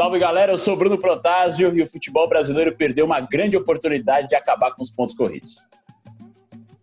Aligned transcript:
Salve 0.00 0.18
galera, 0.18 0.50
eu 0.50 0.56
sou 0.56 0.74
Bruno 0.74 0.96
Protásio 0.96 1.76
e 1.76 1.82
o 1.82 1.86
futebol 1.86 2.26
brasileiro 2.26 2.74
perdeu 2.74 3.04
uma 3.04 3.20
grande 3.20 3.54
oportunidade 3.54 4.28
de 4.28 4.34
acabar 4.34 4.74
com 4.74 4.82
os 4.82 4.90
pontos 4.90 5.14
corridos. 5.14 5.62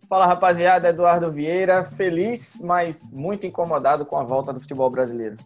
Fala 0.08 0.24
rapaziada, 0.24 0.88
Eduardo 0.88 1.32
Vieira, 1.32 1.84
feliz, 1.84 2.60
mas 2.62 3.10
muito 3.10 3.44
incomodado 3.44 4.06
com 4.06 4.16
a 4.16 4.22
volta 4.22 4.52
do 4.52 4.60
futebol 4.60 4.88
brasileiro. 4.88 5.36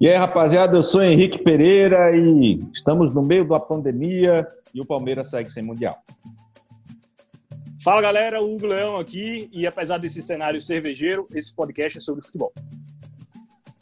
E 0.00 0.08
aí 0.08 0.14
rapaziada, 0.14 0.76
eu 0.76 0.84
sou 0.84 1.02
Henrique 1.02 1.42
Pereira 1.42 2.16
e 2.16 2.60
estamos 2.72 3.12
no 3.12 3.22
meio 3.22 3.44
da 3.44 3.58
pandemia 3.58 4.46
e 4.72 4.80
o 4.80 4.86
Palmeiras 4.86 5.30
segue 5.30 5.50
sem 5.50 5.64
Mundial. 5.64 5.96
Fala 7.82 8.00
galera, 8.00 8.40
o 8.40 8.54
Hugo 8.54 8.68
Leão 8.68 9.00
aqui 9.00 9.50
e 9.52 9.66
apesar 9.66 9.98
desse 9.98 10.22
cenário 10.22 10.60
cervejeiro, 10.60 11.26
esse 11.34 11.52
podcast 11.52 11.98
é 11.98 12.00
sobre 12.00 12.24
futebol. 12.24 12.52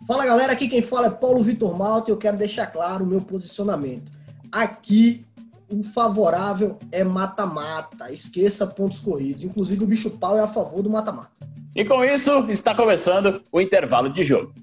Fala 0.09 0.25
galera, 0.25 0.55
aqui 0.55 0.71
quem 0.71 0.81
fala 0.81 1.09
é 1.09 1.11
Paulo 1.11 1.43
Vitor 1.43 1.77
Malta 1.77 2.11
e 2.11 2.15
eu 2.15 2.17
quero 2.17 2.39
deixar 2.39 2.67
claro 2.69 3.05
o 3.05 3.07
meu 3.07 3.21
posicionamento. 3.21 4.11
Aqui 4.51 5.23
o 5.71 5.83
favorável 5.83 6.79
é 6.91 7.05
mata-mata, 7.05 8.11
esqueça 8.11 8.67
pontos 8.67 9.01
corridos. 9.01 9.45
Inclusive 9.45 9.85
o 9.85 9.87
bicho 9.87 10.11
pau 10.13 10.39
é 10.39 10.41
a 10.41 10.49
favor 10.49 10.83
do 10.83 10.89
mata-mata. 10.89 11.31
E 11.77 11.85
com 11.85 12.03
isso 12.03 12.47
está 12.49 12.75
começando 12.75 13.43
o 13.53 13.61
intervalo 13.61 14.11
de 14.11 14.25
jogo. 14.25 14.55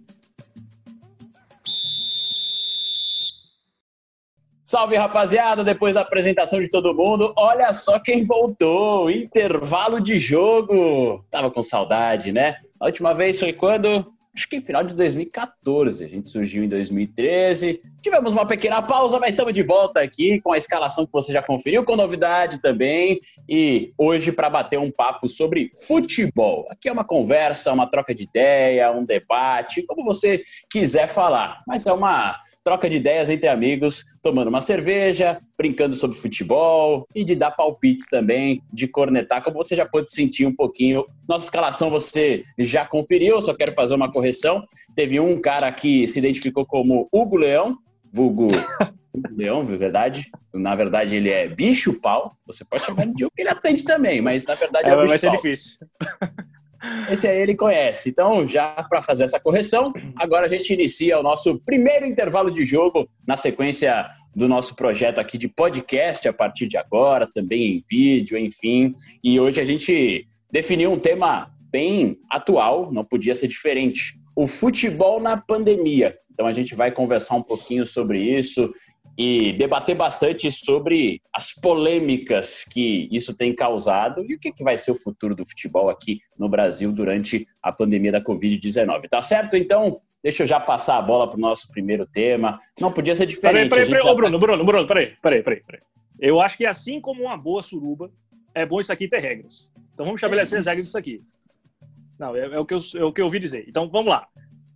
Salve 4.65 4.97
rapaziada, 4.97 5.63
depois 5.63 5.93
da 5.93 6.01
apresentação 6.01 6.59
de 6.59 6.71
todo 6.71 6.95
mundo, 6.95 7.31
olha 7.37 7.71
só 7.71 7.99
quem 7.99 8.25
voltou, 8.25 9.11
intervalo 9.11 10.01
de 10.01 10.17
jogo. 10.17 11.23
Tava 11.29 11.51
com 11.51 11.61
saudade, 11.61 12.31
né? 12.31 12.57
A 12.79 12.87
última 12.87 13.13
vez 13.13 13.39
foi 13.39 13.53
quando? 13.53 14.14
Acho 14.35 14.49
que 14.49 14.59
final 14.59 14.83
de 14.83 14.93
2014. 14.93 16.03
A 16.03 16.07
gente 16.09 16.27
surgiu 16.27 16.63
em 16.63 16.67
2013. 16.67 17.81
Tivemos 18.01 18.33
uma 18.33 18.45
pequena 18.45 18.81
pausa, 18.81 19.17
mas 19.17 19.29
estamos 19.29 19.53
de 19.53 19.63
volta 19.63 20.01
aqui 20.01 20.41
com 20.41 20.51
a 20.51 20.57
escalação 20.57 21.05
que 21.05 21.11
você 21.13 21.31
já 21.31 21.41
conferiu, 21.41 21.85
com 21.85 21.95
novidade 21.95 22.61
também. 22.61 23.21
E 23.47 23.93
hoje 23.97 24.33
para 24.33 24.49
bater 24.49 24.77
um 24.77 24.91
papo 24.91 25.29
sobre 25.29 25.71
futebol. 25.87 26.67
Aqui 26.69 26.89
é 26.89 26.91
uma 26.91 27.05
conversa, 27.05 27.71
uma 27.71 27.87
troca 27.87 28.13
de 28.13 28.23
ideia, 28.23 28.91
um 28.91 29.05
debate, 29.05 29.83
como 29.83 30.03
você 30.03 30.43
quiser 30.69 31.07
falar. 31.07 31.63
Mas 31.65 31.85
é 31.85 31.93
uma 31.93 32.37
troca 32.65 32.89
de 32.89 32.97
ideias 32.97 33.29
entre 33.29 33.47
amigos, 33.47 34.03
tomando 34.23 34.47
uma 34.47 34.59
cerveja, 34.59 35.37
brincando 35.55 35.95
sobre 35.95 36.17
futebol 36.17 37.07
e 37.13 37.23
de 37.23 37.35
dar 37.35 37.51
palpites 37.51 38.07
também, 38.07 38.59
de 38.73 38.87
cornetar, 38.87 39.43
como 39.43 39.57
você 39.57 39.75
já 39.75 39.85
pode 39.85 40.11
sentir 40.11 40.47
um 40.47 40.55
pouquinho. 40.55 41.05
Nossa 41.29 41.45
escalação 41.45 41.91
você 41.91 42.43
já 42.57 42.83
conferiu, 42.83 43.39
só 43.39 43.53
quero 43.53 43.71
fazer 43.73 43.93
uma 43.93 44.11
correção. 44.11 44.65
Teve 44.95 45.19
um 45.19 45.39
cara 45.39 45.71
que 45.71 46.07
se 46.07 46.17
identificou 46.17 46.65
como 46.65 47.07
Hugo 47.13 47.37
Leão, 47.37 47.77
vulgo 48.11 48.47
Leão, 49.37 49.63
verdade. 49.63 50.25
Na 50.51 50.73
verdade, 50.73 51.15
ele 51.15 51.29
é 51.29 51.47
bicho 51.47 52.01
pau. 52.01 52.35
Você 52.47 52.65
pode 52.65 52.83
chamar 52.83 53.05
de 53.05 53.25
Hugo, 53.25 53.33
ele 53.37 53.49
atende 53.49 53.83
também, 53.83 54.21
mas 54.21 54.43
na 54.43 54.55
verdade 54.55 54.89
é, 54.89 54.91
é 54.91 54.95
bicho 54.95 55.07
vai 55.07 55.19
ser 55.19 55.27
pau. 55.27 55.35
difícil. 55.35 55.77
Esse 57.09 57.27
aí 57.27 57.37
ele 57.41 57.55
conhece. 57.55 58.09
Então, 58.09 58.47
já 58.47 58.67
para 58.89 59.01
fazer 59.01 59.23
essa 59.23 59.39
correção, 59.39 59.85
agora 60.15 60.45
a 60.45 60.49
gente 60.49 60.73
inicia 60.73 61.19
o 61.19 61.23
nosso 61.23 61.59
primeiro 61.65 62.05
intervalo 62.05 62.51
de 62.51 62.65
jogo 62.65 63.07
na 63.27 63.37
sequência 63.37 64.07
do 64.35 64.47
nosso 64.47 64.75
projeto 64.75 65.19
aqui 65.19 65.37
de 65.37 65.47
podcast 65.47 66.27
a 66.27 66.33
partir 66.33 66.67
de 66.67 66.77
agora, 66.77 67.25
também 67.25 67.77
em 67.77 67.83
vídeo, 67.89 68.37
enfim. 68.37 68.93
E 69.23 69.39
hoje 69.39 69.61
a 69.61 69.63
gente 69.63 70.27
definiu 70.51 70.91
um 70.91 70.99
tema 70.99 71.49
bem 71.71 72.17
atual, 72.29 72.91
não 72.91 73.03
podia 73.03 73.33
ser 73.33 73.47
diferente. 73.47 74.19
O 74.35 74.45
futebol 74.45 75.21
na 75.21 75.37
pandemia. 75.37 76.15
Então 76.33 76.45
a 76.45 76.51
gente 76.51 76.75
vai 76.75 76.91
conversar 76.91 77.35
um 77.35 77.41
pouquinho 77.41 77.87
sobre 77.87 78.19
isso, 78.19 78.73
e 79.17 79.53
debater 79.53 79.95
bastante 79.95 80.51
sobre 80.51 81.21
as 81.33 81.53
polêmicas 81.53 82.65
que 82.65 83.07
isso 83.11 83.33
tem 83.33 83.55
causado 83.55 84.25
e 84.27 84.35
o 84.35 84.39
que, 84.39 84.51
vai 84.61 84.77
ser 84.77 84.91
o 84.91 84.95
futuro 84.95 85.35
do 85.35 85.45
futebol 85.45 85.89
aqui 85.89 86.19
no 86.37 86.49
Brasil 86.49 86.91
durante 86.91 87.47
a 87.63 87.71
pandemia 87.71 88.11
da 88.11 88.21
Covid-19. 88.21 89.07
Tá 89.09 89.21
certo? 89.21 89.55
Então, 89.55 89.99
deixa 90.21 90.43
eu 90.43 90.47
já 90.47 90.59
passar 90.59 90.97
a 90.97 91.01
bola 91.01 91.27
para 91.27 91.37
o 91.37 91.39
nosso 91.39 91.69
primeiro 91.69 92.05
tema. 92.05 92.59
Não 92.79 92.91
podia 92.91 93.15
ser 93.15 93.25
diferente. 93.25 93.69
Peraí, 93.69 93.87
peraí, 93.87 94.01
peraí. 94.01 94.11
Ô, 94.11 94.15
Bruno, 94.15 94.37
tá... 94.37 94.45
Bruno, 94.45 94.65
Bruno, 94.65 94.87
peraí, 94.87 95.13
peraí, 95.21 95.41
peraí, 95.41 95.63
peraí. 95.63 95.81
Eu 96.19 96.41
acho 96.41 96.57
que 96.57 96.65
assim 96.65 96.99
como 96.99 97.23
uma 97.23 97.37
boa 97.37 97.61
suruba, 97.61 98.11
é 98.53 98.65
bom 98.65 98.79
isso 98.79 98.91
aqui 98.91 99.07
ter 99.07 99.19
regras. 99.19 99.71
Então 99.93 100.05
vamos 100.05 100.19
estabelecer 100.19 100.59
as 100.59 100.65
regras 100.65 100.85
disso 100.85 100.97
aqui. 100.97 101.21
Não, 102.19 102.35
é, 102.35 102.45
é, 102.45 102.59
o 102.59 102.65
que 102.65 102.73
eu, 102.73 102.79
é 102.95 103.03
o 103.03 103.13
que 103.13 103.21
eu 103.21 103.25
ouvi 103.25 103.39
dizer. 103.39 103.65
Então 103.67 103.89
vamos 103.89 104.11
lá. 104.11 104.27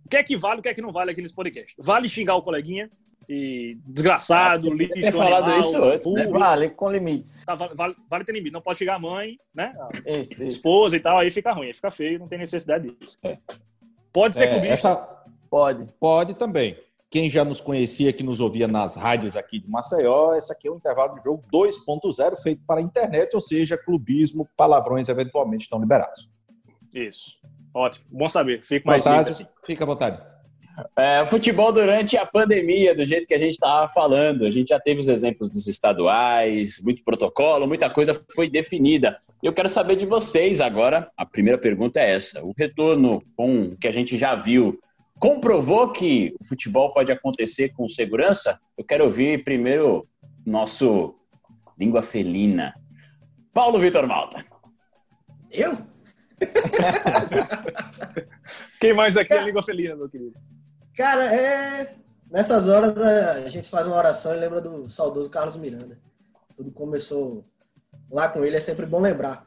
O 0.04 0.08
que 0.08 0.16
é 0.16 0.22
que 0.22 0.36
vale, 0.36 0.60
o 0.60 0.62
que 0.62 0.68
é 0.68 0.74
que 0.74 0.82
não 0.82 0.92
vale 0.92 1.10
aqui 1.10 1.22
nesse 1.22 1.34
podcast? 1.34 1.74
Vale 1.78 2.08
xingar 2.08 2.36
o 2.36 2.42
coleguinha, 2.42 2.90
e 3.32 3.78
desgraçado, 3.86 4.72
ah, 4.72 4.74
lixo, 4.74 4.92
ter 4.92 5.12
falado 5.12 5.44
animal, 5.44 5.60
isso 5.60 5.84
antes, 5.84 6.12
né? 6.12 6.26
Vale, 6.26 6.68
com 6.70 6.90
limites. 6.90 7.44
Tá, 7.44 7.54
vale, 7.54 7.94
vale, 8.08 8.24
ter 8.24 8.32
limite. 8.32 8.52
Não 8.52 8.60
pode 8.60 8.80
chegar 8.80 8.96
a 8.96 8.98
mãe, 8.98 9.38
né? 9.54 9.72
A 9.78 10.10
isso, 10.10 10.42
esposa 10.42 10.96
isso. 10.96 11.00
e 11.00 11.00
tal, 11.00 11.18
aí 11.18 11.30
fica 11.30 11.52
ruim, 11.52 11.68
aí 11.68 11.72
fica 11.72 11.92
feio, 11.92 12.18
não 12.18 12.26
tem 12.26 12.40
necessidade 12.40 12.90
disso. 12.90 13.16
É. 13.22 13.38
Pode 14.12 14.36
ser 14.36 14.46
é, 14.46 14.54
com 14.54 14.60
bicho? 14.60 14.72
Essa... 14.72 14.96
Pode. 15.48 15.86
Pode 16.00 16.34
também. 16.34 16.76
Quem 17.08 17.30
já 17.30 17.44
nos 17.44 17.60
conhecia, 17.60 18.12
que 18.12 18.24
nos 18.24 18.40
ouvia 18.40 18.66
nas 18.66 18.96
rádios 18.96 19.36
aqui 19.36 19.60
de 19.60 19.70
Maceió, 19.70 20.34
esse 20.34 20.52
aqui 20.52 20.66
é 20.66 20.70
o 20.72 20.76
intervalo 20.76 21.16
de 21.16 21.22
jogo 21.22 21.44
2.0 21.54 22.36
feito 22.42 22.62
para 22.66 22.80
a 22.80 22.82
internet, 22.82 23.32
ou 23.34 23.40
seja, 23.40 23.78
clubismo, 23.78 24.48
palavrões 24.56 25.08
eventualmente 25.08 25.64
estão 25.64 25.78
liberados. 25.78 26.28
Isso. 26.92 27.36
Ótimo. 27.72 28.06
Bom 28.10 28.28
saber. 28.28 28.64
Fico 28.64 28.88
mais 28.88 29.06
livre 29.06 29.30
assim. 29.30 29.46
Fica 29.64 29.84
à 29.84 29.86
vontade. 29.86 30.20
É, 30.96 31.24
futebol 31.26 31.72
durante 31.72 32.16
a 32.16 32.26
pandemia, 32.26 32.94
do 32.94 33.04
jeito 33.04 33.26
que 33.26 33.34
a 33.34 33.38
gente 33.38 33.52
estava 33.52 33.88
falando. 33.92 34.44
A 34.44 34.50
gente 34.50 34.68
já 34.68 34.80
teve 34.80 35.00
os 35.00 35.08
exemplos 35.08 35.50
dos 35.50 35.66
estaduais, 35.66 36.80
muito 36.80 37.02
protocolo, 37.02 37.66
muita 37.66 37.90
coisa 37.90 38.18
foi 38.34 38.48
definida. 38.48 39.18
Eu 39.42 39.52
quero 39.52 39.68
saber 39.68 39.96
de 39.96 40.06
vocês 40.06 40.60
agora. 40.60 41.10
A 41.16 41.26
primeira 41.26 41.58
pergunta 41.58 42.00
é 42.00 42.14
essa: 42.14 42.44
o 42.44 42.52
retorno 42.56 43.22
com 43.36 43.62
o 43.62 43.76
que 43.76 43.88
a 43.88 43.92
gente 43.92 44.16
já 44.16 44.34
viu 44.34 44.78
comprovou 45.18 45.92
que 45.92 46.34
o 46.40 46.44
futebol 46.44 46.92
pode 46.92 47.12
acontecer 47.12 47.70
com 47.70 47.88
segurança? 47.88 48.58
Eu 48.76 48.84
quero 48.84 49.04
ouvir 49.04 49.44
primeiro 49.44 50.06
nosso 50.46 51.14
língua 51.78 52.02
felina. 52.02 52.74
Paulo 53.52 53.78
Vitor 53.78 54.06
Malta. 54.06 54.44
Eu? 55.50 55.76
Quem 58.80 58.94
mais 58.94 59.16
aqui 59.16 59.34
é 59.34 59.44
língua 59.44 59.62
felina, 59.62 59.94
meu 59.94 60.08
querido? 60.08 60.32
Cara, 61.00 61.34
é. 61.34 61.94
Nessas 62.30 62.68
horas 62.68 62.94
a 62.94 63.48
gente 63.48 63.70
faz 63.70 63.86
uma 63.86 63.96
oração 63.96 64.34
e 64.34 64.38
lembra 64.38 64.60
do 64.60 64.86
saudoso 64.86 65.30
Carlos 65.30 65.56
Miranda. 65.56 65.98
Tudo 66.54 66.70
começou 66.72 67.42
lá 68.10 68.28
com 68.28 68.44
ele, 68.44 68.58
é 68.58 68.60
sempre 68.60 68.84
bom 68.84 69.00
lembrar. 69.00 69.46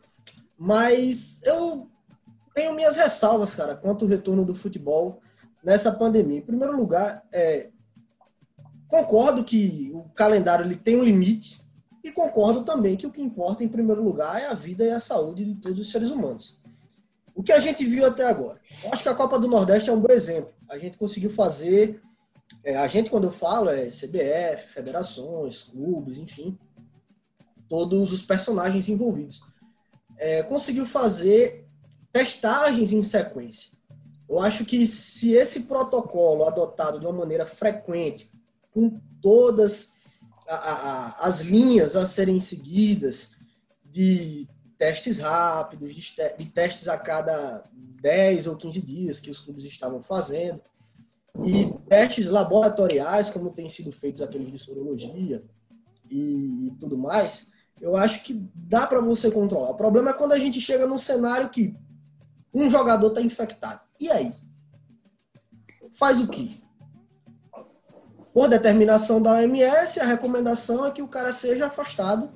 Mas 0.57 1.41
eu 1.43 1.87
tenho 2.55 2.73
minhas 2.73 2.95
ressalvas, 2.95 3.53
cara, 3.53 3.75
quanto 3.75 4.03
ao 4.03 4.09
retorno 4.09 4.43
do 4.43 4.55
futebol 4.55 5.21
nessa 5.63 5.91
pandemia. 5.91 6.39
Em 6.39 6.41
primeiro 6.41 6.75
lugar, 6.75 7.23
é, 7.31 7.69
concordo 8.87 9.43
que 9.43 9.91
o 9.93 10.09
calendário 10.09 10.65
ele 10.65 10.75
tem 10.75 10.99
um 10.99 11.03
limite 11.03 11.61
e 12.03 12.11
concordo 12.11 12.63
também 12.63 12.97
que 12.97 13.05
o 13.05 13.11
que 13.11 13.21
importa 13.21 13.63
em 13.63 13.69
primeiro 13.69 14.01
lugar 14.01 14.41
é 14.41 14.47
a 14.47 14.55
vida 14.55 14.83
e 14.83 14.89
a 14.89 14.99
saúde 14.99 15.45
de 15.45 15.53
todos 15.61 15.79
os 15.79 15.91
seres 15.91 16.09
humanos. 16.09 16.59
O 17.35 17.43
que 17.43 17.51
a 17.51 17.59
gente 17.59 17.85
viu 17.85 18.07
até 18.07 18.25
agora? 18.25 18.59
Eu 18.83 18.91
acho 18.91 19.03
que 19.03 19.09
a 19.09 19.15
Copa 19.15 19.37
do 19.37 19.47
Nordeste 19.47 19.91
é 19.91 19.93
um 19.93 19.99
bom 19.99 20.11
exemplo 20.11 20.51
a 20.69 20.77
gente 20.77 20.97
conseguiu 20.97 21.29
fazer. 21.29 22.01
É, 22.63 22.77
a 22.77 22.87
gente, 22.87 23.09
quando 23.09 23.25
eu 23.25 23.31
falo, 23.31 23.69
é 23.69 23.87
CBF, 23.87 24.67
federações, 24.73 25.63
clubes, 25.63 26.19
enfim, 26.19 26.57
todos 27.67 28.11
os 28.11 28.21
personagens 28.21 28.89
envolvidos. 28.89 29.41
É, 30.17 30.43
conseguiu 30.43 30.85
fazer 30.85 31.65
testagens 32.11 32.93
em 32.93 33.01
sequência. 33.01 33.71
Eu 34.29 34.39
acho 34.39 34.65
que 34.65 34.87
se 34.87 35.33
esse 35.33 35.61
protocolo 35.61 36.45
adotado 36.45 36.99
de 36.99 37.05
uma 37.05 37.13
maneira 37.13 37.45
frequente, 37.45 38.31
com 38.71 38.99
todas 39.21 39.93
a, 40.47 40.55
a, 40.55 41.27
as 41.27 41.41
linhas 41.41 41.95
a 41.95 42.05
serem 42.05 42.39
seguidas, 42.39 43.31
de 43.85 44.47
testes 44.77 45.19
rápidos, 45.19 45.93
de, 45.93 46.45
testes 46.51 46.87
a 46.87 46.97
cada 46.97 47.63
10 48.01 48.47
ou 48.47 48.55
15 48.55 48.81
dias 48.81 49.19
que 49.19 49.31
os 49.31 49.39
clubes 49.39 49.63
estavam 49.65 50.01
fazendo, 50.01 50.61
e 51.43 51.73
testes 51.89 52.27
laboratoriais, 52.27 53.29
como 53.29 53.49
têm 53.49 53.67
sido 53.69 53.91
feitos 53.91 54.21
aqueles 54.21 54.51
de 54.51 54.57
sorologia, 54.57 55.43
e, 56.09 56.67
e 56.67 56.71
tudo 56.79 56.97
mais, 56.97 57.51
eu 57.81 57.97
acho 57.97 58.23
que 58.23 58.33
dá 58.53 58.85
para 58.85 59.01
você 59.01 59.31
controlar. 59.31 59.71
O 59.71 59.75
problema 59.75 60.11
é 60.11 60.13
quando 60.13 60.33
a 60.33 60.39
gente 60.39 60.61
chega 60.61 60.85
num 60.85 60.97
cenário 60.97 61.49
que 61.49 61.75
um 62.53 62.69
jogador 62.69 63.07
está 63.07 63.21
infectado. 63.21 63.81
E 63.99 64.09
aí? 64.11 64.31
Faz 65.91 66.21
o 66.21 66.27
quê? 66.27 66.49
Por 68.33 68.49
determinação 68.49 69.21
da 69.21 69.33
OMS, 69.33 69.99
a 69.99 70.05
recomendação 70.05 70.85
é 70.85 70.91
que 70.91 71.01
o 71.01 71.07
cara 71.07 71.31
seja 71.31 71.67
afastado 71.67 72.31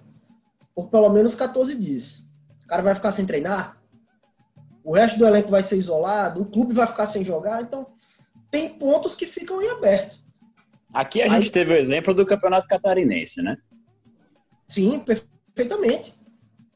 por 0.76 0.90
pelo 0.90 1.10
menos 1.10 1.34
14 1.34 1.76
dias. 1.76 2.27
O 2.68 2.70
cara 2.70 2.84
vai 2.84 2.94
ficar 2.94 3.14
sem 3.14 3.26
treinar? 3.26 3.78
O 4.84 4.94
resto 4.94 5.18
do 5.18 5.26
elenco 5.26 5.50
vai 5.50 5.64
ser 5.64 5.78
isolado? 5.78 6.42
O 6.42 6.46
clube 6.46 6.74
vai 6.74 6.86
ficar 6.86 7.08
sem 7.08 7.24
jogar? 7.24 7.62
Então, 7.62 7.88
tem 8.52 8.78
pontos 8.78 9.16
que 9.16 9.26
ficam 9.26 9.62
em 9.62 9.70
aberto. 9.70 10.18
Aqui 10.94 11.22
a 11.22 11.30
gente 11.30 11.50
teve 11.50 11.74
o 11.74 11.78
exemplo 11.78 12.14
do 12.14 12.26
Campeonato 12.26 12.68
Catarinense, 12.68 13.42
né? 13.42 13.56
Sim, 14.68 15.00
perfeitamente. 15.00 16.14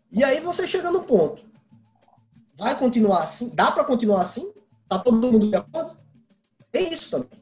E 0.09 0.23
aí 0.23 0.39
você 0.39 0.65
chega 0.65 0.89
no 0.89 1.03
ponto. 1.03 1.43
Vai 2.55 2.77
continuar 2.79 3.23
assim? 3.23 3.49
Dá 3.53 3.69
para 3.69 3.83
continuar 3.83 4.21
assim? 4.21 4.49
Tá 4.87 4.97
todo 4.97 5.29
mundo 5.29 5.49
de 5.49 5.57
acordo? 5.57 5.97
Tem 6.71 6.93
isso 6.93 7.11
também. 7.11 7.37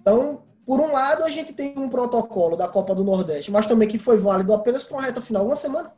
Então, 0.00 0.42
por 0.66 0.80
um 0.80 0.90
lado, 0.90 1.22
a 1.22 1.28
gente 1.28 1.52
tem 1.52 1.78
um 1.78 1.88
protocolo 1.88 2.56
da 2.56 2.66
Copa 2.66 2.96
do 2.96 3.04
Nordeste, 3.04 3.52
mas 3.52 3.66
também 3.66 3.86
que 3.86 3.96
foi 3.96 4.16
válido 4.16 4.52
apenas 4.52 4.82
para 4.82 4.96
uma 4.96 5.02
reta 5.04 5.20
final, 5.20 5.46
uma 5.46 5.54
semana, 5.54 5.92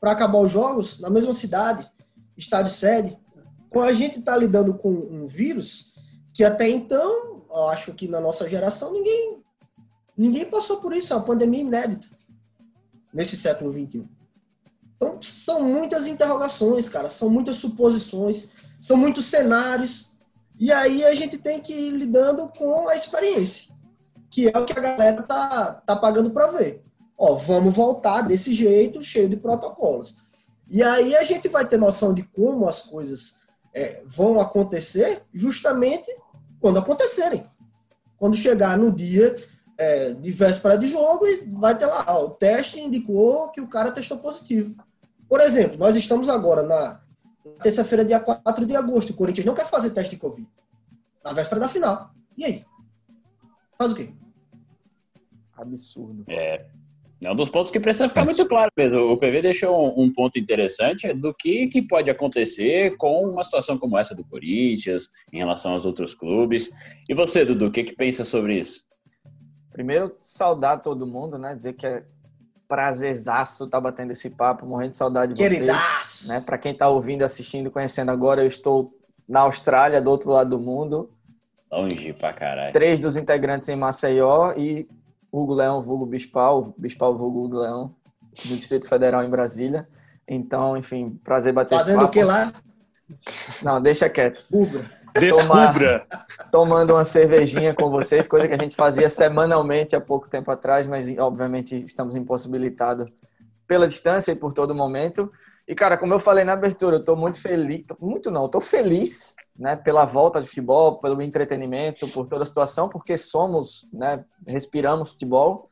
para 0.00 0.12
acabar 0.12 0.38
os 0.38 0.52
jogos 0.52 1.00
na 1.00 1.10
mesma 1.10 1.32
cidade, 1.32 1.90
estádio 2.36 2.72
sede. 2.72 3.18
Então 3.66 3.82
a 3.82 3.92
gente 3.92 4.20
está 4.20 4.36
lidando 4.36 4.74
com 4.74 4.90
um 4.90 5.26
vírus 5.26 5.92
que 6.32 6.44
até 6.44 6.68
então, 6.68 7.42
eu 7.50 7.68
acho 7.68 7.92
que 7.94 8.06
na 8.06 8.20
nossa 8.20 8.48
geração, 8.48 8.92
ninguém, 8.92 9.42
ninguém 10.16 10.44
passou 10.44 10.76
por 10.76 10.92
isso. 10.92 11.12
É 11.12 11.16
uma 11.16 11.24
pandemia 11.24 11.62
inédita 11.62 12.08
nesse 13.12 13.36
século 13.36 13.72
XXI. 13.72 14.08
Então, 14.96 15.20
são 15.20 15.62
muitas 15.62 16.06
interrogações, 16.06 16.88
cara. 16.88 17.10
São 17.10 17.28
muitas 17.28 17.56
suposições, 17.56 18.50
são 18.80 18.96
muitos 18.96 19.26
cenários. 19.26 20.12
E 20.58 20.72
aí 20.72 21.04
a 21.04 21.14
gente 21.14 21.38
tem 21.38 21.60
que 21.60 21.72
ir 21.72 21.90
lidando 21.90 22.46
com 22.52 22.88
a 22.88 22.94
experiência, 22.94 23.72
que 24.30 24.48
é 24.48 24.58
o 24.58 24.64
que 24.64 24.78
a 24.78 24.82
galera 24.82 25.22
tá, 25.22 25.82
tá 25.86 25.96
pagando 25.96 26.30
para 26.30 26.48
ver. 26.48 26.84
Ó, 27.18 27.34
vamos 27.34 27.74
voltar 27.74 28.22
desse 28.22 28.54
jeito, 28.54 29.02
cheio 29.02 29.28
de 29.28 29.36
protocolos. 29.36 30.16
E 30.70 30.82
aí 30.82 31.16
a 31.16 31.24
gente 31.24 31.48
vai 31.48 31.66
ter 31.66 31.76
noção 31.76 32.14
de 32.14 32.22
como 32.22 32.68
as 32.68 32.82
coisas 32.82 33.40
é, 33.74 34.02
vão 34.06 34.40
acontecer 34.40 35.22
justamente 35.34 36.14
quando 36.60 36.78
acontecerem. 36.78 37.44
Quando 38.16 38.36
chegar 38.36 38.78
no 38.78 38.92
dia 38.92 39.34
é, 39.76 40.12
de 40.12 40.30
véspera 40.30 40.78
de 40.78 40.88
jogo 40.88 41.26
e 41.26 41.44
vai 41.52 41.76
ter 41.76 41.86
lá, 41.86 42.04
ó, 42.08 42.26
o 42.26 42.30
teste 42.30 42.80
indicou 42.80 43.48
que 43.50 43.60
o 43.60 43.68
cara 43.68 43.90
testou 43.90 44.18
positivo. 44.18 44.74
Por 45.28 45.40
exemplo, 45.40 45.76
nós 45.76 45.96
estamos 45.96 46.28
agora 46.28 46.62
na 46.62 47.00
terça-feira, 47.62 48.04
dia 48.04 48.20
4 48.20 48.64
de 48.64 48.76
agosto. 48.76 49.10
O 49.10 49.14
Corinthians 49.14 49.46
não 49.46 49.54
quer 49.54 49.66
fazer 49.66 49.90
teste 49.90 50.14
de 50.14 50.20
Covid. 50.20 50.48
Na 51.24 51.32
véspera 51.32 51.60
da 51.60 51.68
final. 51.68 52.10
E 52.36 52.44
aí? 52.44 52.64
Faz 53.76 53.92
o 53.92 53.94
quê? 53.94 54.12
Absurdo. 55.56 56.24
É. 56.28 56.66
É 57.22 57.32
um 57.32 57.34
dos 57.34 57.48
pontos 57.48 57.70
que 57.70 57.80
precisa 57.80 58.08
ficar 58.08 58.24
muito 58.24 58.46
claro 58.46 58.70
mesmo. 58.76 59.10
O 59.10 59.16
PV 59.16 59.42
deixou 59.42 59.76
um, 59.76 60.04
um, 60.04 60.12
ponto 60.12 60.38
interessante 60.38 61.12
do 61.12 61.34
que, 61.34 61.66
que 61.66 61.82
pode 61.82 62.08
acontecer 62.08 62.96
com 62.96 63.28
uma 63.28 63.42
situação 63.42 63.76
como 63.76 63.98
essa 63.98 64.14
do 64.14 64.24
Corinthians, 64.24 65.08
em 65.32 65.38
relação 65.38 65.72
aos 65.72 65.84
outros 65.84 66.14
clubes. 66.14 66.70
E 67.08 67.14
você, 67.14 67.44
Dudu, 67.44 67.66
o 67.66 67.72
que, 67.72 67.82
que 67.82 67.96
pensa 67.96 68.24
sobre 68.24 68.60
isso? 68.60 68.82
Primeiro, 69.72 70.16
saudar 70.20 70.80
todo 70.80 71.06
mundo, 71.06 71.38
né? 71.38 71.56
Dizer 71.56 71.72
que 71.72 71.86
é 71.86 72.04
prazerzaço 72.68 73.64
estar 73.64 73.78
tá 73.78 73.80
batendo 73.80 74.12
esse 74.12 74.30
papo, 74.30 74.66
morrendo 74.66 74.90
de 74.90 74.96
saudade 74.96 75.34
de 75.34 75.42
Queridaço. 75.42 76.18
vocês. 76.18 76.28
Né? 76.28 76.40
Para 76.40 76.58
quem 76.58 76.72
está 76.72 76.88
ouvindo, 76.88 77.22
assistindo, 77.22 77.70
conhecendo 77.70 78.10
agora, 78.10 78.42
eu 78.42 78.46
estou 78.46 78.92
na 79.28 79.40
Austrália, 79.40 80.00
do 80.00 80.10
outro 80.10 80.30
lado 80.30 80.50
do 80.50 80.60
mundo. 80.60 81.10
Longe 81.72 82.12
pra 82.12 82.32
caralho. 82.32 82.72
Três 82.72 83.00
dos 83.00 83.16
integrantes 83.16 83.68
em 83.68 83.76
Maceió 83.76 84.52
e 84.56 84.86
Hugo 85.32 85.54
Leão, 85.54 85.80
Vulgo 85.82 86.06
Bispal, 86.06 86.74
Bispal 86.76 87.16
Vulgo 87.16 87.44
Hugo 87.44 87.58
Leão, 87.58 87.94
do 88.46 88.56
Distrito 88.56 88.88
Federal 88.88 89.24
em 89.24 89.30
Brasília. 89.30 89.88
Então, 90.26 90.76
enfim, 90.76 91.18
prazer 91.24 91.52
bater 91.52 91.78
Fazendo 91.78 92.02
esse 92.02 92.06
papo. 92.06 92.08
o 92.08 92.12
que 92.12 92.24
lá? 92.24 92.52
Não, 93.62 93.80
deixa 93.80 94.08
quieto. 94.08 94.44
Ubra. 94.52 94.98
Descubra! 95.18 96.06
tomando 96.52 96.92
uma 96.92 97.04
cervejinha 97.04 97.74
com 97.74 97.90
vocês, 97.90 98.28
coisa 98.28 98.46
que 98.46 98.54
a 98.54 98.58
gente 98.58 98.76
fazia 98.76 99.08
semanalmente 99.08 99.96
há 99.96 100.00
pouco 100.00 100.28
tempo 100.28 100.50
atrás, 100.50 100.86
mas 100.86 101.08
obviamente 101.18 101.74
estamos 101.84 102.14
impossibilitados 102.14 103.10
pela 103.66 103.88
distância 103.88 104.32
e 104.32 104.36
por 104.36 104.52
todo 104.52 104.74
momento. 104.74 105.30
E, 105.66 105.74
cara, 105.74 105.98
como 105.98 106.14
eu 106.14 106.20
falei 106.20 106.44
na 106.44 106.52
abertura, 106.52 106.96
eu 106.96 107.04
tô 107.04 107.16
muito 107.16 107.40
feliz, 107.40 107.84
muito 108.00 108.30
não, 108.30 108.44
eu 108.44 108.48
tô 108.48 108.60
feliz, 108.60 109.34
né, 109.58 109.74
pela 109.74 110.04
volta 110.04 110.40
de 110.40 110.46
futebol, 110.46 110.98
pelo 111.00 111.20
entretenimento, 111.20 112.06
por 112.08 112.28
toda 112.28 112.44
a 112.44 112.46
situação, 112.46 112.88
porque 112.88 113.18
somos, 113.18 113.88
né, 113.92 114.24
respiramos 114.46 115.10
futebol, 115.10 115.68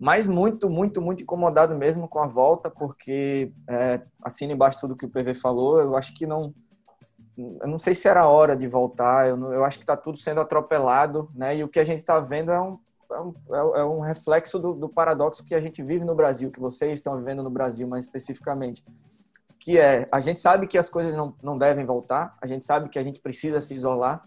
mas 0.00 0.26
muito, 0.26 0.68
muito, 0.68 1.00
muito 1.00 1.22
incomodado 1.22 1.76
mesmo 1.76 2.08
com 2.08 2.18
a 2.18 2.26
volta, 2.26 2.70
porque 2.70 3.52
é, 3.68 4.00
assina 4.22 4.52
embaixo 4.52 4.78
tudo 4.80 4.96
que 4.96 5.04
o 5.04 5.10
PV 5.10 5.34
falou, 5.34 5.78
eu 5.78 5.94
acho 5.94 6.14
que 6.14 6.26
não, 6.26 6.54
eu 7.36 7.68
não 7.68 7.78
sei 7.78 7.94
se 7.94 8.08
era 8.08 8.26
hora 8.26 8.56
de 8.56 8.66
voltar, 8.66 9.28
eu, 9.28 9.36
não, 9.36 9.52
eu 9.52 9.64
acho 9.64 9.78
que 9.78 9.84
está 9.84 9.96
tudo 9.96 10.18
sendo 10.18 10.40
atropelado, 10.40 11.30
né? 11.34 11.56
E 11.56 11.62
o 11.62 11.68
que 11.68 11.78
a 11.78 11.84
gente 11.84 11.98
está 11.98 12.18
vendo 12.18 12.50
é 12.50 12.60
um, 12.60 12.78
é 13.10 13.20
um, 13.20 13.76
é 13.76 13.84
um 13.84 14.00
reflexo 14.00 14.58
do, 14.58 14.74
do, 14.74 14.88
paradoxo 14.88 15.44
que 15.44 15.54
a 15.54 15.60
gente 15.60 15.82
vive 15.82 16.04
no 16.04 16.14
Brasil, 16.14 16.50
que 16.50 16.60
vocês 16.60 16.94
estão 16.94 17.16
vivendo 17.16 17.42
no 17.42 17.50
Brasil 17.50 17.86
mais 17.86 18.04
especificamente. 18.04 18.82
Que 19.62 19.78
é, 19.78 20.08
a 20.10 20.18
gente 20.18 20.40
sabe 20.40 20.66
que 20.66 20.76
as 20.76 20.88
coisas 20.88 21.14
não, 21.14 21.34
não 21.42 21.56
devem 21.56 21.84
voltar, 21.84 22.36
a 22.42 22.46
gente 22.46 22.66
sabe 22.66 22.88
que 22.88 22.98
a 22.98 23.02
gente 23.02 23.20
precisa 23.20 23.60
se 23.60 23.74
isolar, 23.74 24.22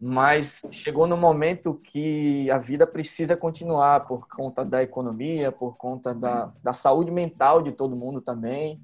mas 0.00 0.66
chegou 0.72 1.06
no 1.06 1.16
momento 1.16 1.74
que 1.74 2.50
a 2.50 2.58
vida 2.58 2.86
precisa 2.86 3.36
continuar 3.36 4.06
por 4.06 4.26
conta 4.26 4.64
da 4.64 4.82
economia, 4.82 5.52
por 5.52 5.76
conta 5.76 6.12
da, 6.12 6.52
da 6.62 6.72
saúde 6.72 7.10
mental 7.12 7.62
de 7.62 7.70
todo 7.70 7.94
mundo 7.94 8.20
também, 8.20 8.80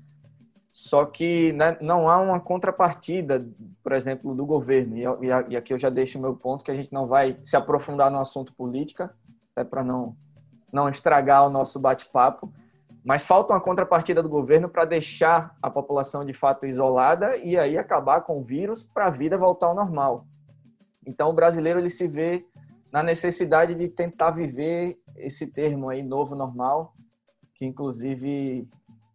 só 0.73 1.05
que 1.05 1.53
né, 1.53 1.77
não 1.83 2.09
há 2.09 2.19
uma 2.19 2.41
contrapartida, 2.41 3.47
por 3.83 3.93
exemplo, 3.93 4.35
do 4.35 4.47
governo. 4.47 4.97
E, 4.97 5.27
e, 5.51 5.57
aqui 5.57 5.75
eu 5.75 5.79
já 5.79 5.91
deixo 5.91 6.19
o 6.19 6.23
meu 6.23 6.35
ponto 6.35 6.65
que 6.65 6.71
a 6.71 6.75
gente 6.75 6.93
não 6.93 7.07
vai 7.07 7.37
se 7.43 7.57
aprofundar 7.57 8.11
no 8.11 8.19
assunto 8.19 8.55
política, 8.55 9.15
até 9.55 9.69
para 9.69 9.85
não, 9.85 10.17
não 10.73 10.89
estragar 10.89 11.47
o 11.47 11.51
nosso 11.51 11.79
bate-papo. 11.79 12.51
Mas 13.05 13.25
falta 13.25 13.53
uma 13.53 13.61
contrapartida 13.61 14.23
do 14.23 14.29
governo 14.29 14.69
para 14.69 14.85
deixar 14.85 15.57
a 15.61 15.69
população 15.69 16.25
de 16.25 16.33
fato 16.33 16.67
isolada 16.67 17.37
e 17.37 17.59
aí 17.59 17.77
acabar 17.77 18.21
com 18.21 18.39
o 18.39 18.45
vírus 18.45 18.83
para 18.83 19.07
a 19.07 19.11
vida 19.11 19.37
voltar 19.37 19.67
ao 19.67 19.75
normal. 19.75 20.27
Então 21.07 21.31
o 21.31 21.33
brasileiro 21.33 21.81
ele 21.81 21.91
se 21.91 22.07
vê 22.07 22.47
na 22.93 23.03
necessidade 23.03 23.75
de 23.75 23.89
tentar 23.89 24.31
viver 24.31 24.99
esse 25.17 25.47
termo 25.47 25.89
aí 25.89 26.03
novo 26.03 26.35
normal, 26.35 26.95
que 27.55 27.65
inclusive 27.65 28.69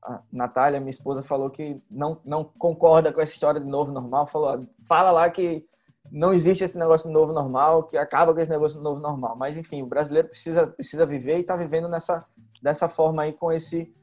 a 0.04 0.22
Natália, 0.32 0.80
minha 0.80 0.90
esposa, 0.90 1.22
falou 1.22 1.50
que 1.50 1.82
não, 1.90 2.20
não 2.26 2.44
concorda 2.44 3.12
com 3.12 3.22
essa 3.22 3.34
história 3.34 3.60
de 3.60 3.68
novo 3.68 3.92
normal. 3.92 4.28
Falou, 4.28 4.66
fala 4.88 5.12
lá 5.12 5.30
que 5.30 5.66
não 6.12 6.34
existe 6.34 6.64
esse 6.64 6.78
negócio 6.78 7.10
novo 7.10 7.34
normal, 7.34 7.84
que 7.84 7.98
acaba 7.98 8.34
com 8.34 8.40
esse 8.40 8.50
negócio 8.50 8.80
novo 8.82 9.00
normal. 9.02 9.36
Mas, 9.36 9.58
enfim, 9.58 9.82
o 9.82 9.86
brasileiro 9.86 10.30
precisa, 10.30 10.66
precisa 10.68 11.06
viver 11.06 11.38
e 11.38 11.42
está 11.42 11.56
vivendo 11.56 11.90
nessa, 11.90 12.26
dessa 12.62 12.88
forma 12.90 13.24
aí 13.24 13.34
com 13.34 13.52
esse 13.52 13.94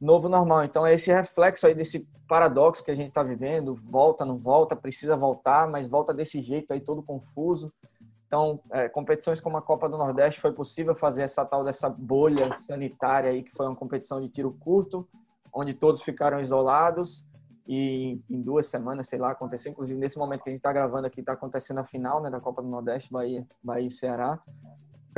novo 0.00 0.28
normal. 0.28 0.64
Então, 0.64 0.86
é 0.86 0.94
esse 0.94 1.12
reflexo 1.12 1.66
aí 1.66 1.74
desse 1.74 2.06
paradoxo 2.28 2.84
que 2.84 2.90
a 2.90 2.94
gente 2.94 3.08
está 3.08 3.22
vivendo, 3.22 3.74
volta, 3.84 4.24
não 4.24 4.36
volta, 4.36 4.76
precisa 4.76 5.16
voltar, 5.16 5.68
mas 5.68 5.88
volta 5.88 6.14
desse 6.14 6.40
jeito 6.40 6.72
aí 6.72 6.80
todo 6.80 7.02
confuso. 7.02 7.72
Então, 8.26 8.60
é, 8.70 8.88
competições 8.88 9.40
como 9.40 9.56
a 9.56 9.62
Copa 9.62 9.88
do 9.88 9.96
Nordeste 9.96 10.40
foi 10.40 10.52
possível 10.52 10.94
fazer 10.94 11.22
essa 11.22 11.44
tal 11.44 11.64
dessa 11.64 11.88
bolha 11.88 12.54
sanitária 12.56 13.30
aí, 13.30 13.42
que 13.42 13.50
foi 13.50 13.66
uma 13.66 13.74
competição 13.74 14.20
de 14.20 14.28
tiro 14.28 14.52
curto, 14.60 15.08
onde 15.52 15.72
todos 15.72 16.02
ficaram 16.02 16.38
isolados 16.38 17.26
e 17.66 18.20
em 18.28 18.40
duas 18.40 18.66
semanas, 18.66 19.08
sei 19.08 19.18
lá, 19.18 19.30
aconteceu. 19.30 19.72
Inclusive, 19.72 19.98
nesse 19.98 20.18
momento 20.18 20.42
que 20.42 20.50
a 20.50 20.52
gente 20.52 20.58
está 20.58 20.72
gravando 20.72 21.06
aqui, 21.06 21.20
está 21.20 21.32
acontecendo 21.32 21.78
a 21.80 21.84
final 21.84 22.20
né, 22.20 22.30
da 22.30 22.40
Copa 22.40 22.62
do 22.62 22.68
Nordeste, 22.68 23.10
Bahia, 23.10 23.46
Bahia 23.62 23.88
e 23.88 23.90
Ceará. 23.90 24.38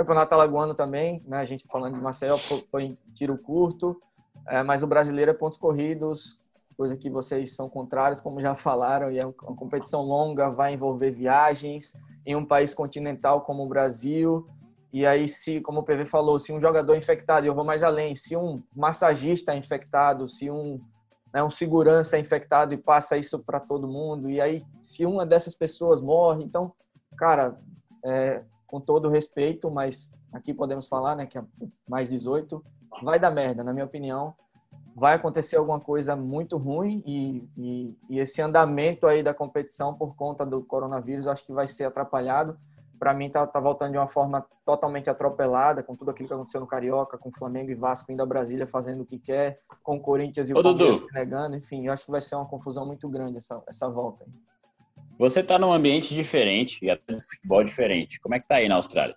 Campeonato 0.01 0.35
Alagoano 0.35 0.75
também, 0.75 1.23
né, 1.27 1.37
a 1.37 1.45
gente 1.45 1.67
falando 1.67 1.97
de 1.97 2.01
Maceió, 2.01 2.39
foi 2.71 2.85
em 2.85 2.99
tiro 3.13 3.37
curto, 3.37 4.01
é, 4.49 4.63
mas 4.63 4.83
o 4.83 4.87
brasileiro 4.87 5.31
é 5.31 5.35
pontos 5.35 5.59
corridos, 5.59 6.41
coisa 6.75 6.97
que 6.97 7.11
vocês 7.11 7.55
são 7.55 7.69
contrários, 7.69 8.19
como 8.19 8.41
já 8.41 8.55
falaram, 8.55 9.13
e 9.13 9.19
é 9.19 9.27
uma 9.27 9.35
competição 9.35 10.01
longa, 10.01 10.49
vai 10.49 10.73
envolver 10.73 11.11
viagens 11.11 11.93
em 12.25 12.35
um 12.35 12.47
país 12.47 12.73
continental 12.73 13.43
como 13.43 13.63
o 13.63 13.69
Brasil, 13.69 14.47
e 14.91 15.05
aí, 15.05 15.29
se, 15.29 15.61
como 15.61 15.81
o 15.81 15.83
PV 15.83 16.07
falou, 16.07 16.39
se 16.39 16.51
um 16.51 16.59
jogador 16.59 16.97
infectado, 16.97 17.47
eu 17.47 17.55
vou 17.55 17.65
mais 17.65 17.83
além, 17.83 18.17
se 18.17 18.35
um 18.35 18.57
massagista 18.75 19.53
é 19.53 19.57
infectado, 19.57 20.27
se 20.27 20.51
um, 20.51 20.81
né, 21.31 21.43
um 21.43 21.51
segurança 21.51 22.17
é 22.17 22.21
infectado 22.21 22.73
e 22.73 22.79
passa 22.79 23.19
isso 23.19 23.39
para 23.39 23.61
todo 23.61 23.87
mundo, 23.87 24.31
e 24.31 24.41
aí, 24.41 24.63
se 24.81 25.05
uma 25.05 25.27
dessas 25.27 25.55
pessoas 25.55 26.01
morre, 26.01 26.43
então, 26.43 26.73
cara, 27.19 27.55
é, 28.03 28.43
com 28.71 28.81
todo 28.81 29.09
respeito, 29.09 29.71
mas 29.71 30.13
aqui 30.33 30.55
podemos 30.55 30.87
falar, 30.87 31.17
né, 31.17 31.27
que 31.27 31.39
é 31.39 31.45
mais 31.89 32.09
18, 32.09 32.63
vai 33.03 33.19
dar 33.19 33.31
merda, 33.31 33.65
na 33.65 33.73
minha 33.73 33.85
opinião. 33.85 34.35
Vai 34.95 35.15
acontecer 35.15 35.57
alguma 35.57 35.81
coisa 35.81 36.15
muito 36.15 36.57
ruim 36.57 37.03
e, 37.07 37.49
e, 37.57 37.99
e 38.09 38.19
esse 38.19 38.43
andamento 38.43 39.07
aí 39.07 39.23
da 39.23 39.33
competição 39.33 39.95
por 39.95 40.15
conta 40.15 40.45
do 40.45 40.63
coronavírus 40.63 41.27
acho 41.27 41.45
que 41.45 41.53
vai 41.53 41.67
ser 41.67 41.85
atrapalhado 41.85 42.59
para 43.01 43.15
mim 43.15 43.31
tá, 43.31 43.47
tá 43.47 43.59
voltando 43.59 43.93
de 43.93 43.97
uma 43.97 44.07
forma 44.07 44.47
totalmente 44.63 45.09
atropelada, 45.09 45.83
com 45.83 45.97
tudo 45.97 46.11
aquilo 46.11 46.29
que 46.29 46.35
aconteceu 46.35 46.61
no 46.61 46.67
Carioca, 46.67 47.17
com 47.17 47.33
Flamengo 47.33 47.71
e 47.71 47.75
Vasco 47.75 48.13
indo 48.13 48.23
a 48.23 48.27
Brasília 48.27 48.67
fazendo 48.67 49.01
o 49.01 49.07
que 49.07 49.19
quer, 49.19 49.57
com 49.83 49.99
Corinthians 49.99 50.51
e 50.51 50.53
o 50.53 50.59
Ô, 50.59 50.63
Palmeiras 50.63 51.07
negando, 51.11 51.57
enfim, 51.57 51.87
eu 51.87 51.95
acho 51.95 52.05
que 52.05 52.11
vai 52.11 52.21
ser 52.21 52.35
uma 52.35 52.47
confusão 52.47 52.85
muito 52.85 53.09
grande 53.09 53.39
essa, 53.39 53.63
essa 53.67 53.89
volta. 53.89 54.25
Aí. 54.25 54.33
Você 55.21 55.41
está 55.41 55.59
num 55.59 55.71
ambiente 55.71 56.15
diferente 56.15 56.83
e 56.83 56.89
até 56.89 57.13
de 57.13 57.21
futebol 57.21 57.63
diferente. 57.63 58.19
Como 58.21 58.35
é 58.35 58.41
que 58.41 58.49
tá 58.49 58.55
aí 58.55 58.71
na 58.71 58.77
Austrália? 58.77 59.15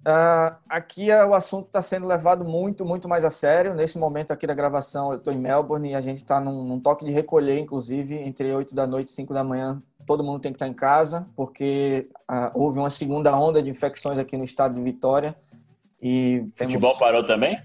Uh, 0.00 0.56
aqui 0.66 1.10
é, 1.10 1.22
o 1.26 1.34
assunto 1.34 1.66
está 1.66 1.82
sendo 1.82 2.06
levado 2.06 2.42
muito, 2.42 2.86
muito 2.86 3.06
mais 3.06 3.22
a 3.22 3.28
sério. 3.28 3.74
Nesse 3.74 3.98
momento 3.98 4.32
aqui 4.32 4.46
da 4.46 4.54
gravação, 4.54 5.12
eu 5.12 5.18
estou 5.18 5.30
em 5.30 5.36
Melbourne 5.36 5.90
e 5.90 5.94
a 5.94 6.00
gente 6.00 6.16
está 6.16 6.40
num, 6.40 6.64
num, 6.64 6.80
toque 6.80 7.04
de 7.04 7.10
recolher, 7.10 7.58
inclusive, 7.58 8.14
entre 8.14 8.50
8 8.50 8.74
da 8.74 8.86
noite 8.86 9.08
e 9.08 9.10
5 9.10 9.34
da 9.34 9.44
manhã. 9.44 9.82
Todo 10.06 10.24
mundo 10.24 10.40
tem 10.40 10.52
que 10.52 10.56
estar 10.56 10.64
tá 10.64 10.70
em 10.70 10.74
casa, 10.74 11.28
porque 11.36 12.08
uh, 12.22 12.58
houve 12.58 12.78
uma 12.78 12.88
segunda 12.88 13.36
onda 13.36 13.62
de 13.62 13.68
infecções 13.68 14.18
aqui 14.18 14.38
no 14.38 14.44
estado 14.44 14.72
de 14.72 14.80
Vitória. 14.80 15.36
E 16.00 16.46
temos... 16.56 16.72
Futebol 16.72 16.96
parou 16.96 17.26
também? 17.26 17.60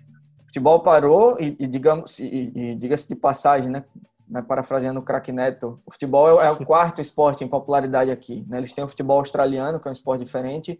Futebol 0.47 0.81
parou 0.81 1.37
e, 1.39 1.55
e 1.57 1.67
digamos, 1.67 2.19
e, 2.19 2.51
e 2.53 2.75
diga-se 2.75 3.07
de 3.07 3.15
passagem, 3.15 3.69
né? 3.69 3.85
Né, 4.29 4.41
parafraseando 4.41 4.99
o 4.99 5.03
craque 5.03 5.31
Neto, 5.31 5.79
o 5.85 5.91
futebol 5.91 6.39
é 6.39 6.51
o 6.51 6.65
quarto 6.65 7.01
esporte 7.01 7.43
em 7.43 7.47
popularidade 7.47 8.11
aqui. 8.11 8.45
Né? 8.47 8.57
Eles 8.57 8.71
têm 8.71 8.83
o 8.83 8.87
futebol 8.87 9.17
australiano, 9.17 9.79
que 9.79 9.87
é 9.87 9.89
um 9.89 9.93
esporte 9.93 10.23
diferente, 10.23 10.79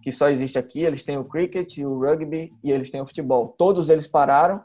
que 0.00 0.12
só 0.12 0.28
existe 0.28 0.58
aqui. 0.58 0.82
Eles 0.82 1.02
têm 1.02 1.18
o 1.18 1.24
cricket, 1.24 1.78
o 1.78 1.98
rugby 1.98 2.52
e 2.62 2.70
eles 2.70 2.90
têm 2.90 3.00
o 3.00 3.06
futebol. 3.06 3.48
Todos 3.58 3.88
eles 3.88 4.06
pararam. 4.06 4.62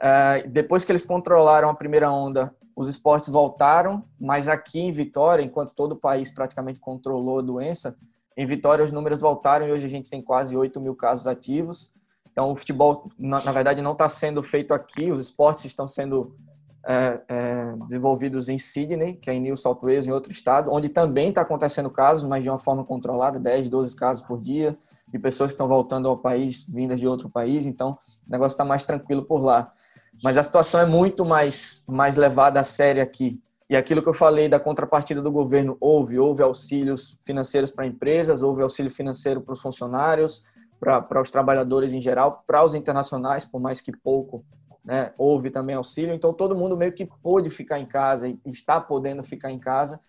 Uh, 0.00 0.48
depois 0.48 0.84
que 0.84 0.92
eles 0.92 1.04
controlaram 1.04 1.68
a 1.68 1.74
primeira 1.74 2.10
onda, 2.10 2.54
os 2.74 2.88
esportes 2.88 3.28
voltaram, 3.28 4.02
mas 4.18 4.48
aqui 4.48 4.78
em 4.78 4.92
Vitória, 4.92 5.42
enquanto 5.42 5.74
todo 5.74 5.92
o 5.92 5.96
país 5.96 6.30
praticamente 6.30 6.78
controlou 6.78 7.40
a 7.40 7.42
doença, 7.42 7.96
em 8.36 8.46
Vitória 8.46 8.84
os 8.84 8.92
números 8.92 9.20
voltaram 9.20 9.66
e 9.66 9.72
hoje 9.72 9.84
a 9.84 9.88
gente 9.88 10.08
tem 10.08 10.22
quase 10.22 10.56
8 10.56 10.80
mil 10.80 10.94
casos 10.94 11.26
ativos. 11.26 11.92
Então 12.30 12.52
o 12.52 12.56
futebol, 12.56 13.10
na, 13.18 13.42
na 13.42 13.50
verdade, 13.50 13.82
não 13.82 13.92
está 13.92 14.08
sendo 14.08 14.44
feito 14.44 14.72
aqui, 14.72 15.10
os 15.10 15.20
esportes 15.20 15.64
estão 15.64 15.88
sendo 15.88 16.36
é, 16.88 17.20
é, 17.28 17.76
desenvolvidos 17.86 18.48
em 18.48 18.58
Sydney, 18.58 19.14
que 19.14 19.28
é 19.28 19.34
em 19.34 19.40
New 19.40 19.56
South 19.58 19.80
Wales, 19.82 20.06
em 20.06 20.10
outro 20.10 20.32
estado, 20.32 20.72
onde 20.72 20.88
também 20.88 21.28
está 21.28 21.42
acontecendo 21.42 21.90
casos, 21.90 22.24
mas 22.24 22.42
de 22.42 22.48
uma 22.48 22.58
forma 22.58 22.82
controlada, 22.82 23.38
10, 23.38 23.68
12 23.68 23.94
casos 23.94 24.26
por 24.26 24.40
dia, 24.40 24.74
de 25.06 25.18
pessoas 25.18 25.50
que 25.50 25.54
estão 25.54 25.68
voltando 25.68 26.08
ao 26.08 26.16
país, 26.16 26.64
vindas 26.66 26.98
de 26.98 27.06
outro 27.06 27.28
país, 27.28 27.66
então 27.66 27.90
o 28.26 28.30
negócio 28.30 28.54
está 28.54 28.64
mais 28.64 28.84
tranquilo 28.84 29.22
por 29.22 29.38
lá. 29.42 29.70
Mas 30.24 30.38
a 30.38 30.42
situação 30.42 30.80
é 30.80 30.86
muito 30.86 31.26
mais, 31.26 31.84
mais 31.86 32.16
levada 32.16 32.58
a 32.58 32.64
sério 32.64 33.02
aqui. 33.02 33.38
E 33.68 33.76
aquilo 33.76 34.02
que 34.02 34.08
eu 34.08 34.14
falei 34.14 34.48
da 34.48 34.58
contrapartida 34.58 35.20
do 35.20 35.30
governo, 35.30 35.76
houve, 35.78 36.18
houve 36.18 36.42
auxílios 36.42 37.18
financeiros 37.22 37.70
para 37.70 37.86
empresas, 37.86 38.42
houve 38.42 38.62
auxílio 38.62 38.90
financeiro 38.90 39.42
para 39.42 39.52
os 39.52 39.60
funcionários, 39.60 40.42
para, 40.80 41.20
os 41.20 41.30
trabalhadores 41.30 41.92
em 41.92 42.00
geral, 42.00 42.42
para 42.46 42.64
os 42.64 42.74
internacionais, 42.74 43.44
por 43.44 43.60
mais 43.60 43.82
que 43.82 43.92
pouco 43.92 44.42
né? 44.88 45.12
houve 45.18 45.50
também 45.50 45.76
auxílio, 45.76 46.14
então 46.14 46.32
todo 46.32 46.56
mundo 46.56 46.74
meio 46.74 46.94
que 46.94 47.04
pôde 47.04 47.50
ficar 47.50 47.78
em 47.78 47.84
casa 47.84 48.26
e 48.26 48.40
está 48.46 48.80
podendo 48.80 49.22
ficar 49.22 49.50
em 49.50 49.58
casa, 49.58 50.00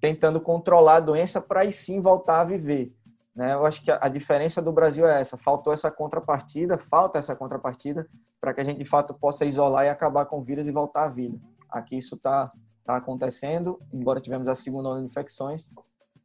tentando 0.00 0.40
controlar 0.40 0.94
a 0.94 1.00
doença 1.00 1.40
para 1.40 1.62
aí 1.62 1.72
sim 1.72 2.00
voltar 2.00 2.42
a 2.42 2.44
viver. 2.44 2.94
Né? 3.34 3.54
Eu 3.54 3.66
acho 3.66 3.82
que 3.82 3.90
a 3.90 4.08
diferença 4.08 4.62
do 4.62 4.70
Brasil 4.70 5.04
é 5.08 5.20
essa, 5.20 5.36
faltou 5.36 5.72
essa 5.72 5.90
contrapartida, 5.90 6.78
falta 6.78 7.18
essa 7.18 7.34
contrapartida 7.34 8.06
para 8.40 8.54
que 8.54 8.60
a 8.60 8.64
gente 8.64 8.78
de 8.78 8.84
fato 8.84 9.12
possa 9.12 9.44
isolar 9.44 9.86
e 9.86 9.88
acabar 9.88 10.24
com 10.26 10.38
o 10.38 10.44
vírus 10.44 10.68
e 10.68 10.70
voltar 10.70 11.06
à 11.06 11.08
vida. 11.08 11.36
Aqui 11.68 11.98
isso 11.98 12.14
está 12.14 12.52
tá 12.84 12.94
acontecendo, 12.94 13.76
embora 13.92 14.20
tivemos 14.20 14.46
a 14.46 14.54
segunda 14.54 14.90
onda 14.90 15.00
de 15.00 15.06
infecções, 15.06 15.68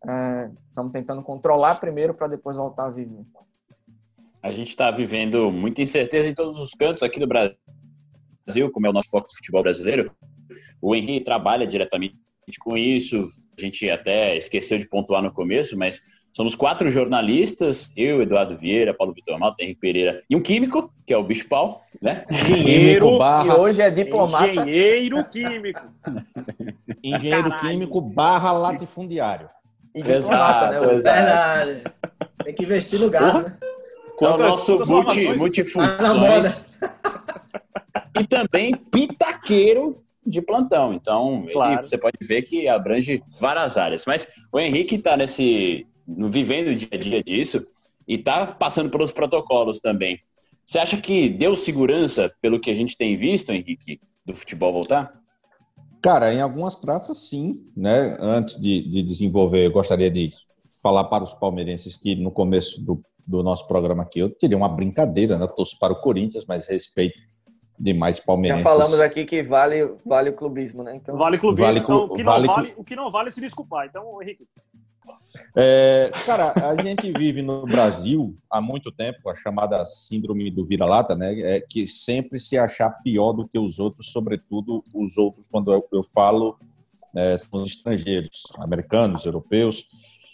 é, 0.07 0.51
estamos 0.67 0.91
tentando 0.91 1.23
controlar 1.23 1.79
primeiro 1.79 2.13
para 2.13 2.27
depois 2.27 2.57
voltar 2.57 2.85
a 2.85 2.91
viver. 2.91 3.25
A 4.39 4.51
gente 4.51 4.69
está 4.69 4.91
vivendo 4.91 5.49
muita 5.49 5.81
incerteza 5.81 6.27
em 6.27 6.35
todos 6.35 6.59
os 6.59 6.75
cantos 6.75 7.01
aqui 7.01 7.19
do 7.19 7.25
Brasil 7.25 7.57
Brasil, 8.45 8.69
como 8.71 8.87
é 8.87 8.89
o 8.89 8.93
nosso 8.93 9.09
foco 9.09 9.27
do 9.27 9.35
futebol 9.35 9.63
brasileiro, 9.63 10.11
o 10.81 10.95
Henrique 10.95 11.23
trabalha 11.23 11.65
diretamente 11.65 12.17
com 12.59 12.77
isso. 12.77 13.25
A 13.57 13.61
gente 13.61 13.89
até 13.89 14.37
esqueceu 14.37 14.77
de 14.77 14.87
pontuar 14.87 15.21
no 15.21 15.31
começo, 15.31 15.77
mas 15.77 16.01
somos 16.33 16.55
quatro 16.55 16.89
jornalistas, 16.89 17.91
eu, 17.95 18.21
Eduardo 18.21 18.57
Vieira, 18.57 18.93
Paulo 18.93 19.13
Vitor 19.13 19.39
Malta, 19.39 19.63
Henrique 19.63 19.79
Pereira 19.79 20.21
e 20.29 20.35
um 20.35 20.41
químico, 20.41 20.93
que 21.05 21.13
é 21.13 21.17
o 21.17 21.23
Bicho 21.23 21.47
Pau, 21.47 21.81
né? 22.01 22.23
Engenheiro, 22.29 23.17
barra... 23.17 23.47
e 23.47 23.57
hoje 23.57 23.81
é 23.81 23.89
diplomata. 23.89 24.49
Engenheiro 24.49 25.23
químico. 25.29 25.81
Engenheiro 27.03 27.49
Caralho. 27.49 27.69
químico 27.69 28.01
barra 28.01 28.51
latifundiário. 28.51 29.47
E 29.95 30.01
diplomata, 30.01 30.17
exato, 30.17 30.71
né? 30.71 30.95
Exato. 30.95 31.65
Verdade. 31.65 31.83
Tem 32.43 32.53
que 32.53 32.63
investir 32.63 32.99
no 32.99 33.09
gado, 33.09 33.43
né? 33.43 33.57
É 34.21 34.27
o 34.27 34.37
nosso 34.37 34.79
multi, 34.85 35.33
multifunções. 35.37 36.65
E 38.19 38.27
também 38.27 38.75
pitaqueiro 38.75 40.03
de 40.25 40.41
plantão. 40.41 40.93
Então, 40.93 41.45
claro. 41.51 41.73
ele, 41.73 41.87
você 41.87 41.97
pode 41.97 42.17
ver 42.21 42.41
que 42.43 42.67
abrange 42.67 43.21
várias 43.39 43.77
áreas. 43.77 44.05
Mas 44.05 44.27
o 44.51 44.59
Henrique 44.59 44.95
está 44.95 45.17
nesse. 45.17 45.85
vivendo 46.07 46.69
o 46.69 46.75
dia 46.75 46.89
a 46.91 46.97
dia 46.97 47.23
disso 47.23 47.65
e 48.07 48.15
está 48.15 48.47
passando 48.47 48.89
pelos 48.89 49.11
protocolos 49.11 49.79
também. 49.79 50.19
Você 50.65 50.79
acha 50.79 50.97
que 50.97 51.29
deu 51.29 51.55
segurança 51.55 52.33
pelo 52.41 52.59
que 52.59 52.69
a 52.69 52.73
gente 52.73 52.95
tem 52.95 53.17
visto, 53.17 53.51
Henrique, 53.51 53.99
do 54.25 54.33
futebol 54.33 54.71
voltar? 54.71 55.13
Cara, 56.01 56.33
em 56.33 56.41
algumas 56.41 56.75
praças 56.75 57.29
sim, 57.29 57.65
né? 57.75 58.17
Antes 58.19 58.59
de, 58.59 58.81
de 58.81 59.03
desenvolver, 59.03 59.65
eu 59.65 59.71
gostaria 59.71 60.09
de 60.09 60.31
falar 60.81 61.05
para 61.05 61.23
os 61.23 61.33
palmeirenses 61.33 61.95
que 61.95 62.15
no 62.15 62.31
começo 62.31 62.81
do, 62.81 63.01
do 63.25 63.41
nosso 63.41 63.67
programa 63.67 64.03
aqui 64.03 64.19
eu 64.19 64.29
teria 64.29 64.57
uma 64.57 64.67
brincadeira, 64.67 65.37
né? 65.37 65.45
Eu 65.45 65.49
torço 65.49 65.77
para 65.79 65.93
o 65.93 65.99
Corinthians, 66.01 66.45
mas 66.45 66.67
respeito 66.67 67.17
demais 67.79 68.19
palmeirenses. 68.19 68.63
Já 68.63 68.69
falamos 68.69 68.99
aqui 68.99 69.25
que 69.25 69.43
vale, 69.43 69.95
vale 70.05 70.29
o 70.29 70.33
clubismo, 70.33 70.83
né? 70.83 70.95
Então... 70.95 71.15
Vale 71.17 71.37
clubismo, 71.37 71.65
vale, 71.65 71.79
então, 71.79 72.05
o, 72.05 72.15
que 72.15 72.23
vale, 72.23 72.47
não 72.47 72.55
vale, 72.55 72.73
o 72.77 72.83
que 72.83 72.95
não 72.95 73.11
vale 73.11 73.27
é 73.29 73.31
se 73.31 73.41
desculpar. 73.41 73.87
Então, 73.87 74.21
Henrique. 74.21 74.47
É, 75.55 76.11
cara, 76.25 76.53
a 76.55 76.81
gente 76.81 77.11
vive 77.11 77.41
no 77.41 77.63
Brasil 77.65 78.37
há 78.49 78.61
muito 78.61 78.91
tempo 78.91 79.29
a 79.29 79.35
chamada 79.35 79.85
síndrome 79.85 80.49
do 80.49 80.65
vira-lata, 80.65 81.15
né? 81.15 81.37
É 81.39 81.61
que 81.61 81.87
sempre 81.87 82.39
se 82.39 82.57
achar 82.57 82.89
pior 83.03 83.33
do 83.33 83.47
que 83.47 83.59
os 83.59 83.79
outros, 83.79 84.11
sobretudo 84.11 84.81
os 84.95 85.17
outros, 85.17 85.47
quando 85.47 85.73
eu, 85.73 85.83
eu 85.91 86.03
falo, 86.03 86.57
é, 87.15 87.35
são 87.37 87.61
os 87.61 87.67
estrangeiros, 87.67 88.43
americanos, 88.57 89.25
europeus. 89.25 89.85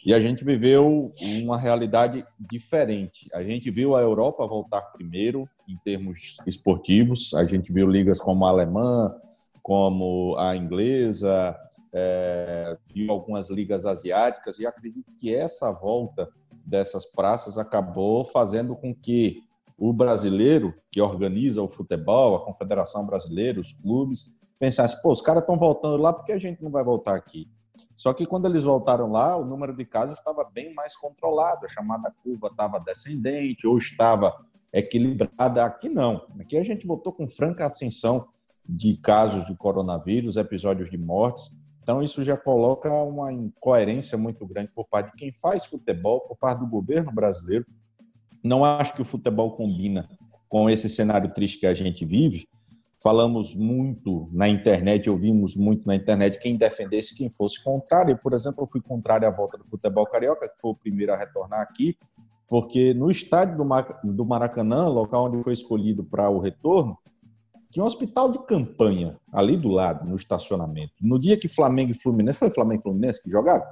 E 0.05 0.13
a 0.13 0.19
gente 0.19 0.45
viveu 0.45 1.13
uma 1.41 1.57
realidade 1.57 2.25
diferente. 2.39 3.27
A 3.33 3.43
gente 3.43 3.69
viu 3.69 3.95
a 3.95 4.01
Europa 4.01 4.47
voltar 4.47 4.81
primeiro 4.93 5.47
em 5.67 5.77
termos 5.77 6.37
esportivos, 6.47 7.33
a 7.33 7.43
gente 7.43 7.71
viu 7.71 7.87
ligas 7.87 8.19
como 8.19 8.45
a 8.45 8.49
alemã, 8.49 9.13
como 9.61 10.35
a 10.37 10.55
inglesa, 10.55 11.55
é, 11.91 12.77
viu 12.93 13.11
algumas 13.11 13.49
ligas 13.49 13.85
asiáticas, 13.85 14.59
e 14.59 14.65
acredito 14.65 15.13
que 15.17 15.33
essa 15.33 15.71
volta 15.71 16.29
dessas 16.65 17.05
praças 17.05 17.57
acabou 17.57 18.23
fazendo 18.23 18.75
com 18.75 18.93
que 18.93 19.41
o 19.77 19.91
brasileiro 19.93 20.73
que 20.91 21.01
organiza 21.01 21.61
o 21.61 21.69
futebol, 21.69 22.35
a 22.35 22.45
Confederação 22.45 23.05
Brasileira, 23.05 23.59
os 23.59 23.73
clubes, 23.73 24.35
pensasse, 24.59 25.01
pô, 25.01 25.11
os 25.11 25.21
caras 25.21 25.41
estão 25.41 25.57
voltando 25.57 25.97
lá, 25.97 26.11
porque 26.11 26.31
a 26.31 26.37
gente 26.37 26.61
não 26.61 26.69
vai 26.69 26.83
voltar 26.83 27.15
aqui? 27.15 27.49
Só 27.99 28.13
que 28.13 28.25
quando 28.25 28.45
eles 28.45 28.63
voltaram 28.63 29.11
lá, 29.11 29.35
o 29.35 29.43
número 29.43 29.75
de 29.75 29.83
casos 29.83 30.17
estava 30.17 30.45
bem 30.45 30.73
mais 30.73 30.95
controlado, 30.95 31.65
a 31.65 31.67
chamada 31.67 32.09
curva 32.23 32.47
estava 32.47 32.79
descendente 32.79 33.67
ou 33.67 33.77
estava 33.77 34.33
equilibrada. 34.71 35.65
Aqui 35.65 35.89
não. 35.89 36.25
Aqui 36.39 36.57
a 36.57 36.63
gente 36.63 36.87
voltou 36.87 37.11
com 37.11 37.27
franca 37.27 37.65
ascensão 37.65 38.29
de 38.65 38.95
casos 38.95 39.45
de 39.47 39.53
coronavírus, 39.53 40.37
episódios 40.37 40.89
de 40.89 40.97
mortes. 40.97 41.51
Então 41.83 42.01
isso 42.01 42.23
já 42.23 42.37
coloca 42.37 42.89
uma 42.89 43.33
incoerência 43.33 44.17
muito 44.17 44.47
grande 44.47 44.71
por 44.73 44.87
parte 44.87 45.11
de 45.11 45.17
quem 45.17 45.33
faz 45.33 45.65
futebol, 45.65 46.21
por 46.21 46.37
parte 46.37 46.59
do 46.59 46.67
governo 46.67 47.11
brasileiro. 47.11 47.65
Não 48.41 48.63
acho 48.63 48.93
que 48.93 49.01
o 49.01 49.05
futebol 49.05 49.57
combina 49.57 50.07
com 50.47 50.69
esse 50.69 50.87
cenário 50.87 51.33
triste 51.33 51.59
que 51.59 51.67
a 51.67 51.73
gente 51.73 52.05
vive, 52.05 52.47
falamos 53.01 53.55
muito 53.55 54.29
na 54.31 54.47
internet, 54.47 55.09
ouvimos 55.09 55.55
muito 55.55 55.87
na 55.87 55.95
internet 55.95 56.37
quem 56.39 56.57
defendesse 56.57 57.15
quem 57.15 57.29
fosse 57.29 57.63
contrário. 57.63 58.17
Por 58.17 58.33
exemplo, 58.33 58.63
eu 58.63 58.67
fui 58.67 58.81
contrário 58.81 59.27
à 59.27 59.31
volta 59.31 59.57
do 59.57 59.63
futebol 59.63 60.05
carioca, 60.05 60.49
que 60.49 60.59
foi 60.59 60.71
o 60.71 60.75
primeiro 60.75 61.13
a 61.13 61.17
retornar 61.17 61.61
aqui, 61.61 61.97
porque 62.47 62.93
no 62.93 63.09
estádio 63.09 63.57
do 64.03 64.25
Maracanã, 64.25 64.87
local 64.87 65.25
onde 65.25 65.43
foi 65.43 65.53
escolhido 65.53 66.03
para 66.03 66.29
o 66.29 66.39
retorno, 66.39 66.97
tinha 67.71 67.83
um 67.83 67.87
hospital 67.87 68.31
de 68.31 68.39
campanha 68.39 69.15
ali 69.31 69.55
do 69.55 69.69
lado, 69.69 70.09
no 70.09 70.15
estacionamento. 70.15 70.93
No 70.99 71.19
dia 71.19 71.37
que 71.37 71.47
Flamengo 71.47 71.91
e 71.91 71.93
Fluminense, 71.93 72.39
foi 72.39 72.49
Flamengo 72.49 72.81
e 72.81 72.83
Fluminense 72.83 73.21
que 73.21 73.29
jogaram? 73.29 73.63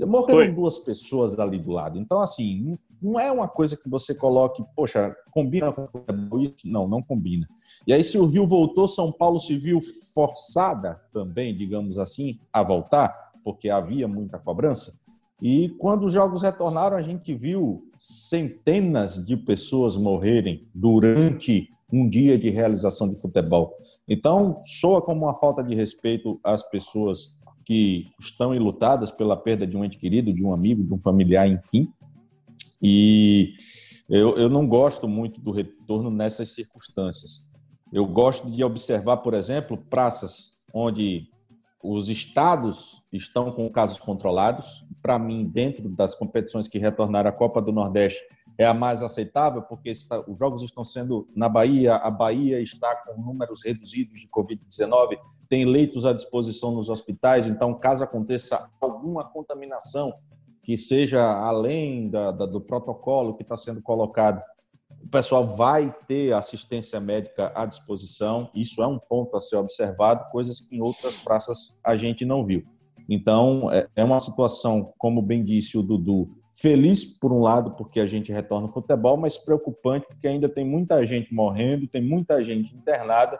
Morreram 0.00 0.40
foi. 0.40 0.52
duas 0.52 0.76
pessoas 0.78 1.38
ali 1.38 1.58
do 1.58 1.70
lado. 1.70 1.98
Então, 1.98 2.20
assim, 2.20 2.76
não 3.02 3.18
é 3.18 3.30
uma 3.30 3.48
coisa 3.48 3.76
que 3.76 3.88
você 3.88 4.14
coloque, 4.14 4.62
poxa, 4.74 5.14
combina 5.30 5.72
com 5.72 6.38
isso? 6.38 6.66
Não, 6.66 6.88
não 6.88 7.02
combina. 7.02 7.48
E 7.86 7.92
aí, 7.92 8.02
se 8.02 8.16
o 8.18 8.26
Rio 8.26 8.46
voltou, 8.46 8.88
São 8.88 9.12
Paulo 9.12 9.38
se 9.38 9.56
viu 9.56 9.80
forçada 10.14 11.00
também, 11.12 11.56
digamos 11.56 11.98
assim, 11.98 12.38
a 12.52 12.62
voltar, 12.62 13.32
porque 13.42 13.68
havia 13.68 14.08
muita 14.08 14.38
cobrança. 14.38 14.98
E 15.42 15.68
quando 15.78 16.06
os 16.06 16.12
jogos 16.12 16.42
retornaram, 16.42 16.96
a 16.96 17.02
gente 17.02 17.34
viu 17.34 17.86
centenas 17.98 19.24
de 19.26 19.36
pessoas 19.36 19.96
morrerem 19.96 20.66
durante 20.74 21.70
um 21.92 22.08
dia 22.08 22.38
de 22.38 22.50
realização 22.50 23.08
de 23.08 23.20
futebol. 23.20 23.76
Então, 24.08 24.60
soa 24.62 25.02
como 25.02 25.26
uma 25.26 25.34
falta 25.34 25.62
de 25.62 25.74
respeito 25.74 26.40
às 26.42 26.62
pessoas 26.62 27.36
que 27.64 28.06
estão 28.20 28.54
enlutadas 28.54 29.10
pela 29.10 29.36
perda 29.36 29.66
de 29.66 29.76
um 29.76 29.84
ente 29.84 29.98
querido, 29.98 30.32
de 30.32 30.44
um 30.44 30.52
amigo, 30.52 30.84
de 30.84 30.92
um 30.92 30.98
familiar, 30.98 31.48
enfim. 31.48 31.88
E 32.82 33.54
eu, 34.08 34.36
eu 34.36 34.48
não 34.48 34.66
gosto 34.66 35.08
muito 35.08 35.40
do 35.40 35.50
retorno 35.50 36.10
nessas 36.10 36.50
circunstâncias. 36.50 37.50
Eu 37.92 38.06
gosto 38.06 38.50
de 38.50 38.62
observar, 38.64 39.18
por 39.18 39.34
exemplo, 39.34 39.76
praças 39.76 40.62
onde 40.72 41.28
os 41.82 42.08
estados 42.08 43.02
estão 43.12 43.52
com 43.52 43.70
casos 43.70 43.98
controlados. 43.98 44.84
Para 45.02 45.18
mim, 45.18 45.44
dentro 45.44 45.88
das 45.88 46.14
competições 46.14 46.66
que 46.66 46.78
retornaram 46.78 47.30
à 47.30 47.32
Copa 47.32 47.60
do 47.60 47.72
Nordeste, 47.72 48.22
é 48.56 48.66
a 48.66 48.74
mais 48.74 49.02
aceitável, 49.02 49.62
porque 49.62 49.90
está, 49.90 50.24
os 50.28 50.38
jogos 50.38 50.62
estão 50.62 50.84
sendo 50.84 51.28
na 51.34 51.48
Bahia, 51.48 51.96
a 51.96 52.10
Bahia 52.10 52.60
está 52.60 52.96
com 52.96 53.20
números 53.20 53.62
reduzidos 53.64 54.20
de 54.20 54.28
Covid-19, 54.28 55.18
tem 55.48 55.64
leitos 55.64 56.04
à 56.06 56.12
disposição 56.12 56.72
nos 56.72 56.88
hospitais, 56.88 57.46
então, 57.46 57.74
caso 57.74 58.02
aconteça 58.02 58.70
alguma 58.80 59.24
contaminação 59.24 60.14
que 60.64 60.78
seja 60.78 61.22
além 61.22 62.08
da, 62.08 62.30
da, 62.32 62.46
do 62.46 62.60
protocolo 62.60 63.34
que 63.34 63.42
está 63.42 63.56
sendo 63.56 63.82
colocado, 63.82 64.42
o 65.02 65.08
pessoal 65.08 65.46
vai 65.46 65.94
ter 66.08 66.32
assistência 66.32 66.98
médica 66.98 67.52
à 67.54 67.66
disposição. 67.66 68.50
Isso 68.54 68.82
é 68.82 68.86
um 68.86 68.98
ponto 68.98 69.36
a 69.36 69.40
ser 69.40 69.56
observado, 69.56 70.30
coisas 70.30 70.60
que 70.60 70.74
em 70.74 70.80
outras 70.80 71.16
praças 71.16 71.78
a 71.84 71.96
gente 71.96 72.24
não 72.24 72.44
viu. 72.44 72.64
Então, 73.06 73.70
é, 73.70 73.86
é 73.94 74.02
uma 74.02 74.18
situação, 74.18 74.94
como 74.96 75.20
bem 75.20 75.44
disse 75.44 75.76
o 75.76 75.82
Dudu, 75.82 76.30
feliz 76.50 77.04
por 77.04 77.30
um 77.30 77.40
lado 77.40 77.72
porque 77.72 78.00
a 78.00 78.06
gente 78.06 78.32
retorna 78.32 78.66
ao 78.66 78.72
futebol, 78.72 79.18
mas 79.18 79.36
preocupante 79.36 80.06
porque 80.06 80.26
ainda 80.26 80.48
tem 80.48 80.64
muita 80.64 81.06
gente 81.06 81.34
morrendo, 81.34 81.86
tem 81.86 82.00
muita 82.00 82.42
gente 82.42 82.74
internada, 82.74 83.38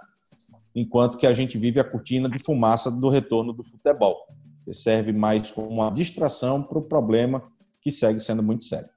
enquanto 0.75 1.17
que 1.17 1.27
a 1.27 1.33
gente 1.33 1.57
vive 1.57 1.81
a 1.81 1.85
cortina 1.85 2.29
de 2.29 2.39
fumaça 2.39 2.91
do 2.91 3.09
retorno 3.09 3.55
do 3.55 3.65
futebol 3.65 4.27
serve 4.73 5.13
mais 5.13 5.51
como 5.51 5.69
uma 5.69 5.91
distração 5.91 6.63
para 6.63 6.79
o 6.79 6.83
problema 6.83 7.43
que 7.83 7.91
segue 7.91 8.21
sendo 8.21 8.43
muito 8.43 8.65
sério. 8.65 8.89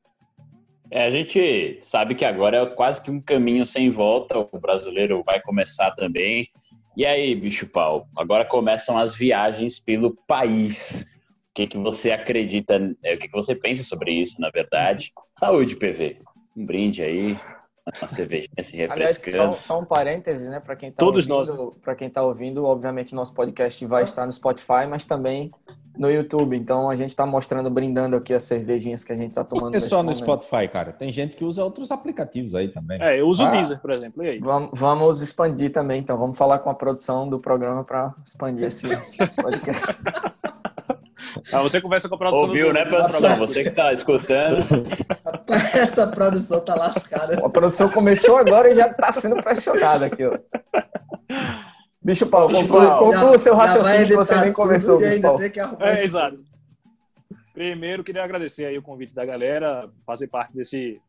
É, 0.89 1.05
a 1.05 1.09
gente 1.09 1.79
sabe 1.81 2.15
que 2.15 2.23
agora 2.23 2.57
é 2.57 2.65
quase 2.65 3.01
que 3.01 3.11
um 3.11 3.19
caminho 3.19 3.65
sem 3.65 3.89
volta, 3.89 4.37
o 4.39 4.59
brasileiro 4.59 5.21
vai 5.25 5.41
começar 5.41 5.91
também. 5.91 6.47
E 6.95 7.05
aí, 7.05 7.35
bicho 7.35 7.67
pau, 7.67 8.07
agora 8.15 8.45
começam 8.45 8.97
as 8.97 9.13
viagens 9.13 9.79
pelo 9.79 10.15
país. 10.25 11.05
O 11.51 11.53
que, 11.53 11.67
que 11.67 11.77
você 11.77 12.11
acredita, 12.11 12.75
é, 13.03 13.15
o 13.15 13.19
que, 13.19 13.27
que 13.27 13.35
você 13.35 13.53
pensa 13.53 13.83
sobre 13.83 14.11
isso, 14.13 14.39
na 14.39 14.49
verdade? 14.49 15.11
Saúde, 15.33 15.75
PV. 15.75 16.19
Um 16.55 16.65
brinde 16.65 17.03
aí 17.03 17.37
uma 18.01 18.07
cervejinha 18.07 18.63
se 18.63 18.75
refrescando. 18.77 19.37
Aliás, 19.37 19.57
só, 19.57 19.73
só 19.75 19.79
um 19.79 19.85
parêntese, 19.85 20.49
né? 20.49 20.59
Para 20.59 20.75
quem 20.75 20.89
está 20.89 20.99
Todos 20.99 21.29
ouvindo, 21.29 21.55
nós. 21.55 21.75
Para 21.81 21.95
quem 21.95 22.07
está 22.07 22.23
ouvindo, 22.23 22.65
obviamente 22.65 23.13
nosso 23.15 23.33
podcast 23.33 23.85
vai 23.85 24.03
estar 24.03 24.25
no 24.25 24.31
Spotify, 24.31 24.85
mas 24.89 25.05
também 25.05 25.51
no 25.97 26.11
YouTube. 26.11 26.55
Então 26.55 26.89
a 26.89 26.95
gente 26.95 27.09
está 27.09 27.25
mostrando, 27.25 27.69
brindando 27.69 28.15
aqui 28.15 28.33
as 28.33 28.43
cervejinhas 28.43 29.03
que 29.03 29.11
a 29.11 29.15
gente 29.15 29.29
está 29.29 29.43
tomando. 29.43 29.73
Por 29.73 29.81
que 29.81 29.87
só 29.87 30.03
no 30.03 30.13
Spotify, 30.13 30.67
cara? 30.71 30.91
Tem 30.91 31.11
gente 31.11 31.35
que 31.35 31.43
usa 31.43 31.63
outros 31.63 31.91
aplicativos 31.91 32.55
aí 32.55 32.69
também. 32.69 32.97
É, 33.01 33.19
eu 33.19 33.27
uso 33.27 33.43
ah. 33.43 33.49
o 33.49 33.51
Deezer, 33.51 33.79
por 33.79 33.91
exemplo. 33.91 34.23
E 34.23 34.29
aí? 34.29 34.39
Vamos, 34.39 34.69
vamos 34.73 35.21
expandir 35.21 35.71
também, 35.71 35.99
então. 35.99 36.17
Vamos 36.17 36.37
falar 36.37 36.59
com 36.59 36.69
a 36.69 36.73
produção 36.75 37.27
do 37.27 37.39
programa 37.39 37.83
para 37.83 38.13
expandir 38.25 38.67
esse 38.67 38.87
podcast. 39.41 39.97
Ah, 41.51 41.61
você 41.61 41.81
conversa 41.81 42.07
com 42.07 42.15
a 42.15 42.17
produção. 42.17 42.47
Ouviu, 42.47 42.67
do... 42.67 42.73
né, 42.73 42.85
produção? 42.85 43.35
Você 43.37 43.63
que 43.63 43.71
tá 43.71 43.91
escutando. 43.91 44.57
Essa 45.73 46.07
produção 46.07 46.63
tá 46.63 46.75
lascada. 46.75 47.45
A 47.45 47.49
produção 47.49 47.89
começou 47.89 48.37
agora 48.37 48.69
e 48.71 48.75
já 48.75 48.93
tá 48.93 49.11
sendo 49.11 49.41
pressionada 49.41 50.05
aqui, 50.05 50.25
ó. 50.25 50.37
Bicho 52.01 52.25
Paulo, 52.27 52.53
conclua 52.53 53.35
o 53.35 53.39
seu 53.39 53.55
raciocínio 53.55 54.07
que 54.07 54.15
você 54.15 54.39
nem 54.39 54.53
começou, 54.53 54.97
bicho 54.99 55.21
Paulo. 55.21 55.41
É, 55.79 56.03
exato. 56.03 56.39
Primeiro, 57.53 58.03
queria 58.03 58.23
agradecer 58.23 58.65
aí 58.65 58.77
o 58.77 58.83
convite 58.83 59.15
da 59.15 59.25
galera, 59.25 59.89
fazer 60.05 60.27
parte 60.27 60.55
desse, 60.55 61.01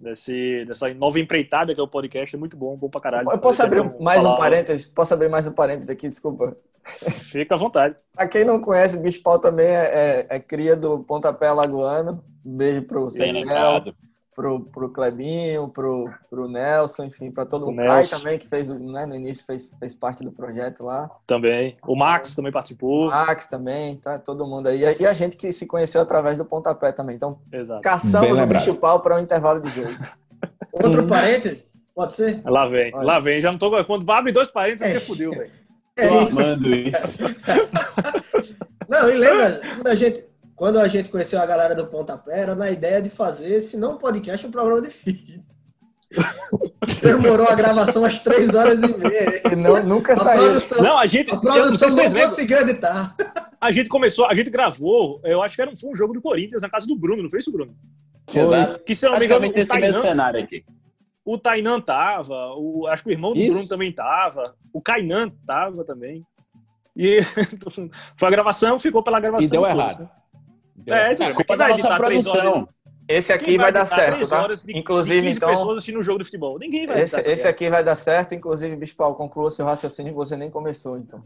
desse, 0.00 0.64
dessa 0.64 0.92
nova 0.94 1.20
empreitada 1.20 1.74
que 1.74 1.80
é 1.80 1.82
o 1.82 1.88
podcast. 1.88 2.34
É 2.34 2.38
muito 2.38 2.56
bom, 2.56 2.74
bom 2.76 2.88
pra 2.88 3.00
caralho. 3.00 3.30
Eu 3.30 3.38
posso 3.38 3.62
abrir 3.62 3.84
mais 4.00 4.24
um 4.24 4.34
parênteses? 4.36 4.88
Posso 4.88 5.12
abrir 5.12 5.28
mais 5.28 5.46
um 5.46 5.52
parênteses 5.52 5.90
aqui, 5.90 6.08
desculpa. 6.08 6.56
Fica 6.84 7.54
à 7.54 7.58
vontade. 7.58 7.96
Pra 8.14 8.26
quem 8.26 8.44
não 8.44 8.60
conhece, 8.60 8.98
Bicho 8.98 9.22
Pau 9.22 9.38
também 9.38 9.66
é, 9.66 10.26
é, 10.30 10.36
é 10.36 10.40
cria 10.40 10.76
do 10.76 11.00
Pontapé 11.00 11.48
Alagoano. 11.48 12.22
Um 12.44 12.56
beijo 12.56 12.82
pro 12.82 13.10
Cecil, 13.10 13.46
pro, 14.34 14.60
pro 14.64 14.88
Clebinho, 14.90 15.68
pro, 15.68 16.10
pro 16.28 16.48
Nelson, 16.48 17.04
enfim, 17.04 17.30
para 17.30 17.46
todo 17.46 17.66
mundo. 17.66 17.82
O 17.82 17.86
Kai 17.86 18.06
também, 18.06 18.38
que 18.38 18.48
fez 18.48 18.68
né, 18.68 19.06
no 19.06 19.14
início 19.14 19.44
fez, 19.44 19.70
fez 19.78 19.94
parte 19.94 20.24
do 20.24 20.32
projeto 20.32 20.84
lá. 20.84 21.10
Também. 21.26 21.76
O 21.86 21.94
Max 21.94 22.34
também 22.34 22.50
participou. 22.50 23.08
O 23.08 23.10
Max 23.10 23.46
também, 23.46 23.96
tá? 23.96 24.18
Todo 24.18 24.46
mundo 24.46 24.68
aí. 24.68 24.82
E 24.98 25.06
a 25.06 25.12
gente 25.12 25.36
que 25.36 25.52
se 25.52 25.66
conheceu 25.66 26.00
através 26.00 26.38
do 26.38 26.44
pontapé 26.44 26.92
também. 26.92 27.16
Então, 27.16 27.38
Exato. 27.52 27.82
caçamos 27.82 28.38
o 28.38 28.46
bicho 28.46 28.74
pau 28.74 29.00
para 29.00 29.16
um 29.16 29.20
intervalo 29.20 29.60
de 29.60 29.70
jogo. 29.70 29.92
Outro 30.72 31.06
parênteses? 31.06 31.72
Pode 31.94 32.14
ser? 32.14 32.40
Lá 32.44 32.66
vem, 32.66 32.90
Olha. 32.94 33.06
lá 33.06 33.18
vem. 33.18 33.40
Já 33.40 33.52
não 33.52 33.58
tô. 33.58 33.84
Quando 33.84 34.10
abre 34.10 34.32
dois 34.32 34.50
parênteses, 34.50 34.96
é. 34.96 34.98
você 34.98 35.00
fudeu, 35.00 35.30
velho. 35.36 35.50
É 35.96 36.08
tô 36.08 36.18
amando 36.18 36.74
isso. 36.74 37.22
não, 38.88 39.10
e 39.10 39.14
lembra, 39.14 39.60
quando 39.76 39.86
a 39.86 39.94
gente, 39.94 40.24
quando 40.54 40.78
a 40.78 40.88
gente 40.88 41.10
conheceu 41.10 41.40
a 41.40 41.46
galera 41.46 41.74
do 41.74 41.86
Pontapé, 41.86 42.40
era 42.40 42.54
na 42.54 42.70
ideia 42.70 43.02
de 43.02 43.10
fazer, 43.10 43.60
se 43.60 43.76
não 43.76 43.98
podcast, 43.98 44.46
um 44.46 44.50
programa 44.50 44.80
de 44.80 44.90
filho. 44.90 45.42
Demorou 47.02 47.48
a 47.48 47.54
gravação 47.54 48.04
às 48.04 48.22
três 48.22 48.54
horas 48.54 48.80
e 48.82 48.96
meia. 48.98 49.42
E 49.50 49.56
não, 49.56 49.82
nunca 49.82 50.14
a 50.14 50.16
saiu. 50.16 50.42
Produção, 50.42 50.82
não, 50.82 50.98
a 50.98 51.06
gente. 51.06 51.34
A 51.34 51.38
produção 51.38 51.88
não, 51.88 52.10
não 52.10 52.28
conseguiu 52.30 52.58
editar. 52.58 53.14
A 53.60 53.70
gente 53.70 53.88
começou, 53.88 54.26
a 54.26 54.34
gente 54.34 54.50
gravou, 54.50 55.20
eu 55.24 55.42
acho 55.42 55.54
que 55.54 55.62
era 55.62 55.70
um, 55.70 55.76
foi 55.76 55.90
um 55.90 55.94
jogo 55.94 56.12
do 56.12 56.20
Corinthians 56.20 56.62
na 56.62 56.68
casa 56.68 56.86
do 56.86 56.96
Bruno, 56.96 57.22
não 57.22 57.30
foi 57.30 57.38
isso, 57.38 57.52
Bruno? 57.52 57.74
Foi. 58.26 58.42
Exato. 58.42 58.80
Que 58.80 58.94
se 58.94 59.08
não 59.08 59.18
me 59.18 59.24
engano, 59.24 59.52
esse 59.54 59.78
mesmo 59.78 60.02
cenário 60.02 60.42
aqui. 60.42 60.64
O 61.24 61.38
Tainan 61.38 61.80
tava, 61.80 62.54
o, 62.56 62.86
acho 62.88 63.04
que 63.04 63.10
o 63.10 63.12
irmão 63.12 63.32
do 63.32 63.40
Isso. 63.40 63.52
Bruno 63.52 63.68
também 63.68 63.92
tava, 63.92 64.54
o 64.72 64.80
Kainan 64.80 65.30
tava 65.46 65.84
também. 65.84 66.24
E 66.96 67.20
foi 68.18 68.28
a 68.28 68.30
gravação, 68.30 68.78
ficou 68.78 69.02
pela 69.02 69.20
gravação. 69.20 69.46
E 69.46 69.50
deu 69.50 69.64
errado. 69.64 70.00
Né? 70.00 70.10
Deu 70.76 70.96
é, 70.96 71.12
então, 71.12 71.34
culpa 71.34 71.56
da 71.56 71.68
nossa 71.68 71.96
produção. 71.96 72.68
Esse 73.08 73.32
aqui 73.32 73.56
vai, 73.56 73.70
vai, 73.70 73.72
dar 73.72 73.86
certo, 73.86 74.26
tá? 74.28 74.46
inclusive, 74.68 75.28
então. 75.28 75.48
pessoas 75.48 75.76
assistindo 75.76 75.98
um 75.98 76.02
jogo 76.02 76.20
de 76.20 76.24
futebol. 76.24 76.58
Ninguém 76.58 76.86
vai 76.86 77.02
Esse, 77.02 77.20
esse 77.20 77.48
aqui 77.48 77.68
vai 77.68 77.82
dar 77.82 77.96
certo, 77.96 78.34
inclusive, 78.34 78.76
Bispal, 78.76 79.14
conclua 79.16 79.50
seu 79.50 79.66
raciocínio, 79.66 80.14
você 80.14 80.36
nem 80.36 80.50
começou, 80.50 80.96
então. 80.96 81.20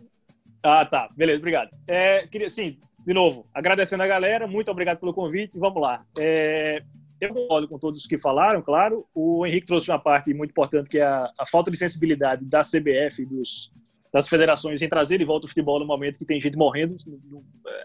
Ah, 0.63 0.85
tá. 0.85 1.09
Beleza, 1.15 1.39
obrigado. 1.39 1.71
É, 1.87 2.27
queria, 2.27 2.51
sim, 2.51 2.79
de 3.07 3.15
novo, 3.15 3.47
agradecendo 3.55 4.03
a 4.03 4.07
galera, 4.07 4.49
muito 4.49 4.71
obrigado 4.71 4.99
pelo 4.99 5.15
convite. 5.15 5.59
Vamos 5.59 5.81
lá. 5.81 6.05
É, 6.19 6.83
eu 7.21 7.33
concordo 7.33 7.69
com 7.69 7.79
todos 7.79 8.01
os 8.01 8.07
que 8.07 8.19
falaram, 8.19 8.61
claro. 8.63 9.07
O 9.15 9.47
Henrique 9.47 9.67
trouxe 9.67 9.91
uma 9.91 9.99
parte 9.99 10.33
muito 10.35 10.51
importante, 10.51 10.91
que 10.91 10.99
é 10.99 11.05
a, 11.05 11.31
a 11.39 11.47
falta 11.47 11.71
de 11.71 11.77
sensibilidade 11.77 12.45
da 12.45 12.61
CBF 12.61 13.25
dos, 13.25 13.71
das 14.13 14.29
federações 14.29 14.83
em 14.83 14.89
trazer 14.89 15.19
de 15.19 15.25
volta 15.25 15.47
o 15.47 15.49
futebol 15.49 15.79
no 15.79 15.87
momento 15.87 16.19
que 16.19 16.25
tem 16.25 16.41
gente 16.41 16.57
morrendo. 16.57 16.97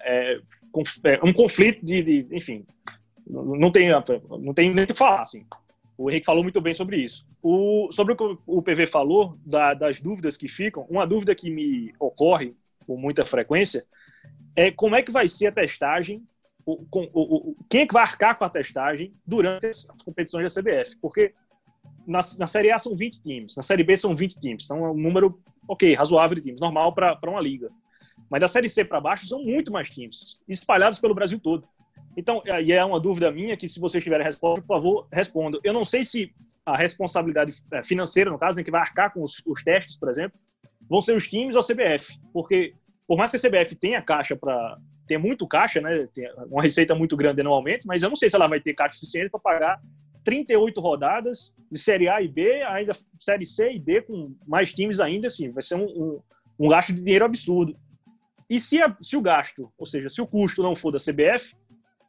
É, 0.03 0.39
é 1.05 1.19
um 1.23 1.33
conflito 1.33 1.83
de, 1.85 2.01
de, 2.01 2.27
enfim, 2.31 2.65
não 3.27 3.71
tem, 3.71 3.89
não 3.89 4.53
tem 4.53 4.73
nem 4.73 4.83
o 4.83 4.87
que 4.87 4.93
falar, 4.93 5.21
assim. 5.21 5.45
O 5.97 6.09
Henrique 6.09 6.25
falou 6.25 6.43
muito 6.43 6.59
bem 6.59 6.73
sobre 6.73 6.97
isso. 6.97 7.25
O, 7.41 7.89
sobre 7.91 8.13
o 8.13 8.17
que 8.17 8.37
o 8.45 8.61
PV 8.61 8.87
falou, 8.87 9.37
da, 9.45 9.73
das 9.73 10.01
dúvidas 10.01 10.35
que 10.35 10.47
ficam, 10.47 10.85
uma 10.89 11.05
dúvida 11.05 11.35
que 11.35 11.49
me 11.49 11.93
ocorre 11.99 12.55
com 12.85 12.97
muita 12.97 13.23
frequência 13.23 13.85
é 14.55 14.71
como 14.71 14.95
é 14.95 15.01
que 15.01 15.11
vai 15.11 15.27
ser 15.27 15.47
a 15.47 15.51
testagem 15.51 16.23
o, 16.65 16.85
o, 17.13 17.55
quem 17.69 17.81
é 17.81 17.87
que 17.87 17.93
vai 17.93 18.03
arcar 18.03 18.37
com 18.37 18.45
a 18.45 18.49
testagem 18.49 19.13
durante 19.25 19.67
as 19.67 19.85
competições 20.03 20.53
da 20.53 20.61
CBF? 20.61 20.97
Porque 21.01 21.33
na, 22.05 22.19
na 22.37 22.47
Série 22.47 22.71
A 22.71 22.77
são 22.77 22.95
20 22.95 23.21
times, 23.21 23.55
na 23.55 23.63
Série 23.63 23.83
B 23.83 23.95
são 23.95 24.15
20 24.15 24.39
times, 24.39 24.65
então 24.65 24.85
é 24.85 24.91
um 24.91 24.97
número, 24.97 25.39
ok, 25.67 25.93
razoável 25.93 26.35
de 26.35 26.41
times, 26.41 26.59
normal 26.59 26.93
para 26.93 27.17
uma 27.29 27.41
liga. 27.41 27.69
Mas 28.29 28.41
da 28.41 28.47
Série 28.47 28.69
C 28.69 28.85
para 28.85 29.01
baixo 29.01 29.27
são 29.27 29.43
muito 29.43 29.71
mais 29.71 29.89
times, 29.89 30.41
espalhados 30.47 30.99
pelo 30.99 31.15
Brasil 31.15 31.39
todo. 31.39 31.67
Então, 32.15 32.41
e 32.45 32.73
é 32.73 32.83
uma 32.83 32.99
dúvida 32.99 33.31
minha 33.31 33.55
que 33.55 33.67
se 33.67 33.79
vocês 33.79 34.03
tiverem 34.03 34.25
resposta, 34.25 34.61
por 34.61 34.75
favor, 34.75 35.07
respondam. 35.11 35.59
Eu 35.63 35.73
não 35.73 35.85
sei 35.85 36.03
se 36.03 36.33
a 36.65 36.75
responsabilidade 36.75 37.51
é, 37.73 37.83
financeira, 37.83 38.29
no 38.29 38.37
caso, 38.37 38.57
né, 38.57 38.63
que 38.63 38.71
vai 38.71 38.81
arcar 38.81 39.13
com 39.13 39.23
os, 39.23 39.41
os 39.45 39.63
testes, 39.63 39.97
por 39.97 40.09
exemplo, 40.09 40.37
vão 40.89 41.01
ser 41.01 41.15
os 41.15 41.27
times 41.27 41.55
ou 41.55 41.61
a 41.61 41.63
CBF, 41.63 42.19
porque 42.33 42.73
por 43.11 43.17
mais 43.17 43.29
que 43.29 43.35
a 43.35 43.39
CBF 43.41 43.75
tenha 43.75 44.01
caixa 44.01 44.37
para 44.37 44.77
ter 45.05 45.17
muito 45.17 45.45
caixa, 45.45 45.81
né? 45.81 46.07
Uma 46.49 46.61
receita 46.61 46.95
muito 46.95 47.17
grande 47.17 47.41
anualmente, 47.41 47.85
mas 47.85 48.01
eu 48.01 48.07
não 48.07 48.15
sei 48.15 48.29
se 48.29 48.37
ela 48.37 48.47
vai 48.47 48.61
ter 48.61 48.73
caixa 48.73 48.95
suficiente 48.95 49.29
para 49.29 49.39
pagar 49.41 49.77
38 50.23 50.79
rodadas 50.79 51.53
de 51.69 51.77
Série 51.77 52.07
A 52.07 52.21
e 52.21 52.29
B, 52.29 52.63
ainda 52.63 52.93
Série 53.19 53.45
C 53.45 53.73
e 53.73 53.79
D, 53.79 54.03
com 54.03 54.33
mais 54.47 54.73
times 54.73 55.01
ainda, 55.01 55.27
assim, 55.27 55.51
vai 55.51 55.61
ser 55.61 55.75
um, 55.75 55.83
um, 55.83 56.21
um 56.57 56.69
gasto 56.69 56.93
de 56.93 57.01
dinheiro 57.01 57.25
absurdo. 57.25 57.75
E 58.49 58.61
se, 58.61 58.81
a, 58.81 58.95
se 59.01 59.17
o 59.17 59.21
gasto, 59.21 59.69
ou 59.77 59.85
seja, 59.85 60.07
se 60.07 60.21
o 60.21 60.25
custo 60.25 60.63
não 60.63 60.73
for 60.73 60.89
da 60.89 60.97
CBF, 60.97 61.53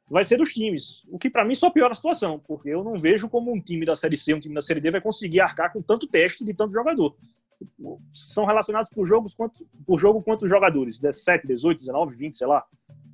vai 0.08 0.22
ser 0.22 0.36
dos 0.36 0.52
times. 0.52 1.02
O 1.08 1.18
que 1.18 1.28
para 1.28 1.44
mim 1.44 1.56
só 1.56 1.68
piora 1.68 1.90
a 1.90 1.96
situação, 1.96 2.38
porque 2.46 2.68
eu 2.68 2.84
não 2.84 2.94
vejo 2.94 3.28
como 3.28 3.52
um 3.52 3.60
time 3.60 3.84
da 3.84 3.96
Série 3.96 4.16
C, 4.16 4.34
um 4.34 4.38
time 4.38 4.54
da 4.54 4.62
Série 4.62 4.80
D 4.80 4.88
vai 4.92 5.00
conseguir 5.00 5.40
arcar 5.40 5.72
com 5.72 5.82
tanto 5.82 6.06
teste 6.06 6.44
de 6.44 6.54
tanto 6.54 6.72
jogador. 6.72 7.16
São 8.12 8.44
relacionados 8.44 8.90
por 8.90 9.06
jogos 9.06 9.34
quanto 9.34 9.66
por 9.86 9.98
jogo 9.98 10.22
quanto 10.22 10.46
jogadores, 10.48 10.98
17, 10.98 11.46
18, 11.46 11.78
19, 11.78 12.14
20, 12.16 12.36
sei 12.36 12.46
lá. 12.46 12.64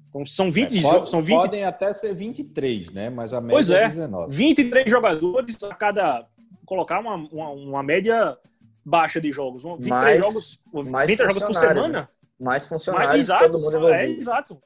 Então 0.09 0.25
são 0.25 0.51
20 0.51 0.77
É, 0.77 0.81
jogos, 0.81 0.97
pode- 0.99 1.11
são 1.11 1.23
20 1.23 1.41
Podem 1.41 1.65
até 1.65 1.93
ser 1.93 2.15
23, 2.15 2.91
né? 2.91 3.11
Mas 3.11 3.33
a 3.33 3.41
média 3.41 3.55
Pois 3.55 3.71
é. 3.71 3.85
é 3.85 3.89
19. 3.89 4.35
23 4.35 4.91
jogadores 4.91 5.63
a 5.65 5.75
cada. 5.75 6.27
colocar 6.65 7.01
uma, 7.01 7.15
uma, 7.15 7.51
uma 7.51 7.83
média 7.83 8.37
baixa 8.85 9.21
de 9.21 9.31
jogos. 9.33 9.65
Um- 9.65 9.77
23 9.77 9.91
Mais- 9.91 10.21
jogos, 10.21 10.63
mais 10.91 11.11
20 11.11 11.19
jogos 11.19 11.35
por 11.39 11.47
funcionários, 11.47 11.85
semana. 11.87 12.09
Mais 12.39 12.63
Mas, 12.63 12.67
funcionários, 12.67 13.15
exato, 13.25 13.51
todo 13.51 13.59
mundo 13.63 13.75
é, 13.89 14.03
envolvido. 14.05 14.21
exato. 14.21 14.59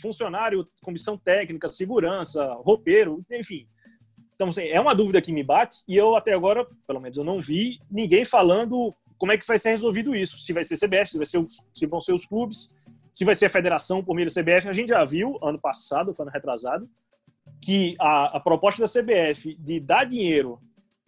Funcionário, 0.00 0.64
comissão 0.82 1.18
técnica, 1.18 1.66
segurança, 1.68 2.44
roupeiro, 2.64 3.24
enfim. 3.30 3.66
Então, 4.34 4.50
assim, 4.50 4.62
é 4.68 4.80
uma 4.80 4.94
dúvida 4.94 5.20
que 5.20 5.32
me 5.32 5.42
bate 5.42 5.78
e 5.88 5.96
eu 5.96 6.14
até 6.14 6.32
agora, 6.32 6.64
pelo 6.86 7.00
menos, 7.00 7.16
eu 7.18 7.24
não 7.24 7.40
vi 7.40 7.80
ninguém 7.90 8.24
falando 8.24 8.94
como 9.18 9.32
é 9.32 9.38
que 9.38 9.46
vai 9.46 9.58
ser 9.58 9.70
resolvido 9.70 10.14
isso. 10.14 10.38
Se 10.40 10.52
vai 10.52 10.64
ser 10.64 10.76
CBF, 10.76 11.10
se, 11.10 11.16
vai 11.16 11.26
ser 11.26 11.44
se 11.74 11.86
vão 11.86 12.00
ser 12.00 12.12
os 12.12 12.24
clubes, 12.24 12.74
se 13.12 13.24
vai 13.24 13.34
ser 13.34 13.46
a 13.46 13.50
federação 13.50 14.02
por 14.02 14.14
meio 14.14 14.28
da 14.28 14.42
CBF. 14.42 14.68
A 14.68 14.72
gente 14.72 14.88
já 14.88 15.04
viu, 15.04 15.38
ano 15.42 15.60
passado, 15.60 16.14
ano 16.18 16.30
retrasado, 16.30 16.88
que 17.60 17.96
a, 17.98 18.36
a 18.36 18.40
proposta 18.40 18.82
da 18.82 18.88
CBF 18.88 19.56
de 19.58 19.80
dar 19.80 20.04
dinheiro 20.04 20.60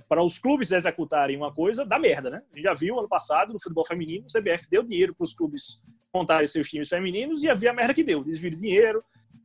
para 0.08 0.22
os 0.22 0.38
clubes 0.38 0.72
executarem 0.72 1.36
uma 1.36 1.54
coisa 1.54 1.86
dá 1.86 1.96
merda, 1.96 2.30
né? 2.30 2.42
A 2.52 2.56
gente 2.56 2.64
já 2.64 2.74
viu 2.74 2.98
ano 2.98 3.08
passado, 3.08 3.52
no 3.52 3.62
futebol 3.62 3.86
feminino, 3.86 4.26
o 4.26 4.40
CBF 4.40 4.68
deu 4.68 4.82
dinheiro 4.82 5.14
para 5.14 5.22
os 5.22 5.32
clubes 5.32 5.80
montarem 6.12 6.48
seus 6.48 6.68
times 6.68 6.88
femininos 6.88 7.44
e 7.44 7.48
havia 7.48 7.70
a 7.70 7.72
merda 7.72 7.94
que 7.94 8.02
deu. 8.02 8.24
Desvio 8.24 8.50
de 8.50 8.56
dinheiro, 8.56 8.98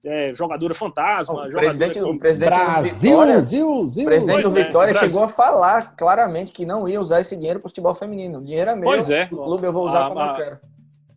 é, 0.05 0.33
jogadora 0.35 0.73
fantasma, 0.73 1.33
O 1.33 1.37
jogadora 1.51 1.61
presidente, 1.63 1.93
que- 1.93 2.01
o 2.05 2.19
presidente 2.19 2.49
do 2.51 2.55
Brasil, 2.55 3.09
Vitória, 3.11 3.41
Zil, 3.41 3.85
Zil. 3.87 4.03
o 4.03 4.05
presidente 4.05 4.41
do 4.43 4.57
é, 4.59 4.63
Vitória 4.63 4.93
Brasil. 4.93 5.09
chegou 5.09 5.23
a 5.23 5.29
falar 5.29 5.95
claramente 5.95 6.51
que 6.51 6.65
não 6.65 6.87
ia 6.87 7.01
usar 7.01 7.21
esse 7.21 7.35
dinheiro 7.35 7.59
para 7.59 7.67
o 7.67 7.69
futebol 7.69 7.95
feminino. 7.95 8.37
O 8.39 8.43
dinheiro 8.43 8.69
é 8.69 8.75
meu, 8.75 8.83
Pois 8.83 9.09
é. 9.09 9.25
o 9.31 9.37
clube 9.37 9.65
eu 9.65 9.73
vou 9.73 9.85
usar 9.85 10.05
A- 10.05 10.07
como 10.09 10.19
a- 10.19 10.27
eu 10.27 10.35
quero. 10.35 10.59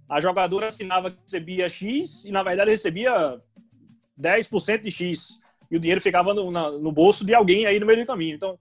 a 0.08 0.20
jogadora 0.20 0.66
assinava 0.68 1.10
que 1.10 1.18
recebia 1.22 1.68
X 1.68 2.24
e, 2.24 2.32
na 2.32 2.42
verdade, 2.42 2.70
recebia 2.70 3.38
10% 4.16 4.82
de 4.82 4.90
X. 4.90 5.38
E 5.70 5.76
o 5.76 5.80
dinheiro 5.80 6.00
ficava 6.00 6.32
no, 6.32 6.50
na- 6.50 6.70
no 6.72 6.90
bolso 6.90 7.24
de 7.24 7.34
alguém 7.34 7.66
aí 7.66 7.78
no 7.78 7.86
meio 7.86 8.00
do 8.00 8.06
caminho. 8.06 8.34
Então, 8.36 8.58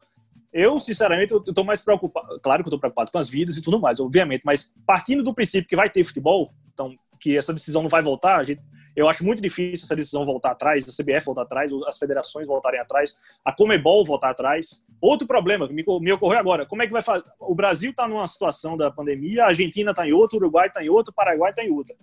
eu, 0.51 0.79
sinceramente, 0.79 1.33
eu 1.33 1.39
tô 1.41 1.63
mais 1.63 1.81
preocupado. 1.81 2.39
Claro 2.41 2.63
que 2.63 2.67
eu 2.67 2.71
tô 2.71 2.79
preocupado 2.79 3.11
com 3.11 3.17
as 3.17 3.29
vidas 3.29 3.55
e 3.57 3.61
tudo 3.61 3.79
mais, 3.79 3.99
obviamente, 3.99 4.41
mas 4.43 4.73
partindo 4.85 5.23
do 5.23 5.33
princípio 5.33 5.67
que 5.69 5.75
vai 5.75 5.89
ter 5.89 6.03
futebol, 6.03 6.49
então, 6.73 6.93
que 7.19 7.37
essa 7.37 7.53
decisão 7.53 7.81
não 7.81 7.89
vai 7.89 8.01
voltar, 8.01 8.39
a 8.39 8.43
gente- 8.43 8.61
eu 8.97 9.07
acho 9.07 9.23
muito 9.23 9.41
difícil 9.41 9.85
essa 9.85 9.95
decisão 9.95 10.25
voltar 10.25 10.51
atrás, 10.51 10.83
a 10.83 10.91
CBF 11.03 11.25
voltar 11.27 11.43
atrás, 11.43 11.71
as 11.87 11.97
federações 11.99 12.47
voltarem 12.47 12.79
atrás, 12.79 13.15
a 13.45 13.53
Comebol 13.53 14.03
voltar 14.03 14.31
atrás. 14.31 14.81
Outro 14.99 15.27
problema 15.27 15.67
que 15.67 15.73
me, 15.73 16.11
ocorreu 16.11 16.39
agora, 16.39 16.65
como 16.65 16.81
é 16.81 16.87
que 16.87 16.91
vai 16.91 17.03
fazer? 17.03 17.23
O 17.39 17.53
Brasil 17.53 17.91
está 17.91 18.07
numa 18.07 18.27
situação 18.27 18.75
da 18.75 18.89
pandemia, 18.89 19.43
a 19.43 19.47
Argentina 19.49 19.91
está 19.91 20.07
em 20.07 20.11
outra, 20.13 20.35
o 20.35 20.41
Uruguai 20.41 20.67
está 20.67 20.83
em 20.83 20.89
outra, 20.89 21.11
o 21.11 21.15
Paraguai 21.15 21.51
está 21.51 21.63
em 21.63 21.71
outra. 21.71 21.95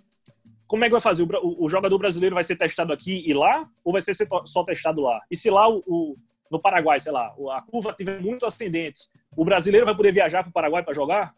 Como 0.65 0.83
é 0.85 0.87
que 0.87 0.93
vai 0.93 1.01
fazer? 1.01 1.23
O, 1.23 1.65
o- 1.65 1.69
jogador 1.69 1.97
brasileiro 1.99 2.33
vai 2.33 2.43
ser 2.43 2.55
testado 2.55 2.93
aqui 2.93 3.23
e 3.29 3.33
lá, 3.33 3.69
ou 3.83 3.91
vai 3.91 4.01
ser 4.01 4.15
só 4.45 4.63
testado 4.63 5.01
lá? 5.01 5.19
E 5.29 5.35
se 5.35 5.49
lá, 5.49 5.69
o, 5.69 5.83
o- 5.85 6.15
no 6.49 6.59
Paraguai, 6.61 6.99
sei 6.99 7.11
lá, 7.11 7.27
a 7.51 7.61
curva 7.69 7.91
tiver 7.93 8.21
muito 8.21 8.45
ascendente, 8.45 9.01
o 9.35 9.43
brasileiro 9.43 9.85
vai 9.85 9.95
poder 9.95 10.11
viajar 10.13 10.43
para 10.43 10.49
o 10.49 10.53
Paraguai 10.53 10.81
para 10.81 10.93
jogar? 10.93 11.33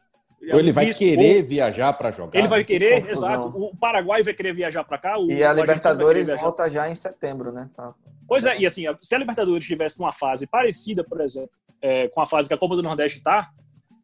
Ou 0.53 0.59
ele 0.59 0.71
vai 0.71 0.93
querer 0.93 1.41
viajar 1.43 1.93
para 1.93 2.11
jogar. 2.11 2.37
ou 2.37 2.39
ele 2.41 2.47
vai 2.47 2.63
querer, 2.63 3.01
confusão. 3.01 3.29
exato. 3.31 3.47
O 3.57 3.75
Paraguai 3.75 4.21
vai 4.23 4.33
querer 4.33 4.53
viajar 4.53 4.83
para 4.83 4.97
cá. 4.97 5.17
O, 5.17 5.29
E 5.31 5.43
a 5.43 5.51
Libertadores 5.51 6.27
volta 6.27 6.69
já 6.69 6.89
em 6.89 6.95
setembro, 6.95 7.51
né? 7.51 7.69
Tá. 7.75 7.93
Pois 8.27 8.45
é, 8.45 8.57
e 8.59 8.65
assim, 8.65 8.83
se 9.01 9.15
a 9.15 9.17
Libertadores 9.17 9.63
estivesse 9.63 9.99
numa 9.99 10.11
fase 10.13 10.45
parecida, 10.45 11.03
por 11.03 11.21
exemplo, 11.21 11.49
é, 11.81 12.07
com 12.09 12.21
a 12.21 12.25
fase 12.25 12.47
que 12.47 12.53
a 12.53 12.57
Copa 12.57 12.75
do 12.75 12.83
Nordeste 12.83 13.17
está, 13.19 13.49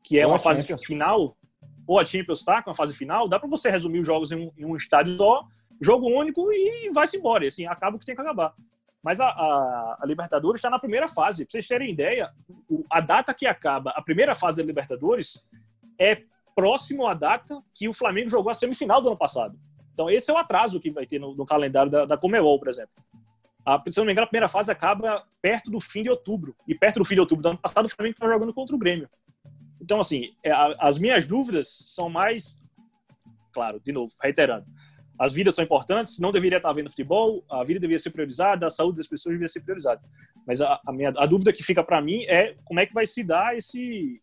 que 0.04 0.20
é 0.20 0.26
Ou 0.26 0.32
uma 0.32 0.40
fase 0.40 0.62
Champions. 0.62 0.86
final, 0.86 1.36
ou 1.86 2.00
a 2.00 2.06
Champions 2.06 2.40
está 2.40 2.62
com 2.64 2.72
a 2.72 2.76
fase 2.76 2.94
final, 2.94 3.28
dá 3.28 3.40
para 3.40 3.50
você 3.50 3.70
resumir 3.70 4.00
os 4.00 4.08
jogos 4.08 4.32
em 4.32 4.36
um, 4.48 4.52
em 4.58 4.66
um 4.66 4.76
estádio 4.76 5.16
só, 5.18 5.44
jogo 5.82 6.08
único 6.08 6.52
e 6.52 6.90
vai-se 6.94 7.18
embora. 7.18 7.44
E, 7.46 7.48
assim, 7.50 7.66
acaba 7.66 7.96
o 7.96 8.00
que 8.00 8.06
tem 8.06 8.16
que 8.16 8.22
acabar. 8.22 8.54
Mas 9.04 9.20
a, 9.20 9.28
a- 9.28 9.98
a 10.02 10.06
Libertadores 10.06 10.60
está 10.60 10.70
na 10.70 10.80
primeira 10.80 11.08
fase. 11.10 11.44
Para 11.46 11.52
vocês 11.52 11.68
terem 11.68 11.92
ideia, 11.92 12.30
o- 12.70 12.84
a 12.90 13.02
data 13.02 13.34
que 13.34 13.46
acaba 13.46 13.92
a 13.92 14.02
primeira 14.02 14.34
fase 14.34 14.58
da 14.62 14.64
Libertadores 14.66 15.46
é 16.04 16.24
próximo 16.56 17.08
à 17.08 17.14
data 17.14 17.62
que 17.74 17.88
o 17.88 17.94
Flamengo 17.94 18.30
jogou 18.30 18.52
a 18.52 18.54
semifinal 18.54 19.02
do 19.02 19.08
ano 19.08 19.18
passado. 19.18 19.58
Então, 19.94 20.10
esse 20.10 20.30
é 20.30 20.34
o 20.34 20.38
atraso 20.38 20.80
que 20.80 20.90
vai 20.90 21.06
ter 21.06 21.20
no, 21.20 21.36
no 21.36 21.46
calendário 21.46 21.92
da, 21.92 22.06
da 22.06 22.18
Comebol, 22.18 22.60
por 22.60 22.68
exemplo. 22.68 22.92
A, 23.66 23.82
se 23.90 23.98
não 23.98 24.06
me 24.06 24.12
engano, 24.12 24.26
a 24.26 24.28
primeira 24.28 24.48
fase 24.48 24.72
acaba 24.72 25.24
perto 25.42 25.72
do 25.72 25.80
fim 25.80 26.04
de 26.04 26.10
outubro. 26.10 26.56
E 26.68 26.76
perto 26.76 27.00
do 27.00 27.06
fim 27.06 27.16
de 27.16 27.22
outubro 27.22 27.44
do 27.44 27.50
ano 27.50 27.58
passado, 27.58 27.86
o 27.86 27.90
Flamengo 27.90 28.14
estava 28.16 28.34
jogando 28.34 28.54
contra 28.54 28.76
o 28.76 28.80
Grêmio. 28.80 29.08
Então, 29.80 30.00
assim, 30.00 30.34
é, 30.44 30.52
a- 30.52 30.76
as 30.80 30.98
minhas 30.98 31.26
dúvidas 31.26 31.84
são 31.88 32.10
mais. 32.10 32.56
Claro, 33.54 33.80
de 33.80 33.92
novo, 33.92 34.12
reiterando. 34.22 34.66
As 35.18 35.32
vidas 35.32 35.54
são 35.54 35.64
importantes, 35.64 36.20
não 36.20 36.32
deveria 36.32 36.58
estar 36.58 36.70
havendo 36.70 36.90
futebol, 36.90 37.46
a 37.50 37.64
vida 37.64 37.80
deveria 37.80 38.00
ser 38.00 38.10
priorizada, 38.10 38.66
a 38.66 38.70
saúde 38.70 38.98
das 38.98 39.08
pessoas 39.08 39.34
deveria 39.34 39.48
ser 39.48 39.62
priorizada. 39.62 40.02
Mas 40.46 40.60
a, 40.60 40.82
a 40.86 40.92
minha, 40.92 41.14
a 41.16 41.26
dúvida 41.26 41.54
que 41.54 41.64
fica 41.64 41.84
para 41.84 42.02
mim 42.02 42.24
é 42.24 42.56
como 42.66 42.80
é 42.80 42.86
que 42.86 42.94
vai 42.94 43.06
se 43.06 43.24
dar 43.24 43.56
esse, 43.56 44.20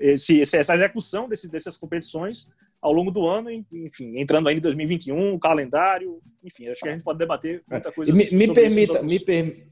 esse, 0.00 0.40
essa 0.40 0.74
execução 0.74 1.28
desse, 1.28 1.48
dessas 1.48 1.76
competições 1.76 2.48
ao 2.80 2.92
longo 2.92 3.10
do 3.10 3.26
ano, 3.26 3.50
enfim, 3.72 4.18
entrando 4.18 4.48
ainda 4.48 4.58
em 4.60 4.62
2021, 4.62 5.34
o 5.34 5.38
calendário, 5.38 6.20
enfim, 6.44 6.68
acho 6.68 6.80
que 6.80 6.88
a 6.88 6.92
gente 6.92 7.02
pode 7.02 7.18
debater 7.18 7.62
muita 7.68 7.90
coisa 7.90 8.12
me, 8.12 8.30
me 8.30 8.54
permita, 8.54 9.02
me, 9.02 9.18
per- 9.18 9.66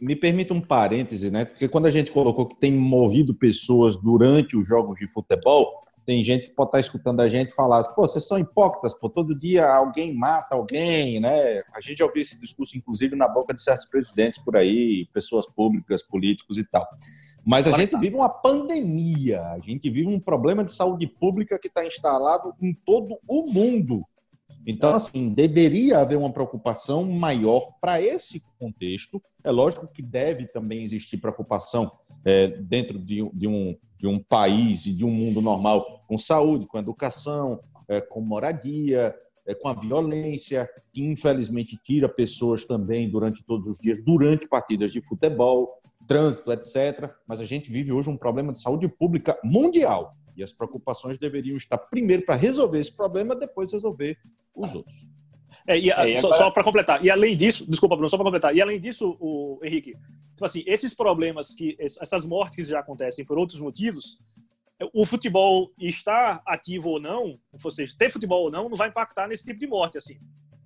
me 0.00 0.16
permita 0.16 0.54
um 0.54 0.60
parêntese, 0.60 1.30
né? 1.30 1.44
Porque 1.44 1.68
quando 1.68 1.86
a 1.86 1.90
gente 1.90 2.10
colocou 2.10 2.46
que 2.46 2.56
tem 2.58 2.72
morrido 2.72 3.34
pessoas 3.34 3.94
durante 3.96 4.56
os 4.56 4.66
jogos 4.66 4.98
de 4.98 5.06
futebol, 5.06 5.80
tem 6.06 6.22
gente 6.24 6.46
que 6.46 6.52
pode 6.54 6.68
estar 6.68 6.80
escutando 6.80 7.20
a 7.20 7.28
gente 7.28 7.52
falar, 7.52 7.82
pô, 7.92 8.06
vocês 8.06 8.24
são 8.26 8.38
hipócritas, 8.38 8.94
pô, 8.94 9.10
todo 9.10 9.38
dia 9.38 9.68
alguém 9.68 10.14
mata 10.14 10.54
alguém, 10.54 11.18
né? 11.18 11.62
A 11.74 11.80
gente 11.80 11.98
já 11.98 12.04
ouviu 12.06 12.22
esse 12.22 12.40
discurso, 12.40 12.78
inclusive, 12.78 13.16
na 13.16 13.26
boca 13.26 13.52
de 13.52 13.60
certos 13.60 13.86
presidentes 13.86 14.38
por 14.38 14.56
aí, 14.56 15.08
pessoas 15.12 15.46
públicas, 15.46 16.02
políticos 16.02 16.58
e 16.58 16.64
tal. 16.64 16.86
Mas 17.46 17.68
a 17.68 17.78
gente 17.78 17.96
vive 17.96 18.16
uma 18.16 18.28
pandemia, 18.28 19.40
a 19.52 19.60
gente 19.60 19.88
vive 19.88 20.08
um 20.08 20.18
problema 20.18 20.64
de 20.64 20.72
saúde 20.72 21.06
pública 21.06 21.56
que 21.58 21.68
está 21.68 21.86
instalado 21.86 22.52
em 22.60 22.74
todo 22.74 23.16
o 23.28 23.46
mundo. 23.46 24.04
Então, 24.66 24.92
assim, 24.92 25.32
deveria 25.32 26.00
haver 26.00 26.18
uma 26.18 26.32
preocupação 26.32 27.04
maior 27.04 27.68
para 27.80 28.02
esse 28.02 28.42
contexto. 28.58 29.22
É 29.44 29.50
lógico 29.52 29.86
que 29.86 30.02
deve 30.02 30.46
também 30.46 30.82
existir 30.82 31.18
preocupação 31.18 31.92
é, 32.24 32.48
dentro 32.48 32.98
de, 32.98 33.22
um- 33.22 33.30
de 33.32 33.46
um, 33.46 33.76
de 33.96 34.06
um 34.08 34.18
país 34.18 34.86
e 34.86 34.92
de 34.92 35.04
um 35.04 35.10
mundo 35.12 35.40
normal 35.40 36.02
com 36.08 36.18
saúde, 36.18 36.66
com 36.66 36.78
educação, 36.78 37.60
é, 37.86 38.00
com 38.00 38.20
moradia, 38.20 39.14
é, 39.46 39.54
com 39.54 39.68
a 39.68 39.72
violência, 39.72 40.68
que 40.92 41.00
infelizmente 41.04 41.78
tira 41.84 42.08
pessoas 42.08 42.64
também 42.64 43.08
durante 43.08 43.44
todos 43.44 43.68
os 43.68 43.78
dias, 43.78 44.02
durante 44.04 44.48
partidas 44.48 44.90
de 44.90 45.00
futebol, 45.00 45.80
trânsito, 46.06 46.52
etc. 46.52 47.10
Mas 47.26 47.40
a 47.40 47.44
gente 47.44 47.70
vive 47.70 47.92
hoje 47.92 48.08
um 48.10 48.16
problema 48.16 48.52
de 48.52 48.60
saúde 48.60 48.88
pública 48.88 49.38
mundial. 49.42 50.16
E 50.36 50.42
as 50.42 50.52
preocupações 50.52 51.18
deveriam 51.18 51.56
estar 51.56 51.78
primeiro 51.78 52.24
para 52.24 52.34
resolver 52.34 52.78
esse 52.78 52.94
problema, 52.94 53.34
depois 53.34 53.72
resolver 53.72 54.18
os 54.54 54.74
outros. 54.74 55.08
É, 55.66 55.78
e, 55.78 55.90
a- 55.90 56.06
É, 56.06 56.12
e 56.12 56.16
só, 56.18 56.30
agora- 56.32 56.50
para 56.52 56.62
completar, 56.62 57.04
e 57.04 57.10
além 57.10 57.36
disso, 57.36 57.68
desculpa, 57.68 57.96
Bruno, 57.96 58.08
só 58.08 58.16
para 58.16 58.24
completar, 58.24 58.54
e 58.54 58.60
além 58.62 58.78
disso, 58.78 59.16
o 59.18 59.58
Henrique, 59.64 59.92
tipo 60.32 60.44
assim, 60.44 60.62
esses 60.66 60.94
problemas 60.94 61.52
que 61.54 61.76
es- 61.80 62.00
essas 62.00 62.24
mortes 62.24 62.56
que 62.56 62.62
já 62.70 62.78
acontecem 62.80 63.24
por 63.24 63.36
outros 63.38 63.58
motivos, 63.58 64.18
o 64.92 65.04
futebol 65.06 65.72
estar 65.78 66.42
ativo 66.46 66.90
ou 66.90 67.00
não, 67.00 67.38
ou 67.64 67.70
seja, 67.70 67.94
ter 67.98 68.10
futebol 68.10 68.44
ou 68.44 68.50
não, 68.50 68.68
não 68.68 68.76
vai 68.76 68.90
impactar 68.90 69.26
nesse 69.26 69.42
tipo 69.44 69.58
de 69.58 69.66
morte, 69.66 69.96
assim, 69.98 70.18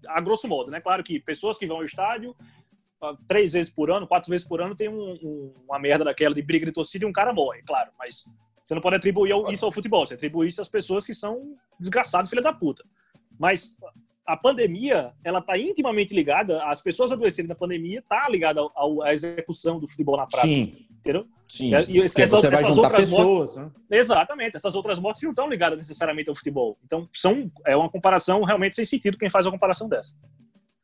a 0.08 0.20
grosso 0.20 0.48
modo, 0.48 0.70
né? 0.70 0.80
Claro 0.80 1.02
que 1.04 1.18
pessoas 1.20 1.56
que 1.56 1.66
vão 1.66 1.76
ao 1.78 1.84
estádio 1.84 2.34
três 3.26 3.52
vezes 3.52 3.72
por 3.72 3.90
ano, 3.90 4.06
quatro 4.06 4.30
vezes 4.30 4.46
por 4.46 4.60
ano, 4.60 4.74
tem 4.74 4.88
um- 4.88 5.12
um- 5.22 5.54
uma 5.66 5.78
merda 5.78 6.04
daquela 6.04 6.34
de 6.34 6.42
briga 6.42 6.66
de 6.66 6.72
torcida 6.72 7.04
e 7.04 7.08
um 7.08 7.12
cara 7.12 7.32
morre, 7.32 7.62
claro, 7.62 7.90
mas 7.98 8.24
você 8.62 8.74
não 8.74 8.80
pode 8.82 8.96
atribuir 8.96 9.32
isso 9.52 9.64
ao 9.64 9.72
futebol, 9.72 10.06
você 10.06 10.14
atribui 10.14 10.48
isso 10.48 10.60
às 10.60 10.68
pessoas 10.68 11.06
que 11.06 11.14
são 11.14 11.56
desgraçadas, 11.78 12.28
filha 12.28 12.42
da 12.42 12.52
puta. 12.52 12.82
Mas 13.38 13.76
a 14.26 14.36
pandemia, 14.36 15.12
ela 15.24 15.38
está 15.38 15.58
intimamente 15.58 16.14
ligada, 16.14 16.62
as 16.64 16.80
pessoas 16.80 17.10
adoecerem 17.10 17.48
da 17.48 17.54
pandemia 17.54 18.00
está 18.00 18.28
ligada 18.28 18.60
ao- 18.60 18.70
ao- 18.74 19.02
à 19.02 19.12
execução 19.12 19.80
do 19.80 19.88
futebol 19.88 20.16
na 20.16 20.26
prática. 20.26 20.48
Sim. 20.52 20.86
Entendeu? 21.00 21.26
Sim. 21.48 21.74
E- 21.74 21.78
e 21.78 22.02
Porque 22.04 22.22
essa- 22.22 22.36
você 22.36 22.50
vai 22.50 22.62
essas 22.62 22.76
outras 22.76 23.06
pessoas, 23.08 23.56
né? 23.56 23.70
Exatamente. 23.90 24.56
Essas 24.58 24.74
outras 24.74 24.98
mortes 24.98 25.22
não 25.22 25.30
estão 25.30 25.48
ligadas 25.48 25.78
necessariamente 25.78 26.28
ao 26.28 26.34
futebol. 26.34 26.78
Então, 26.84 27.08
são, 27.10 27.46
é 27.66 27.74
uma 27.74 27.88
comparação 27.88 28.44
realmente 28.44 28.76
sem 28.76 28.84
sentido 28.84 29.16
quem 29.16 29.30
faz 29.30 29.46
uma 29.46 29.52
comparação 29.52 29.88
dessa. 29.88 30.14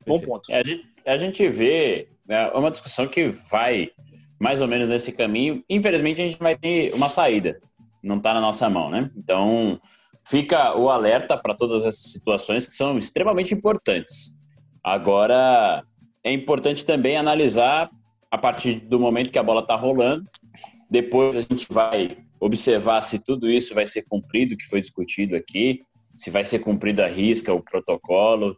Bom 0.07 0.21
ponto. 0.21 0.51
É, 0.51 0.61
a, 0.61 0.65
gente, 0.65 0.87
a 1.05 1.17
gente 1.17 1.49
vê 1.49 2.09
é 2.29 2.49
uma 2.57 2.71
discussão 2.71 3.07
que 3.07 3.29
vai 3.51 3.91
mais 4.39 4.61
ou 4.61 4.69
menos 4.69 4.89
nesse 4.89 5.13
caminho. 5.13 5.63
Infelizmente, 5.69 6.21
a 6.21 6.29
gente 6.29 6.39
vai 6.39 6.57
ter 6.57 6.93
uma 6.95 7.09
saída. 7.09 7.59
Não 8.03 8.19
está 8.19 8.35
na 8.35 8.41
nossa 8.41 8.69
mão, 8.69 8.91
né? 8.91 9.11
Então, 9.17 9.81
fica 10.25 10.77
o 10.77 10.91
alerta 10.91 11.37
para 11.37 11.55
todas 11.55 11.85
essas 11.85 12.13
situações 12.13 12.67
que 12.67 12.75
são 12.75 12.99
extremamente 12.99 13.55
importantes. 13.55 14.33
Agora, 14.83 15.83
é 16.23 16.33
importante 16.33 16.85
também 16.85 17.17
analisar 17.17 17.89
a 18.31 18.37
partir 18.37 18.81
do 18.81 18.99
momento 18.99 19.33
que 19.33 19.39
a 19.39 19.43
bola 19.43 19.61
está 19.61 19.77
rolando. 19.77 20.25
Depois 20.91 21.35
a 21.37 21.41
gente 21.41 21.67
vai 21.71 22.19
observar 22.39 23.03
se 23.03 23.19
tudo 23.19 23.51
isso 23.51 23.75
vai 23.75 23.87
ser 23.87 24.03
cumprido, 24.03 24.57
que 24.57 24.67
foi 24.67 24.81
discutido 24.81 25.35
aqui, 25.35 25.79
se 26.17 26.31
vai 26.31 26.45
ser 26.45 26.59
cumprido 26.59 27.03
a 27.03 27.07
risca, 27.07 27.53
o 27.53 27.63
protocolo, 27.63 28.57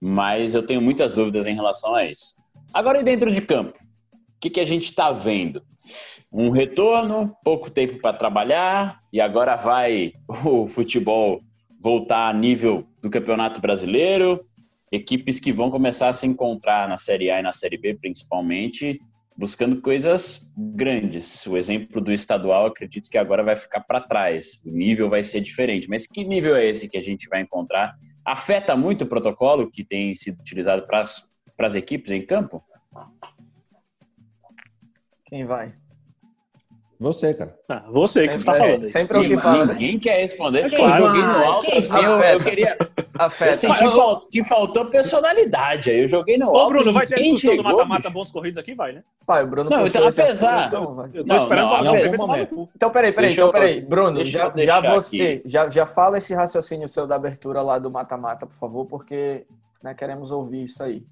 mas 0.00 0.54
eu 0.54 0.62
tenho 0.62 0.80
muitas 0.80 1.12
dúvidas 1.12 1.46
em 1.46 1.54
relação 1.54 1.94
a 1.94 2.04
isso. 2.04 2.34
Agora, 2.72 3.00
e 3.00 3.02
dentro 3.02 3.30
de 3.30 3.40
campo? 3.40 3.78
O 3.78 4.40
que, 4.40 4.50
que 4.50 4.60
a 4.60 4.64
gente 4.64 4.84
está 4.84 5.10
vendo? 5.10 5.62
Um 6.32 6.50
retorno, 6.50 7.34
pouco 7.42 7.70
tempo 7.70 8.00
para 8.00 8.16
trabalhar, 8.16 9.00
e 9.12 9.20
agora 9.20 9.56
vai 9.56 10.12
o 10.28 10.68
futebol 10.68 11.40
voltar 11.80 12.28
a 12.28 12.32
nível 12.32 12.86
do 13.00 13.10
Campeonato 13.10 13.60
Brasileiro. 13.60 14.44
Equipes 14.92 15.40
que 15.40 15.52
vão 15.52 15.70
começar 15.70 16.08
a 16.08 16.12
se 16.12 16.26
encontrar 16.26 16.88
na 16.88 16.96
Série 16.96 17.30
A 17.30 17.40
e 17.40 17.42
na 17.42 17.52
Série 17.52 17.76
B, 17.76 17.94
principalmente, 17.94 19.00
buscando 19.36 19.80
coisas 19.80 20.50
grandes. 20.56 21.46
O 21.46 21.56
exemplo 21.56 22.00
do 22.00 22.12
estadual, 22.12 22.66
acredito 22.66 23.10
que 23.10 23.18
agora 23.18 23.42
vai 23.42 23.56
ficar 23.56 23.80
para 23.80 24.00
trás. 24.00 24.60
O 24.64 24.70
nível 24.70 25.08
vai 25.08 25.22
ser 25.22 25.40
diferente. 25.40 25.88
Mas 25.88 26.06
que 26.06 26.24
nível 26.24 26.56
é 26.56 26.68
esse 26.68 26.88
que 26.88 26.98
a 26.98 27.02
gente 27.02 27.28
vai 27.28 27.42
encontrar? 27.42 27.94
Afeta 28.30 28.76
muito 28.76 29.04
o 29.04 29.06
protocolo 29.06 29.70
que 29.70 29.82
tem 29.82 30.14
sido 30.14 30.38
utilizado 30.40 30.86
para 30.86 31.00
as 31.00 31.74
equipes 31.74 32.10
em 32.10 32.26
campo? 32.26 32.62
Quem 35.24 35.46
vai? 35.46 35.74
Você, 37.00 37.32
cara. 37.32 37.56
Ah, 37.68 37.84
você 37.88 38.26
que 38.26 38.34
está 38.34 38.54
falando. 38.54 38.82
Sempre 38.82 39.18
é 39.18 39.20
o 39.20 39.24
que 39.24 39.36
fala. 39.38 39.66
Ninguém 39.66 39.98
quer 40.00 40.20
responder. 40.20 40.68
Quem 40.68 40.78
Claro, 40.78 41.04
eu 41.04 41.10
vai? 41.12 41.20
no 41.22 41.44
alto 41.46 41.66
Quem 41.66 41.78
assim. 41.78 41.98
Eu, 42.04 42.10
eu 42.20 42.38
queria. 42.40 42.76
Eu 42.80 42.88
Afeta. 43.16 43.54
senti 43.54 43.78
fal- 43.90 44.20
que 44.28 44.42
faltou 44.44 44.84
personalidade. 44.86 45.90
Aí 45.90 46.00
eu 46.02 46.08
joguei 46.08 46.36
no 46.36 46.50
Ô, 46.50 46.56
alto. 46.56 46.68
Bruno, 46.70 46.92
vai 46.92 47.06
ter 47.06 47.16
ninguém 47.16 47.32
discussão 47.34 47.56
do 47.56 47.62
chegou, 47.62 47.72
mata-mata 47.78 48.02
bicho. 48.02 48.12
pontos 48.14 48.32
corridos 48.32 48.58
aqui? 48.58 48.74
Vai, 48.74 48.92
né? 48.92 49.02
Vai, 49.24 49.44
o 49.44 49.46
Bruno 49.46 49.70
Não, 49.70 49.86
então, 49.86 50.06
apesar- 50.08 50.54
assunto, 50.64 50.66
então 50.76 50.94
vai. 50.96 51.10
Eu 51.14 51.24
tô 51.24 51.28
Não, 51.34 51.36
esperando 51.36 51.64
não, 51.66 51.72
o 51.72 51.76
Abel 51.76 51.94
em 51.94 51.98
ter 52.00 52.06
algum 52.06 52.26
momento. 52.26 52.68
Então, 52.74 52.90
peraí, 52.90 53.12
peraí, 53.12 53.28
Deixa 53.28 53.40
então, 53.42 53.48
eu- 53.48 53.52
peraí. 53.52 53.80
Bruno, 53.80 54.12
deixa 54.16 54.30
já, 54.32 54.52
eu 54.56 54.66
já 54.66 54.80
você, 54.94 55.42
já, 55.44 55.68
já 55.68 55.86
fala 55.86 56.18
esse 56.18 56.34
raciocínio 56.34 56.88
seu 56.88 57.06
da 57.06 57.14
abertura 57.14 57.62
lá 57.62 57.78
do 57.78 57.90
mata-mata, 57.90 58.44
por 58.46 58.54
favor, 58.56 58.86
porque 58.86 59.46
né, 59.84 59.94
queremos 59.94 60.32
ouvir 60.32 60.64
isso 60.64 60.82
aí. 60.82 61.04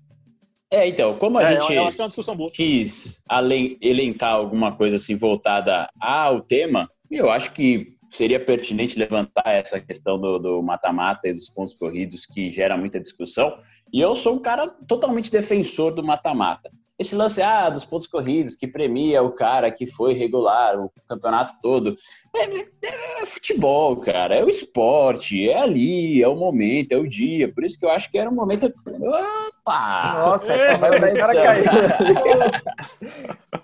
É, 0.71 0.87
então, 0.89 1.17
como 1.19 1.39
a 1.39 1.43
É, 1.43 1.61
gente 1.61 1.73
é 1.75 2.35
boa. 2.35 2.51
quis 2.51 3.21
além, 3.29 3.77
elencar 3.81 4.35
alguma 4.35 4.73
coisa 4.77 4.97
assim 4.97 5.15
voltada 5.15 5.89
ao 6.01 6.41
tema, 6.41 6.89
eu 7.11 7.31
acho 7.31 7.53
que 7.53 7.95
seria 8.11 8.41
pertinente 8.45 8.99
levantar 8.99 9.45
essa 9.55 9.81
questão 9.81 10.19
do 10.19 10.39
do 10.39 10.63
mata-mata 10.63 11.29
e 11.29 11.33
dos 11.33 11.49
pontos 11.51 11.75
corridos 11.75 12.27
que 12.27 12.51
gera 12.51 12.77
muita 12.77 12.99
discussão. 12.99 13.57
E 13.93 14.01
eu 14.01 14.17
sou 14.17 14.35
um 14.35 14.39
cara 14.41 14.67
totalmente 14.89 15.31
defensor 15.31 15.95
do 15.95 16.03
mata-mata. 16.03 16.69
Esse 16.99 17.15
lance 17.15 17.43
ah, 17.43 17.69
dos 17.69 17.85
pontos 17.85 18.07
corridos 18.07 18.55
que 18.57 18.67
premia 18.67 19.23
o 19.23 19.31
cara 19.31 19.71
que 19.71 19.87
foi 19.87 20.15
regular 20.15 20.79
o 20.81 20.91
campeonato 21.07 21.55
todo. 21.61 21.95
É, 22.35 22.45
é- 22.45 23.23
é 23.23 23.27
futebol, 23.27 23.97
cara. 23.99 24.35
É 24.37 24.43
o 24.43 24.49
esporte. 24.49 25.47
É 25.49 25.61
ali, 25.61 26.23
é 26.23 26.29
o 26.29 26.35
momento, 26.35 26.93
é 26.93 26.97
o 26.97 27.07
dia. 27.07 27.53
Por 27.53 27.65
isso 27.65 27.79
que 27.79 27.85
eu 27.85 27.91
acho 27.91 28.11
que 28.11 28.17
era 28.17 28.31
um 28.31 28.35
momento. 28.35 28.73
Opa! 28.87 30.13
Nossa, 30.27 30.55
É, 30.55 30.71
essa 30.71 30.79
vai 30.79 30.99
vai 30.99 31.13
o 31.13 31.19
cara 31.19 31.35
caiu. 31.35 31.65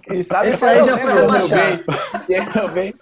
Quem 0.02 0.22
sabe 0.22 0.48
Esse 0.50 0.64
aí 0.64 0.84
já 0.84 0.98
foi 0.98 1.10
foi 1.10 1.20
rebaixado. 1.22 1.84
Eu 2.28 2.52
também- 2.52 2.94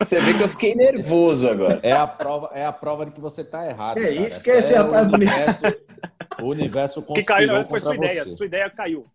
Você 0.00 0.18
vê 0.20 0.34
que 0.34 0.42
eu 0.42 0.48
fiquei 0.48 0.74
nervoso 0.74 1.48
agora. 1.48 1.80
É 1.82 1.92
a 1.92 2.06
prova, 2.06 2.50
é 2.52 2.66
a 2.66 2.72
prova 2.72 3.06
de 3.06 3.12
que 3.12 3.20
você 3.20 3.42
tá 3.44 3.66
errado. 3.66 3.94
Que 3.96 4.02
cara. 4.02 4.12
isso, 4.12 4.42
que 4.42 4.50
esse 4.50 4.74
É 4.74 4.76
rapaz 4.76 5.06
o 5.06 5.10
bonito. 5.10 5.30
universo, 5.32 5.62
o 6.42 6.44
universo 6.46 7.04
O 7.06 7.14
que 7.14 7.22
caiu 7.24 7.48
conspirou 7.48 7.54
verdade 7.54 7.70
foi 7.70 7.80
sua 7.80 7.92
contra 7.94 8.06
ideia. 8.10 8.24
você. 8.24 8.36
Sua 8.36 8.46
ideia 8.46 8.70
caiu. 8.70 9.06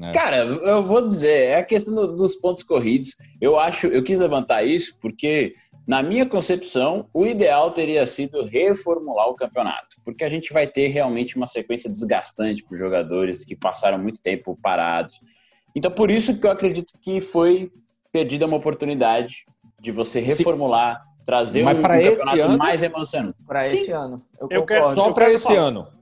Né? 0.00 0.12
Cara, 0.12 0.38
eu 0.44 0.82
vou 0.82 1.06
dizer, 1.08 1.30
é 1.48 1.56
a 1.56 1.64
questão 1.64 1.94
do- 1.94 2.16
dos 2.16 2.34
pontos 2.34 2.62
corridos. 2.62 3.14
Eu 3.40 3.58
acho, 3.58 3.86
eu 3.88 4.02
quis 4.02 4.18
levantar 4.18 4.64
isso 4.64 4.96
porque, 5.00 5.54
na 5.86 6.02
minha 6.02 6.24
concepção, 6.26 7.06
o 7.12 7.26
ideal 7.26 7.70
teria 7.72 8.06
sido 8.06 8.44
reformular 8.44 9.28
o 9.28 9.34
campeonato, 9.34 9.96
porque 10.04 10.24
a 10.24 10.28
gente 10.28 10.52
vai 10.52 10.66
ter 10.66 10.86
realmente 10.88 11.36
uma 11.36 11.46
sequência 11.46 11.90
desgastante 11.90 12.64
para 12.64 12.74
os 12.74 12.80
jogadores 12.80 13.44
que 13.44 13.54
passaram 13.54 13.98
muito 13.98 14.20
tempo 14.22 14.58
parados. 14.62 15.20
Então, 15.76 15.90
por 15.90 16.10
isso 16.10 16.36
que 16.38 16.46
eu 16.46 16.50
acredito 16.50 16.92
que 17.00 17.20
foi 17.20 17.70
perdida 18.12 18.46
uma 18.46 18.56
oportunidade 18.56 19.44
de 19.80 19.92
você 19.92 20.18
reformular, 20.20 21.02
trazer 21.24 21.62
Mas 21.62 21.76
um, 21.76 21.80
um 21.80 21.94
esse 21.94 22.18
campeonato 22.24 22.42
ano? 22.50 22.58
mais 22.58 22.82
emocionante. 22.82 23.36
para 23.46 23.68
esse 23.68 23.90
ano. 23.92 24.20
Eu, 24.40 24.48
Eu 24.50 24.66
quero. 24.66 24.92
Só 24.94 25.12
para 25.12 25.30
esse 25.30 25.44
falar. 25.46 25.58
ano. 25.68 25.99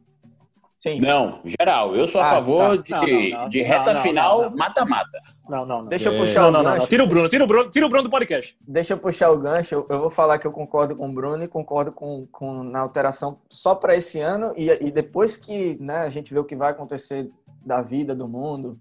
Sim. 0.79 1.01
Não, 1.01 1.41
geral, 1.45 1.97
eu 1.97 2.07
sou 2.07 2.21
a 2.21 2.27
Ah, 2.27 2.31
favor 2.35 2.81
tá. 2.85 3.01
de, 3.01 3.11
Não, 3.13 3.31
não, 3.31 3.41
não. 3.43 3.49
de 3.49 3.63
reta 3.63 3.95
não, 3.95 4.01
final 4.01 4.43
não, 4.43 4.51
não. 4.51 4.57
mata-mata. 4.57 5.19
Não, 5.49 5.67
não, 5.67 5.83
não. 5.83 5.89
Deixa 5.89 6.09
eu 6.09 6.13
É. 6.15 6.19
puxar 6.19 6.43
Não, 6.43 6.49
o 6.49 6.53
não, 6.53 6.59
não, 6.63 6.71
gancho. 6.71 6.81
não. 6.83 6.87
Tira 6.89 7.03
o 7.03 7.07
Bruno, 7.09 7.29
tira 7.29 7.43
o 7.45 7.47
Bruno, 7.49 7.69
tira 7.71 7.85
o 7.87 7.89
Bruno 7.89 8.05
do 8.05 8.11
podcast. 8.11 8.57
Deixa 8.67 8.93
eu 8.95 8.99
puxar 8.99 9.31
o 9.33 9.39
gancho. 9.39 9.75
Eu, 9.75 9.87
eu 9.91 10.01
vou 10.03 10.11
falar 10.11 10.39
que 10.39 10.47
eu 10.47 10.53
concordo 10.53 10.95
com 10.95 11.09
o 11.09 11.13
Bruno 11.13 11.43
e 11.43 11.49
concordo 11.49 11.91
com, 11.91 12.29
com 12.31 12.63
na 12.63 12.79
alteração 12.79 13.41
só 13.51 13.75
para 13.75 13.97
esse 13.97 14.21
ano 14.21 14.53
e, 14.57 14.71
e 14.71 14.91
depois 14.93 15.37
que 15.37 15.77
né, 15.81 15.97
a 15.99 16.11
gente 16.11 16.33
vê 16.33 16.39
o 16.39 16.45
que 16.45 16.55
vai 16.55 16.71
acontecer 16.71 17.29
da 17.67 17.83
vida 17.83 18.15
do 18.15 18.29
mundo, 18.29 18.79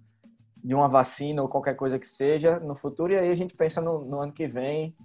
de 0.64 0.76
uma 0.76 0.88
vacina 0.88 1.42
ou 1.42 1.48
qualquer 1.50 1.74
coisa 1.76 1.98
que 1.98 2.06
seja 2.06 2.60
no 2.60 2.76
futuro 2.76 3.12
e 3.12 3.18
aí 3.18 3.32
a 3.32 3.36
gente 3.36 3.56
pensa 3.56 3.82
no, 3.82 4.06
no 4.06 4.20
ano 4.20 4.32
que 4.32 4.46
vem, 4.46 4.96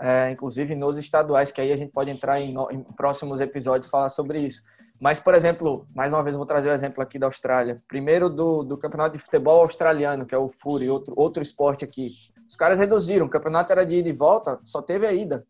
é, 0.00 0.30
inclusive 0.30 0.74
nos 0.74 0.96
estaduais 0.96 1.52
que 1.52 1.60
aí 1.60 1.72
a 1.72 1.76
gente 1.76 1.92
pode 1.92 2.10
entrar 2.10 2.40
em, 2.40 2.52
no- 2.52 2.70
em 2.70 2.82
próximos 2.82 3.40
episódios 3.40 3.86
e 3.86 3.90
falar 3.90 4.08
sobre 4.10 4.40
isso. 4.40 4.62
Mas, 4.98 5.18
por 5.18 5.34
exemplo, 5.34 5.86
mais 5.94 6.12
uma 6.12 6.22
vez 6.22 6.36
vou 6.36 6.44
trazer 6.44 6.68
o 6.68 6.72
exemplo 6.72 7.02
aqui 7.02 7.18
da 7.18 7.26
Austrália. 7.26 7.82
Primeiro 7.88 8.28
do, 8.28 8.62
do 8.62 8.76
campeonato 8.76 9.16
de 9.16 9.22
futebol 9.22 9.60
australiano, 9.60 10.26
que 10.26 10.34
é 10.34 10.38
o 10.38 10.48
Fury, 10.48 10.90
outro, 10.90 11.14
outro 11.16 11.42
esporte 11.42 11.84
aqui. 11.84 12.12
Os 12.46 12.54
caras 12.56 12.78
reduziram, 12.78 13.24
o 13.26 13.30
campeonato 13.30 13.72
era 13.72 13.86
de 13.86 13.96
ida 13.96 14.08
e 14.08 14.12
volta, 14.12 14.58
só 14.62 14.82
teve 14.82 15.06
a 15.06 15.12
ida. 15.12 15.46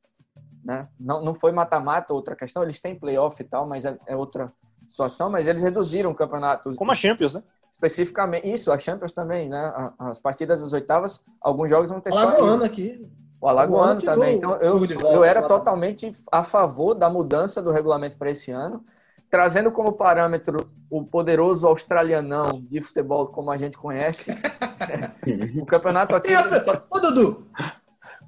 Né? 0.64 0.86
Não, 1.00 1.24
não 1.24 1.34
foi 1.34 1.50
mata-mata, 1.50 2.12
outra 2.14 2.36
questão. 2.36 2.62
Eles 2.62 2.78
têm 2.78 2.94
playoff 2.94 3.40
e 3.42 3.44
tal, 3.44 3.66
mas 3.66 3.84
é, 3.84 3.96
é 4.06 4.14
outra 4.14 4.52
situação. 4.86 5.30
Mas 5.30 5.46
eles 5.48 5.62
reduziram 5.62 6.10
o 6.10 6.14
campeonato. 6.14 6.74
Como 6.76 6.92
a 6.92 6.94
Champions, 6.94 7.34
né? 7.34 7.42
Especificamente, 7.70 8.48
isso, 8.52 8.70
a 8.70 8.78
Champions 8.78 9.12
também, 9.12 9.48
né? 9.48 9.72
As 9.98 10.18
partidas 10.18 10.60
das 10.60 10.72
oitavas, 10.72 11.20
alguns 11.40 11.70
jogos 11.70 11.90
vão 11.90 12.00
ter 12.00 12.12
só 12.12 12.18
a 12.18 12.22
ida. 12.24 12.36
Alagoano 12.36 12.64
aqui. 12.64 13.08
O 13.40 13.48
Alagoano 13.48 14.02
também. 14.02 14.36
Então, 14.36 14.56
eu, 14.56 14.78
volta 14.78 14.94
eu 14.94 15.24
era 15.24 15.42
totalmente 15.42 16.12
a 16.30 16.44
favor 16.44 16.94
da 16.94 17.08
mudança 17.08 17.62
do 17.62 17.70
regulamento 17.70 18.18
para 18.18 18.30
esse 18.30 18.50
ano, 18.50 18.84
trazendo 19.30 19.72
como 19.72 19.92
parâmetro 19.92 20.70
o 20.90 21.04
poderoso 21.04 21.66
australianão 21.66 22.60
de 22.68 22.82
futebol, 22.82 23.28
como 23.28 23.50
a 23.50 23.56
gente 23.56 23.78
conhece. 23.78 24.30
o 25.56 25.64
campeonato 25.64 26.14
aqui. 26.14 26.28
Tem 26.28 26.36
a... 26.36 26.82
Ô, 26.90 26.98
Dudu, 26.98 27.46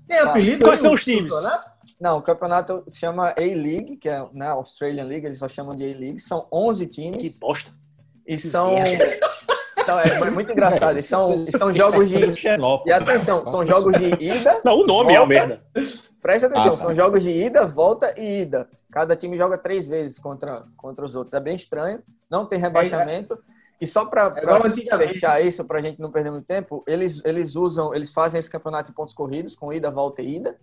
tem 0.08 0.18
apelido? 0.18 0.64
Quais 0.64 0.80
aí 0.80 0.84
são 0.84 0.94
os 0.94 1.04
times? 1.04 1.34
Não, 2.00 2.18
o 2.18 2.22
campeonato 2.22 2.82
se 2.88 2.98
chama 2.98 3.30
A-League, 3.30 3.96
que 3.96 4.08
é 4.08 4.26
né, 4.32 4.48
Australian 4.48 5.04
League, 5.04 5.26
eles 5.26 5.38
só 5.38 5.46
chamam 5.46 5.74
de 5.74 5.84
A-League. 5.84 6.18
São 6.18 6.48
11 6.50 6.86
Que 6.86 6.92
times 6.92 7.38
bosta. 7.38 7.70
e 8.26 8.38
são. 8.38 8.74
São- 9.84 9.98
é 10.00 10.30
muito 10.30 10.52
engraçado. 10.52 10.98
E 10.98 11.02
são, 11.02 11.44
e 11.44 11.50
são 11.50 11.72
jogos 11.72 12.08
de. 12.08 12.34
Xenófobo. 12.36 12.88
E 12.88 12.92
atenção, 12.92 13.44
são 13.44 13.66
jogos 13.66 13.98
de 13.98 14.24
ida 14.24 14.60
Não, 14.64 14.78
o 14.78 14.86
nome 14.86 15.12
é 15.14 15.18
Volta. 15.18 15.34
a 15.34 15.46
merda. 15.46 15.62
Presta 16.20 16.46
atenção, 16.46 16.74
Ah, 16.74 16.76
tá. 16.76 16.82
são 16.84 16.94
jogos 16.94 17.22
de 17.22 17.30
ida, 17.30 17.66
volta 17.66 18.14
e 18.16 18.42
ida. 18.42 18.68
Cada 18.92 19.16
time 19.16 19.36
joga 19.36 19.58
três 19.58 19.86
vezes 19.86 20.18
contra, 20.18 20.62
contra 20.76 21.04
os 21.04 21.16
outros. 21.16 21.34
É 21.34 21.40
bem 21.40 21.56
estranho, 21.56 22.00
não 22.30 22.46
tem 22.46 22.58
rebaixamento. 22.58 23.38
E 23.80 23.86
só 23.86 24.04
para 24.04 24.32
É 24.36 25.08
fechar 25.08 25.44
isso, 25.44 25.64
para 25.64 25.78
a 25.78 25.82
gente 25.82 26.00
não 26.00 26.12
perder 26.12 26.30
muito 26.30 26.46
tempo, 26.46 26.84
eles, 26.86 27.20
eles 27.24 27.56
usam, 27.56 27.92
eles 27.92 28.12
fazem 28.12 28.38
esse 28.38 28.48
campeonato 28.48 28.90
de 28.90 28.94
pontos 28.94 29.12
corridos, 29.12 29.56
com 29.56 29.72
ida, 29.72 29.90
volta 29.90 30.22
e 30.22 30.36
ida. 30.36 30.56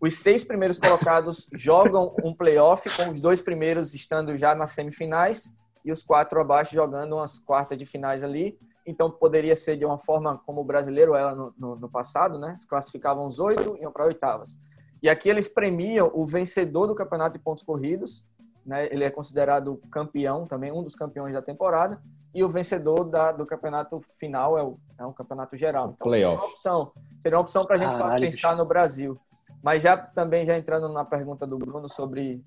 Os 0.00 0.18
seis 0.18 0.42
primeiros 0.42 0.78
colocados 0.78 1.46
jogam 1.52 2.14
um 2.24 2.32
playoff, 2.34 2.88
com 2.96 3.10
os 3.10 3.20
dois 3.20 3.42
primeiros 3.42 3.92
estando 3.92 4.34
já 4.36 4.54
nas 4.54 4.70
semifinais 4.70 5.52
e 5.84 5.92
os 5.92 6.02
quatro 6.02 6.40
abaixo 6.40 6.74
jogando 6.74 7.16
umas 7.16 7.38
quartas 7.38 7.76
de 7.76 7.84
finais 7.84 8.24
ali. 8.24 8.58
Então 8.86 9.10
poderia 9.10 9.56
ser 9.56 9.76
de 9.76 9.84
uma 9.84 9.98
forma 9.98 10.38
como 10.46 10.60
o 10.60 10.64
brasileiro 10.64 11.14
era 11.14 11.34
no, 11.34 11.54
no, 11.58 11.76
no 11.76 11.88
passado, 11.88 12.38
né? 12.38 12.56
Se 12.56 12.66
classificavam 12.66 13.26
os 13.26 13.38
oito 13.38 13.76
e 13.76 13.82
iam 13.82 13.92
para 13.92 14.04
oitavas. 14.04 14.58
E 15.02 15.08
aqui 15.08 15.28
eles 15.28 15.48
premiam 15.48 16.10
o 16.14 16.26
vencedor 16.26 16.86
do 16.86 16.94
campeonato 16.94 17.36
de 17.38 17.44
pontos 17.44 17.62
corridos, 17.62 18.24
né? 18.64 18.86
Ele 18.90 19.04
é 19.04 19.10
considerado 19.10 19.80
campeão 19.90 20.46
também, 20.46 20.72
um 20.72 20.82
dos 20.82 20.94
campeões 20.94 21.34
da 21.34 21.42
temporada, 21.42 22.00
e 22.34 22.42
o 22.42 22.48
vencedor 22.48 23.04
da, 23.04 23.30
do 23.30 23.46
campeonato 23.46 24.00
final 24.18 24.58
é 24.58 24.62
o, 24.62 24.78
é 24.98 25.04
o 25.04 25.12
campeonato 25.12 25.56
geral. 25.56 25.92
Então, 25.94 26.06
Playoff. 26.06 26.38
tem 26.38 26.46
uma 26.46 26.52
opção. 26.52 26.92
Seria 27.20 27.38
uma 27.38 27.42
opção 27.42 27.64
para 27.64 27.76
a 27.76 27.78
gente 27.78 27.96
Caralho, 27.96 28.30
pensar 28.30 28.56
no 28.56 28.64
Brasil. 28.64 29.16
Mas 29.62 29.82
já 29.82 29.96
também 29.96 30.44
já 30.44 30.56
entrando 30.58 30.88
na 30.88 31.04
pergunta 31.04 31.46
do 31.46 31.58
Bruno 31.58 31.88
sobre 31.88 32.44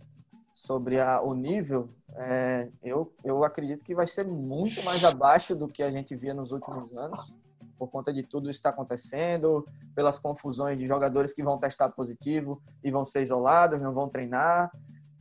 sobre 0.53 0.99
a, 0.99 1.21
o 1.21 1.35
nível, 1.35 1.87
é, 2.17 2.69
eu, 2.83 3.13
eu 3.23 3.43
acredito 3.43 3.83
que 3.83 3.93
vai 3.93 4.07
ser 4.07 4.27
muito 4.27 4.83
mais 4.83 5.03
abaixo 5.03 5.55
do 5.55 5.67
que 5.67 5.83
a 5.83 5.91
gente 5.91 6.15
via 6.15 6.33
nos 6.33 6.51
últimos 6.51 6.95
anos, 6.97 7.33
por 7.77 7.89
conta 7.89 8.11
de 8.11 8.23
tudo 8.23 8.45
que 8.45 8.51
está 8.51 8.69
acontecendo, 8.69 9.63
pelas 9.93 10.17
confusões 10.17 10.79
de 10.79 10.87
jogadores 10.87 11.31
que 11.31 11.43
vão 11.43 11.59
testar 11.59 11.89
positivo 11.89 12.59
e 12.83 12.89
vão 12.89 13.05
ser 13.05 13.21
isolados, 13.21 13.81
não 13.81 13.93
vão 13.93 14.09
treinar, 14.09 14.71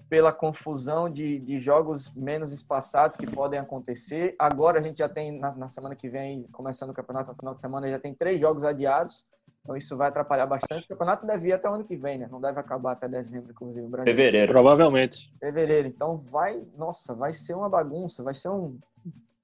pela 0.09 0.32
confusão 0.32 1.11
de, 1.11 1.38
de 1.38 1.59
jogos 1.59 2.14
menos 2.14 2.52
espaçados 2.52 3.16
que 3.16 3.26
podem 3.26 3.59
acontecer. 3.59 4.35
Agora 4.38 4.78
a 4.78 4.82
gente 4.82 4.98
já 4.98 5.09
tem, 5.09 5.38
na, 5.38 5.54
na 5.54 5.68
semana 5.68 5.94
que 5.94 6.09
vem, 6.09 6.44
começando 6.52 6.90
o 6.90 6.94
campeonato 6.94 7.30
no 7.32 7.37
final 7.37 7.54
de 7.54 7.61
semana, 7.61 7.90
já 7.90 7.98
tem 7.98 8.14
três 8.14 8.40
jogos 8.40 8.64
adiados. 8.64 9.24
Então 9.66 9.76
isso 9.76 9.96
vai 9.96 10.07
atrapalhar 10.09 10.46
bastante. 10.46 10.85
O 10.85 10.88
campeonato 10.88 11.26
deve 11.26 11.48
ir 11.48 11.52
até 11.52 11.68
o 11.68 11.74
ano 11.74 11.83
que 11.85 11.96
vem, 11.96 12.18
né? 12.18 12.29
Não 12.31 12.40
deve 12.40 12.61
acabar 12.61 12.92
até 12.92 13.09
dezembro, 13.09 13.50
inclusive, 13.50 13.85
o 13.85 13.88
Brasil. 13.88 14.12
Fevereiro. 14.12 14.52
Provavelmente. 14.52 15.29
Fevereiro. 15.40 15.88
Então 15.88 16.18
vai, 16.18 16.64
nossa, 16.79 17.16
vai 17.16 17.33
ser 17.33 17.55
uma 17.55 17.68
bagunça, 17.68 18.22
vai 18.22 18.33
ser 18.33 18.48
um 18.48 18.79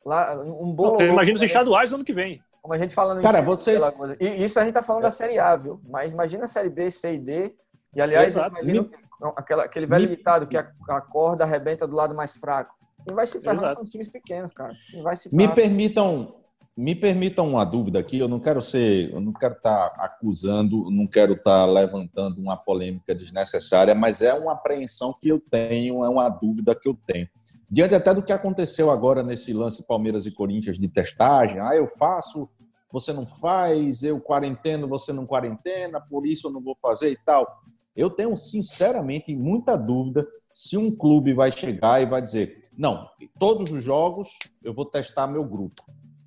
lá 0.07 0.41
um 0.41 0.73
bolo. 0.73 1.03
Imagina 1.03 1.35
os 1.35 1.43
estaduais 1.43 1.91
no 1.91 1.97
ano 1.97 2.05
que 2.05 2.15
vem. 2.15 2.41
Como 2.61 2.73
a 2.73 2.79
gente 2.79 2.95
falando 2.95 3.19
em 3.19 3.23
Cara, 3.23 3.39
tempo, 3.39 3.51
vocês-. 3.51 3.81
E 4.21 4.45
isso 4.45 4.61
a 4.61 4.65
gente 4.65 4.75
tá 4.75 4.83
falando 4.83 5.03
da 5.03 5.11
Série 5.11 5.41
A, 5.41 5.57
viu? 5.57 5.81
Mas 5.89 6.13
imagina 6.13 6.45
a 6.45 6.49
Série 6.49 6.71
B, 6.71 6.89
C 6.93 7.15
e 7.15 7.19
D. 7.19 7.57
E 7.97 8.01
aliás, 8.01 8.29
Exato. 8.37 8.57
imagino 8.61 8.89
aquela, 9.37 9.65
aquele 9.65 9.87
velho 9.87 10.09
Me- 10.09 10.17
ditado 10.17 10.47
que 10.47 10.57
a, 10.57 10.71
a 10.89 11.01
corda 11.01 11.43
arrebenta 11.43 11.85
do 11.85 11.97
lado 11.97 12.15
mais 12.15 12.35
fraco. 12.35 12.73
Quem 13.05 13.13
vai 13.13 13.27
se 13.27 13.41
ferrar 13.41 13.57
Exato. 13.57 13.75
são 13.75 13.83
os 13.83 13.91
times 13.91 14.09
pequenos, 14.09 14.53
cara. 14.53 14.73
Quem 14.89 15.03
vai 15.03 15.17
se 15.17 15.35
Me 15.35 15.49
permitam, 15.49 16.33
me 16.77 16.95
permitam 16.95 17.49
uma 17.49 17.65
dúvida 17.65 17.99
aqui. 17.99 18.19
Eu 18.19 18.29
não 18.29 18.41
quero 18.41 18.61
ser, 18.61 19.13
eu 19.13 19.21
não 19.21 19.33
quero 19.33 19.55
estar 19.55 19.93
acusando, 19.99 20.91
não 20.91 21.07
quero 21.07 21.35
estar 21.35 21.65
levantando 21.67 22.41
uma 22.41 22.57
polêmica 22.57 23.15
desnecessária, 23.15 23.95
mas 23.95 24.23
é 24.23 24.33
uma 24.33 24.53
apreensão 24.53 25.15
que 25.21 25.29
eu 25.29 25.39
tenho, 25.39 26.05
é 26.05 26.09
uma 26.09 26.29
dúvida 26.29 26.75
que 26.75 26.89
eu 26.89 26.99
tenho. 27.07 27.29
Diante 27.71 27.95
até 27.95 28.15
do 28.15 28.23
que 28.23 28.33
aconteceu 28.33 28.91
agora 28.91 29.23
nesse 29.23 29.53
lance 29.53 29.87
Palmeiras 29.87 30.27
e 30.27 30.31
Corinthians 30.31 30.79
de 30.79 30.89
testagem, 30.89 31.59
ah, 31.61 31.75
eu 31.75 31.89
faço, 31.89 32.49
você 32.91 33.13
não 33.13 33.27
faz, 33.27 34.03
eu 34.03 34.21
quarenteno, 34.21 34.89
você 34.89 35.13
não 35.13 35.27
quarentena, 35.27 36.01
por 36.01 36.27
isso 36.27 36.49
eu 36.49 36.53
não 36.53 36.61
vou 36.61 36.77
fazer 36.81 37.11
e 37.11 37.17
tal. 37.17 37.63
Eu 37.95 38.11
tenho, 38.11 38.37
sinceramente, 38.37 39.35
muita 39.35 39.77
dúvida 39.77 40.27
se 40.55 40.77
um 40.77 40.95
clube 40.95 41.33
vai 41.33 41.51
chegar 41.51 42.03
e 42.03 42.07
vai 42.07 42.21
dizer: 42.21 42.69
não, 42.77 43.09
todos 43.39 43.71
os 43.71 43.83
jogos 43.83 44.29
eu 44.63 44.73
vou 44.75 44.85
testar 44.85 45.27
meu 45.27 45.45
grupo. 45.45 45.83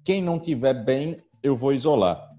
Quem 0.05 0.21
não 0.21 0.39
tiver 0.39 0.75
bem, 0.75 1.17
eu 1.41 1.55
vou 1.55 1.73
isolar. 1.73 2.29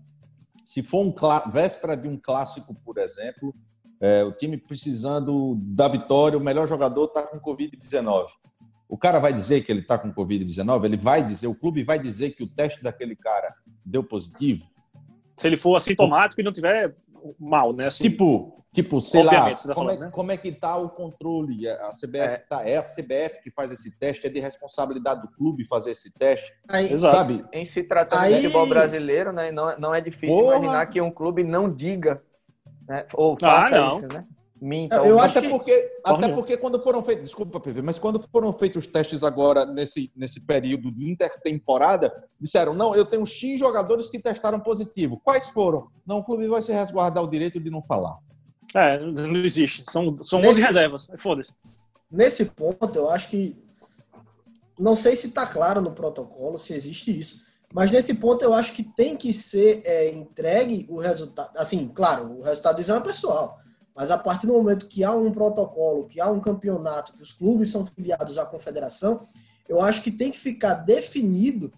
Se 0.64 0.85
for 0.85 1.05
um 1.05 1.12
véspera 1.50 1.96
de 1.96 2.07
um 2.07 2.16
clássico, 2.16 2.72
por 2.85 2.96
exemplo, 2.96 3.52
é, 4.00 4.22
o 4.22 4.31
time 4.31 4.57
precisando 4.57 5.57
da 5.61 5.88
vitória, 5.88 6.38
o 6.38 6.40
melhor 6.40 6.68
jogador 6.68 7.07
está 7.07 7.26
com 7.26 7.40
Covid-19. 7.40 8.29
O 8.88 8.96
cara 8.96 9.18
vai 9.18 9.33
dizer 9.33 9.64
que 9.64 9.72
ele 9.72 9.81
está 9.81 9.98
com 9.98 10.14
Covid-19? 10.14 10.85
Ele 10.85 10.96
vai 10.96 11.24
dizer, 11.24 11.48
o 11.48 11.57
clube 11.57 11.83
vai 11.83 11.98
dizer 11.98 12.37
que 12.37 12.44
o 12.44 12.46
teste 12.46 12.85
daquele 12.85 13.16
cara 13.16 13.52
deu 13.85 14.05
positivo? 14.05 14.64
Se 15.37 15.48
ele 15.48 15.57
for 15.57 15.74
assintomático 15.74 16.40
e 16.40 16.44
não 16.44 16.52
tiver 16.52 16.94
mal, 17.38 17.72
né? 17.72 17.87
Assim, 17.87 18.02
Tipo, 18.05 18.64
tipo, 18.72 19.00
sei 19.00 19.22
lá, 19.22 19.50
você 19.57 19.68
tá 19.68 19.74
como, 19.74 19.87
falando, 19.88 20.02
é, 20.02 20.07
né? 20.07 20.11
como 20.12 20.33
é 20.33 20.37
que 20.37 20.52
tá 20.52 20.76
o 20.76 20.88
controle? 20.90 21.68
A 21.68 21.90
CBF 21.90 22.18
É. 22.18 22.37
tá, 22.48 22.68
é 22.68 22.76
a 22.76 22.83
CBF 22.83 23.42
que 23.42 23.50
faz 23.50 23.70
esse 23.70 23.90
teste, 23.98 24.26
é 24.26 24.31
de 24.31 24.40
responsabilidade 24.40 25.22
do 25.22 25.29
clube 25.29 25.64
fazer 25.66 25.92
esse 25.92 26.12
teste, 26.12 26.52
Aí, 26.68 26.92
Exato. 26.92 27.16
sabe? 27.16 27.44
Em 27.52 27.64
se 27.64 27.83
tratando 27.83 28.20
Aí- 28.20 28.35
de 28.37 28.42
futebol 28.42 28.66
brasileiro, 28.68 29.33
né, 29.33 29.50
não, 29.50 29.79
não 29.79 29.94
é 29.94 30.00
difícil 30.00 30.38
Porra! 30.38 30.57
imaginar 30.57 30.87
que 30.87 31.00
um 31.00 31.11
clube 31.11 31.42
não 31.42 31.68
diga, 31.72 32.22
né, 32.88 33.05
ou 33.14 33.35
Ah, 33.42 33.61
faça 33.61 33.76
não. 33.79 33.96
isso, 33.98 34.09
né? 34.12 34.24
Minta. 34.61 34.97
Eu 34.97 35.21
acho 35.21 35.38
até 35.38 35.47
que- 35.47 35.53
porque, 35.53 35.92
até 36.03 36.29
porque 36.29 36.57
quando 36.57 36.81
foram 36.83 37.03
feitos, 37.03 37.25
desculpa, 37.25 37.61
PV, 37.61 37.83
mas 37.83 37.99
quando 37.99 38.23
foram 38.33 38.53
feitos 38.55 38.85
os 38.85 38.90
testes 38.90 39.23
agora 39.23 39.66
nesse, 39.66 40.11
nesse 40.16 40.40
período 40.40 40.90
de 40.90 41.11
intertemporada, 41.11 42.11
disseram: 42.40 42.73
não, 42.73 42.95
eu 42.95 43.05
tenho 43.05 43.27
X 43.27 43.59
jogadores 43.59 44.09
que 44.09 44.19
testaram 44.19 44.59
positivo. 44.59 45.21
Quais 45.23 45.49
foram? 45.51 45.88
Não, 46.07 46.19
o 46.19 46.25
clube 46.25 46.47
vai 46.49 46.62
se 46.62 46.73
resguardar 46.73 47.23
o 47.23 47.29
direito 47.31 47.61
de 47.61 47.69
não 47.71 47.83
falar. 47.83 48.16
É, 48.75 48.99
não 48.99 49.37
existe. 49.45 49.85
São, 49.90 50.14
são 50.25 50.38
Nesse- 50.40 50.61
11 50.61 50.66
reservas. 50.66 51.09
Foda-se. 51.19 51.53
nesse 52.11 52.47
ponto, 52.47 52.90
eu 52.95 53.11
acho 53.11 53.29
que. 53.29 53.62
Não 54.79 54.95
sei 54.95 55.16
se 55.16 55.29
está 55.29 55.47
claro 55.47 55.81
no 55.81 55.92
protocolo, 55.92 56.59
se 56.59 56.75
existe 56.75 57.19
isso. 57.19 57.45
Mas 57.73 57.90
nesse 57.90 58.14
ponto, 58.14 58.42
eu 58.42 58.55
acho 58.55 58.73
que 58.75 58.83
tem 58.83 59.16
que 59.16 59.33
ser 59.33 59.83
é, 59.85 60.11
entregue 60.11 60.87
o 60.88 60.99
resultado. 60.99 61.51
Assim, 61.57 61.88
claro, 61.88 62.38
o 62.38 62.42
resultado 62.42 62.77
do 62.77 62.81
exame 62.81 63.01
é 63.01 63.05
pessoal. 63.05 63.59
Mas 63.96 64.11
a 64.11 64.18
partir 64.18 64.46
do 64.46 64.52
momento 64.52 64.87
que 64.87 65.02
há 65.02 65.12
um 65.14 65.32
protocolo, 65.32 66.06
que 66.06 66.20
há 66.20 66.30
um 66.30 66.38
campeonato, 66.38 67.14
que 67.14 67.22
os 67.22 67.32
clubes 67.32 67.70
são 67.70 67.87
filiados 67.87 68.37
à 68.37 68.44
confederação, 68.44 69.26
eu 69.66 69.80
acho 69.80 70.02
que 70.02 70.11
tem 70.11 70.30
que 70.30 70.38
ficar 70.38 70.74
definido 70.74 71.72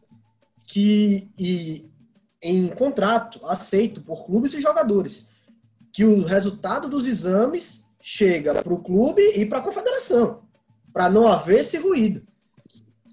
que, 0.64 1.31
e 1.38 1.88
em 2.42 2.68
contrato 2.68 3.40
aceito 3.46 4.02
por 4.02 4.24
clubes 4.26 4.52
e 4.52 4.61
jogadores, 4.61 5.28
que 5.92 6.04
o 6.04 6.24
resultado 6.24 6.88
dos 6.88 7.07
exames 7.07 7.85
chega 8.02 8.62
para 8.62 8.74
o 8.74 8.83
clube 8.83 9.22
e 9.37 9.46
para 9.46 9.61
a 9.61 9.62
confederação, 9.62 10.42
para 10.92 11.09
não 11.09 11.28
haver 11.28 11.61
esse 11.61 11.76
ruído. 11.78 12.26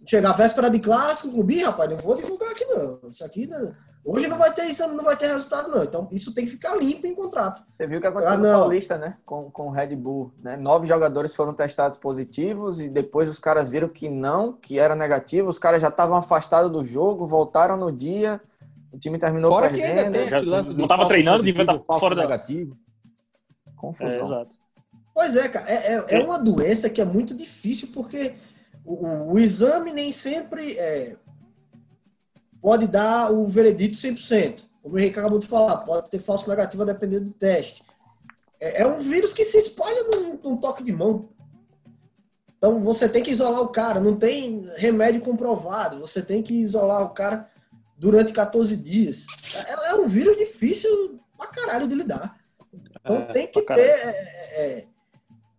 Chegar 0.07 0.31
a 0.31 0.33
véspera 0.33 0.69
de 0.69 0.79
clássico, 0.79 1.29
o 1.29 1.31
clube, 1.33 1.55
"Ih, 1.55 1.63
rapaz, 1.63 1.89
não 1.89 1.97
vou 1.97 2.15
divulgar 2.15 2.51
aqui 2.51 2.65
não. 2.65 2.99
Isso 3.09 3.23
aqui 3.23 3.47
não- 3.47 3.73
hoje 4.05 4.27
não 4.27 4.37
vai 4.37 4.53
ter 4.53 4.65
exame, 4.65 4.95
não 4.95 5.03
vai 5.03 5.17
ter 5.17 5.27
resultado 5.27 5.69
não. 5.71 5.83
Então 5.83 6.07
isso 6.11 6.33
tem 6.33 6.45
que 6.45 6.51
ficar 6.51 6.75
limpo 6.75 7.07
em 7.07 7.15
contrato. 7.15 7.63
Você 7.69 7.87
viu 7.87 7.97
o 7.97 8.01
que 8.01 8.07
aconteceu 8.07 8.35
Ah, 8.35 8.37
no. 8.37 8.43
Paulista, 8.59 8.97
né? 8.97 9.17
Com, 9.25 9.49
com 9.49 9.67
o 9.67 9.71
Red 9.71 9.95
Bull, 9.95 10.31
né? 10.41 10.55
Nove 10.55 10.85
jogadores 10.87 11.35
foram 11.35 11.53
testados 11.53 11.97
positivos 11.97 12.79
e 12.79 12.87
depois 12.89 13.29
os 13.29 13.39
caras 13.39 13.69
viram 13.69 13.89
que 13.89 14.07
não, 14.09 14.53
que 14.53 14.77
era 14.79 14.95
negativo. 14.95 15.49
Os 15.49 15.57
caras 15.59 15.81
já 15.81 15.87
estavam 15.89 16.15
afastados 16.17 16.71
do 16.71 16.83
jogo, 16.85 17.25
voltaram 17.27 17.75
no 17.75 17.91
dia. 17.91 18.39
O 18.91 18.97
time 18.99 19.17
terminou 19.17 19.51
Fora 19.51 19.69
que 19.69 19.75
perdendo. 19.81 20.05
ainda 20.05 20.11
tem 20.19 20.27
esse 20.27 20.45
lance 20.45 20.69
não 20.69 20.75
do 20.77 20.87
tava 20.87 20.99
falso 21.01 21.09
treinando, 21.09 21.37
positivo, 21.39 21.57
devia 21.57 21.73
estar 21.73 21.85
falso 21.85 21.99
fora 21.99 22.15
da- 22.15 22.21
negativo. 22.21 22.77
É, 23.67 23.71
Confusão. 23.75 24.23
exato. 24.23 24.55
Pois 25.13 25.35
é, 25.35 25.47
cara, 25.49 25.69
é, 25.69 25.93
é, 25.95 26.05
é 26.19 26.23
uma 26.23 26.37
doença 26.39 26.89
que 26.89 27.01
é 27.01 27.05
muito 27.05 27.35
difícil 27.35 27.89
porque 27.93 28.35
o, 28.85 28.93
o- 29.05 29.33
o 29.33 29.39
exame 29.39 29.91
nem 29.91 30.11
sempre 30.11 30.77
é, 30.77 31.15
pode 32.65 32.88
dar 32.88 33.32
o 33.32 33.47
veredito 33.47 33.95
100%. 33.95 34.63
Como 34.82 34.95
o 34.95 34.97
Henrique 34.99 35.19
acabou 35.19 35.38
de 35.38 35.45
falar, 35.45 35.78
pode 35.78 36.10
ter 36.10 36.17
falso 36.17 36.49
negativo 36.49 36.82
a 36.82 36.88
depender 36.88 37.19
do 37.19 37.30
teste. 37.30 37.84
É, 38.60 38.82
é 38.82 38.88
um 38.88 38.97
vírus 38.99 39.34
que 39.34 39.45
se 39.45 39.56
espalha 39.60 40.01
num, 40.06 40.39
num 40.43 40.58
toque 40.58 40.84
de 40.84 40.91
mão. 40.91 41.30
Então 42.58 42.84
você 42.84 43.08
tem 43.08 43.21
que 43.21 43.30
isolar 43.30 43.62
o 43.62 43.67
cara, 43.67 43.99
não 43.99 44.15
tem 44.15 44.67
remédio 44.78 45.21
comprovado, 45.21 45.99
você 45.99 46.23
tem 46.23 46.41
que 46.41 46.56
isolar 46.56 47.04
o 47.04 47.12
cara 47.13 47.47
durante 47.99 48.34
14 48.34 48.75
dias. 48.78 49.28
É, 49.54 49.91
é 49.91 49.95
um 49.97 50.08
vírus 50.08 50.36
difícil 50.36 51.19
pra 51.38 51.45
caralho 51.45 51.88
de 51.88 51.93
lidar. 51.93 52.36
Então 52.99 53.17
É, 53.17 53.25
tem 53.32 53.45
que 53.45 53.62
ter 53.62 53.65
caralho. 53.65 53.88
é, 53.88 54.10
é, 54.58 54.88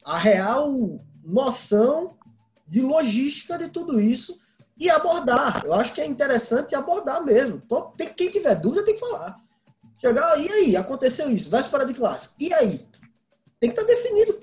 a 0.04 0.18
real 0.18 0.74
noção 1.24 2.18
de 2.66 2.80
logística 2.82 3.56
de 3.56 3.68
tudo 3.68 4.00
isso 4.00 4.40
e 4.76 4.90
abordar. 4.90 5.64
Eu 5.64 5.72
acho 5.74 5.94
que 5.94 6.00
é 6.00 6.06
interessante 6.06 6.74
abordar 6.74 7.24
mesmo. 7.24 7.62
Então, 7.64 7.92
tem, 7.96 8.08
quem 8.08 8.30
tiver 8.30 8.54
dúvida 8.56 8.84
tem 8.84 8.94
que 8.94 9.00
falar. 9.00 9.40
Chegar, 9.98 10.38
e 10.38 10.48
aí, 10.50 10.76
aconteceu 10.76 11.30
isso, 11.30 11.48
vai 11.48 11.60
esperar 11.60 11.84
de 11.84 11.94
clássico. 11.94 12.34
E 12.38 12.52
aí? 12.52 12.86
Tem 13.58 13.70
que 13.70 13.80
estar 13.80 13.84
definido. 13.84 14.38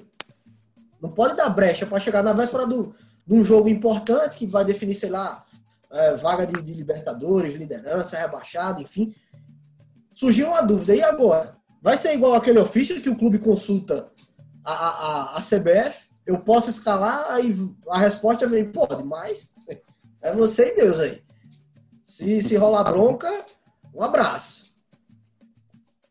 Não 0.99 1.11
pode 1.11 1.35
dar 1.35 1.49
brecha 1.49 1.85
para 1.85 1.99
chegar 1.99 2.23
na 2.23 2.33
véspera 2.33 2.65
do, 2.65 2.95
de 3.27 3.33
um 3.33 3.45
jogo 3.45 3.69
importante 3.69 4.37
que 4.37 4.47
vai 4.47 4.65
definir, 4.65 4.95
sei 4.95 5.09
lá, 5.09 5.45
é, 5.91 6.15
vaga 6.15 6.47
de, 6.47 6.59
de 6.61 6.73
Libertadores, 6.73 7.55
liderança, 7.55 8.17
rebaixado, 8.17 8.81
enfim. 8.81 9.13
Surgiu 10.11 10.47
uma 10.47 10.61
dúvida. 10.61 10.95
E 10.95 11.03
agora? 11.03 11.53
Vai 11.81 11.97
ser 11.97 12.13
igual 12.15 12.33
aquele 12.33 12.59
ofício 12.59 12.99
que 12.99 13.09
o 13.09 13.15
clube 13.15 13.37
consulta 13.37 14.07
a, 14.63 14.71
a, 14.71 14.87
a, 14.87 15.37
a 15.37 15.41
CBF? 15.41 16.09
Eu 16.25 16.39
posso 16.39 16.69
escalar? 16.69 17.31
Aí 17.31 17.53
a 17.89 17.99
resposta 17.99 18.47
vem, 18.47 18.71
pode, 18.71 19.03
mas 19.03 19.53
é 20.23 20.33
você 20.33 20.71
e 20.71 20.75
Deus 20.75 20.99
aí. 20.99 21.21
Se, 22.03 22.41
se 22.41 22.55
rolar 22.55 22.83
bronca, 22.85 23.29
um 23.93 24.01
abraço. 24.01 24.63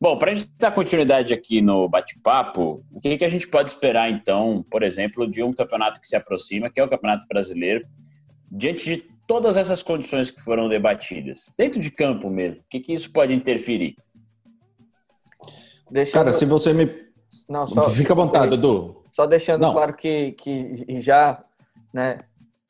Bom, 0.01 0.19
para 0.19 0.33
a 0.33 0.35
gente 0.35 0.51
dar 0.59 0.73
continuidade 0.73 1.33
aqui 1.33 1.63
no 1.63 1.89
bate-papo, 1.89 2.85
o 2.91 3.01
que, 3.01 3.17
que 3.17 3.25
a 3.25 3.29
gente 3.29 3.47
pode 3.47 3.71
esperar, 3.71 4.11
então, 4.11 4.65
por 4.69 4.83
exemplo, 4.83 5.31
de 5.31 5.43
um 5.43 5.53
campeonato 5.53 6.01
que 6.01 6.09
se 6.09 6.17
aproxima, 6.17 6.69
que 6.69 6.81
é 6.81 6.85
o 6.85 6.91
Campeonato 6.91 7.25
Brasileiro, 7.29 7.87
diante 8.51 8.85
de 8.85 8.97
todas 9.29 9.57
essas 9.57 9.81
condições 9.81 10.29
que 10.29 10.43
foram 10.43 10.69
debatidas? 10.69 11.55
Dentro 11.57 11.81
de 11.81 11.89
campo 11.91 12.29
mesmo, 12.29 12.61
o 12.63 12.65
que, 12.69 12.81
que 12.81 12.93
isso 12.93 13.13
pode 13.13 13.33
interferir? 13.33 13.95
Deixando, 15.89 16.15
Cara, 16.15 16.33
se 16.33 16.45
você 16.47 16.73
me. 16.73 16.91
não, 17.49 17.65
só, 17.67 17.83
Fica 17.89 18.13
à 18.13 18.17
vontade, 18.17 18.55
Edu. 18.55 19.05
Só 19.13 19.25
deixando 19.25 19.61
Não. 19.61 19.73
claro 19.73 19.95
que, 19.95 20.33
que 20.33 21.01
já 21.01 21.45
né, 21.93 22.19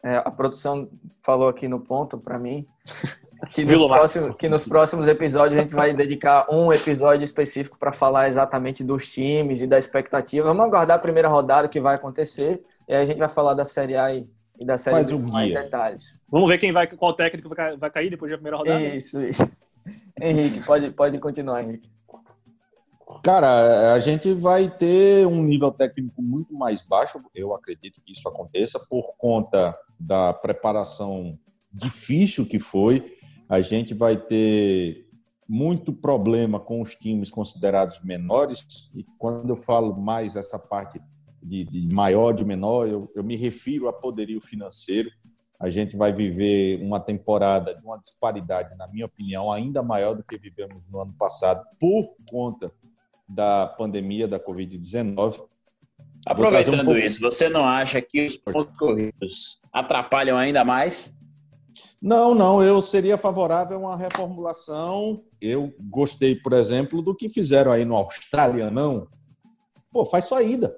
é, 0.03 0.17
a 0.17 0.31
produção 0.31 0.89
falou 1.23 1.49
aqui 1.49 1.69
no 1.69 1.81
ponto 1.81 2.19
para 2.19 2.39
mim. 2.39 2.67
Que 3.51 3.65
nos, 3.65 3.85
próximos, 3.85 4.37
que 4.37 4.49
nos 4.49 4.65
próximos 4.65 5.09
episódios 5.09 5.59
a 5.59 5.63
gente 5.63 5.75
vai 5.75 5.93
dedicar 5.93 6.47
um 6.49 6.73
episódio 6.73 7.25
específico 7.25 7.77
para 7.77 7.91
falar 7.91 8.29
exatamente 8.29 8.85
dos 8.85 9.11
times 9.11 9.61
e 9.61 9.67
da 9.67 9.77
expectativa. 9.77 10.47
Vamos 10.47 10.65
aguardar 10.65 10.97
a 10.97 11.01
primeira 11.01 11.29
rodada 11.29 11.67
que 11.67 11.81
vai 11.81 11.97
acontecer 11.97 12.63
e 12.89 12.95
aí 12.95 13.03
a 13.03 13.05
gente 13.05 13.19
vai 13.19 13.29
falar 13.29 13.55
da 13.55 13.65
Série 13.65 13.97
A 13.97 14.15
e, 14.15 14.31
e 14.61 14.65
da 14.65 14.79
Série 14.79 15.05
B 15.05 15.15
com 15.15 15.33
mais 15.33 15.53
detalhes. 15.53 16.25
Vamos 16.31 16.49
ver 16.49 16.59
quem 16.59 16.71
vai, 16.71 16.87
qual 16.87 17.15
técnico 17.15 17.49
vai, 17.49 17.77
vai 17.77 17.91
cair 17.91 18.11
depois 18.11 18.31
da 18.31 18.37
primeira 18.37 18.59
rodada? 18.59 18.81
Isso, 18.81 19.21
isso. 19.21 19.51
Henrique, 20.21 20.65
pode, 20.65 20.93
pode 20.93 21.19
continuar, 21.19 21.65
Henrique. 21.65 21.91
Cara, 23.23 23.95
a 23.95 23.99
gente 23.99 24.33
vai 24.33 24.69
ter 24.69 25.27
um 25.27 25.43
nível 25.43 25.71
técnico 25.71 26.21
muito 26.21 26.55
mais 26.55 26.83
baixo, 26.83 27.19
eu 27.35 27.55
acredito 27.55 28.01
que 28.01 28.13
isso 28.13 28.29
aconteça, 28.29 28.81
por 28.81 29.15
conta 29.17 29.77
da 30.01 30.33
preparação 30.33 31.39
difícil 31.73 32.47
que 32.47 32.59
foi. 32.59 33.17
A 33.49 33.61
gente 33.61 33.95
vai 33.95 34.17
ter 34.17 35.07
muito 35.49 35.93
problema 35.93 36.59
com 36.59 36.81
os 36.81 36.95
times 36.95 37.31
considerados 37.31 38.03
menores, 38.03 38.91
e 38.95 39.05
quando 39.19 39.51
eu 39.51 39.57
falo 39.57 39.97
mais 40.01 40.37
essa 40.37 40.59
parte 40.59 41.01
de, 41.43 41.65
de 41.65 41.95
maior, 41.95 42.33
de 42.33 42.45
menor, 42.45 42.89
eu, 42.89 43.11
eu 43.15 43.25
me 43.25 43.37
refiro 43.37 43.89
a 43.89 43.93
poderio 43.93 44.41
financeiro. 44.41 45.11
A 45.61 45.71
gente 45.71 45.97
vai 45.97 46.13
viver 46.13 46.83
uma 46.83 46.99
temporada 46.99 47.75
de 47.75 47.85
uma 47.85 47.99
disparidade, 47.99 48.77
na 48.77 48.89
minha 48.89 49.07
opinião, 49.07 49.53
ainda 49.53 49.83
maior 49.83 50.15
do 50.15 50.25
que 50.25 50.37
vivemos 50.37 50.89
no 50.89 51.01
ano 51.01 51.13
passado, 51.13 51.65
por 51.79 52.15
conta 52.31 52.73
da 53.35 53.67
pandemia 53.67 54.29
da 54.29 54.39
Covid-19. 54.39 55.43
Aproveitando 56.27 56.89
um 56.89 56.97
isso, 56.97 57.21
você 57.21 57.49
não 57.49 57.65
acha 57.65 58.01
que 58.01 58.25
os 58.25 58.37
pontos 58.37 58.77
corridos 58.77 59.59
atrapalham 59.73 60.37
ainda 60.37 60.65
mais? 60.65 61.13
Não, 62.01 62.35
não, 62.35 62.63
eu 62.63 62.81
seria 62.81 63.17
favorável 63.17 63.77
a 63.77 63.81
uma 63.81 63.97
reformulação. 63.97 65.23
Eu 65.41 65.73
gostei, 65.81 66.35
por 66.35 66.53
exemplo, 66.53 67.01
do 67.01 67.15
que 67.15 67.29
fizeram 67.29 67.73
aí 67.73 67.85
no 67.85 67.97
Australianão. 67.97 69.09
Pô, 69.91 70.05
faz 70.05 70.27
só 70.27 70.41
ida. 70.41 70.75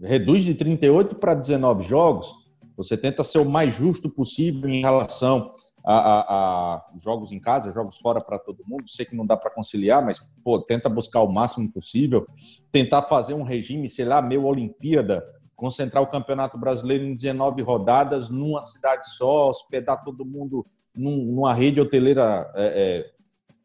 Reduz 0.00 0.44
de 0.44 0.54
38 0.54 1.16
para 1.16 1.34
19 1.34 1.84
jogos. 1.84 2.32
Você 2.76 2.96
tenta 2.96 3.24
ser 3.24 3.38
o 3.38 3.48
mais 3.48 3.74
justo 3.74 4.10
possível 4.10 4.68
em 4.68 4.82
relação 4.82 5.52
a, 5.88 6.34
a, 6.34 6.86
jogos 6.98 7.30
em 7.30 7.38
casa, 7.38 7.70
jogos 7.70 7.98
fora 7.98 8.20
para 8.20 8.38
todo 8.40 8.64
mundo. 8.66 8.88
Sei 8.88 9.06
que 9.06 9.14
não 9.14 9.24
dá 9.24 9.36
para 9.36 9.52
conciliar, 9.52 10.04
mas 10.04 10.18
pô, 10.42 10.60
tenta 10.60 10.88
buscar 10.88 11.22
o 11.22 11.32
máximo 11.32 11.70
possível, 11.70 12.26
tentar 12.72 13.02
fazer 13.02 13.34
um 13.34 13.44
regime, 13.44 13.88
sei 13.88 14.04
lá, 14.04 14.20
meio 14.20 14.44
Olimpíada, 14.44 15.24
concentrar 15.54 16.02
o 16.02 16.08
Campeonato 16.08 16.58
Brasileiro 16.58 17.04
em 17.04 17.14
19 17.14 17.62
rodadas 17.62 18.28
numa 18.28 18.60
cidade 18.60 19.08
só, 19.16 19.48
hospedar 19.48 20.02
todo 20.02 20.24
mundo 20.24 20.66
num, 20.94 21.16
numa 21.24 21.54
rede 21.54 21.80
hoteleira. 21.80 22.50
É, 22.56 23.06
é, 23.08 23.16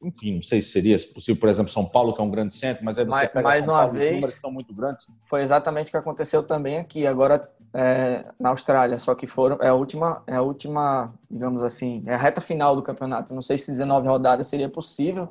enfim, 0.03 0.35
não 0.35 0.41
sei 0.41 0.61
se 0.61 0.71
seria 0.71 0.97
possível, 1.13 1.39
por 1.39 1.49
exemplo, 1.49 1.71
São 1.71 1.85
Paulo, 1.85 2.13
que 2.13 2.21
é 2.21 2.23
um 2.23 2.29
grande 2.29 2.55
centro, 2.55 2.83
mas 2.83 2.97
aí 2.97 3.05
você 3.05 3.09
mais, 3.09 3.27
pega 3.29 3.41
mais 3.43 3.65
São 3.65 3.73
uma 3.73 3.81
Paulo, 3.81 3.93
vez, 3.93 4.05
os 4.05 4.13
números 4.15 4.35
estão 4.35 4.51
muito 4.51 4.73
grandes. 4.73 5.07
Foi 5.25 5.41
exatamente 5.41 5.87
o 5.89 5.91
que 5.91 5.97
aconteceu 5.97 6.41
também 6.41 6.77
aqui. 6.77 7.05
Agora 7.05 7.47
é, 7.73 8.25
na 8.39 8.49
Austrália, 8.49 8.99
só 8.99 9.15
que 9.15 9.25
foram 9.25 9.57
é 9.61 9.69
a 9.69 9.73
última, 9.73 10.23
é 10.27 10.35
a 10.35 10.41
última, 10.41 11.13
digamos 11.29 11.63
assim, 11.63 12.03
é 12.05 12.13
a 12.13 12.17
reta 12.17 12.41
final 12.41 12.75
do 12.75 12.83
campeonato. 12.83 13.33
Não 13.33 13.41
sei 13.41 13.57
se 13.57 13.71
19 13.71 14.07
rodadas 14.07 14.47
seria 14.47 14.67
possível, 14.67 15.29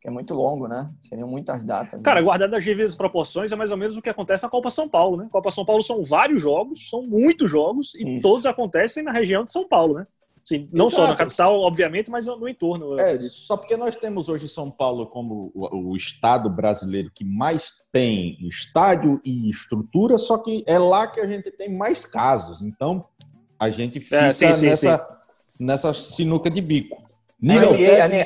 que 0.00 0.08
é 0.08 0.10
muito 0.10 0.34
longo, 0.34 0.68
né? 0.68 0.88
Seriam 1.00 1.26
muitas 1.26 1.64
datas. 1.64 2.00
Cara, 2.02 2.20
né? 2.20 2.24
guardando 2.24 2.54
as 2.54 2.64
devidas 2.64 2.94
proporções, 2.94 3.50
é 3.50 3.56
mais 3.56 3.72
ou 3.72 3.76
menos 3.76 3.96
o 3.96 4.02
que 4.02 4.08
acontece 4.08 4.44
na 4.44 4.48
Copa 4.48 4.70
São 4.70 4.88
Paulo, 4.88 5.16
né? 5.16 5.28
Copa 5.30 5.50
São 5.50 5.64
Paulo 5.64 5.82
são 5.82 6.04
vários 6.04 6.40
jogos, 6.40 6.88
são 6.88 7.02
muitos 7.02 7.50
jogos 7.50 7.94
e 7.96 8.16
Isso. 8.16 8.22
todos 8.22 8.46
acontecem 8.46 9.02
na 9.02 9.10
região 9.10 9.44
de 9.44 9.50
São 9.50 9.66
Paulo, 9.66 9.94
né? 9.94 10.06
Sim, 10.46 10.68
não 10.72 10.86
Exato. 10.86 11.02
só 11.02 11.08
na 11.08 11.16
capital, 11.16 11.60
obviamente, 11.60 12.08
mas 12.08 12.26
no 12.26 12.48
entorno. 12.48 12.94
É, 13.00 13.18
só 13.18 13.56
porque 13.56 13.76
nós 13.76 13.96
temos 13.96 14.28
hoje 14.28 14.48
São 14.48 14.70
Paulo 14.70 15.08
como 15.08 15.50
o, 15.52 15.90
o, 15.90 15.96
estado 15.96 16.48
brasileiro 16.48 17.10
que 17.12 17.24
mais 17.24 17.72
tem 17.90 18.38
estádio 18.46 19.20
e 19.24 19.50
estrutura, 19.50 20.16
só 20.18 20.38
que 20.38 20.62
é 20.68 20.78
lá 20.78 21.08
que 21.08 21.18
a 21.18 21.26
gente 21.26 21.50
tem 21.50 21.68
mais 21.68 22.06
casos. 22.06 22.62
Então, 22.62 23.06
a 23.58 23.70
gente 23.70 23.98
fica 23.98 24.26
é, 24.26 24.32
sim, 24.32 24.52
sim, 24.52 24.66
nessa, 24.66 24.98
sim. 24.98 25.04
nessa 25.58 25.92
sinuca 25.92 26.48
de 26.48 26.60
bico. 26.60 27.02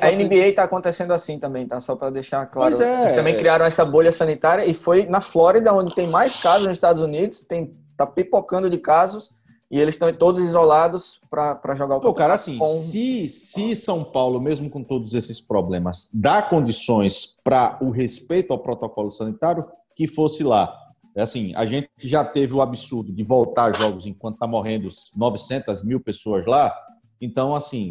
A 0.02 0.10
NBA 0.10 0.48
está 0.48 0.64
acontecendo 0.64 1.14
assim 1.14 1.38
também, 1.38 1.66
tá? 1.66 1.80
Só 1.80 1.96
para 1.96 2.10
deixar 2.10 2.44
claro. 2.44 2.76
Pois 2.76 2.86
é, 2.86 3.00
Eles 3.04 3.14
também 3.14 3.34
criaram 3.34 3.64
essa 3.64 3.82
bolha 3.82 4.12
sanitária 4.12 4.66
e 4.66 4.74
foi 4.74 5.06
na 5.06 5.22
Flórida, 5.22 5.72
onde 5.72 5.94
tem 5.94 6.06
mais 6.06 6.36
casos 6.36 6.66
nos 6.66 6.76
Estados 6.76 7.00
Unidos, 7.00 7.40
tem 7.40 7.74
tá 7.96 8.06
pipocando 8.06 8.68
de 8.68 8.76
casos 8.76 9.30
e 9.70 9.78
eles 9.78 9.94
estão 9.94 10.12
todos 10.12 10.42
isolados 10.42 11.20
para 11.30 11.74
jogar 11.76 11.96
o 11.96 12.00
Pô, 12.00 12.12
cara, 12.12 12.34
assim, 12.34 12.58
com... 12.58 12.74
se, 12.74 13.28
se 13.28 13.76
São 13.76 14.02
Paulo, 14.02 14.40
mesmo 14.40 14.68
com 14.68 14.82
todos 14.82 15.14
esses 15.14 15.40
problemas, 15.40 16.10
dá 16.12 16.42
condições 16.42 17.36
para 17.44 17.78
o 17.80 17.90
respeito 17.90 18.52
ao 18.52 18.58
protocolo 18.58 19.10
sanitário, 19.10 19.64
que 19.94 20.08
fosse 20.08 20.42
lá. 20.42 20.76
É 21.14 21.22
assim, 21.22 21.54
a 21.54 21.64
gente 21.66 21.88
já 21.98 22.24
teve 22.24 22.52
o 22.52 22.60
absurdo 22.60 23.12
de 23.12 23.22
voltar 23.22 23.72
jogos 23.76 24.06
enquanto 24.06 24.38
tá 24.38 24.46
morrendo 24.46 24.88
900 25.16 25.84
mil 25.84 26.00
pessoas 26.00 26.44
lá. 26.46 26.74
Então, 27.20 27.54
assim, 27.54 27.90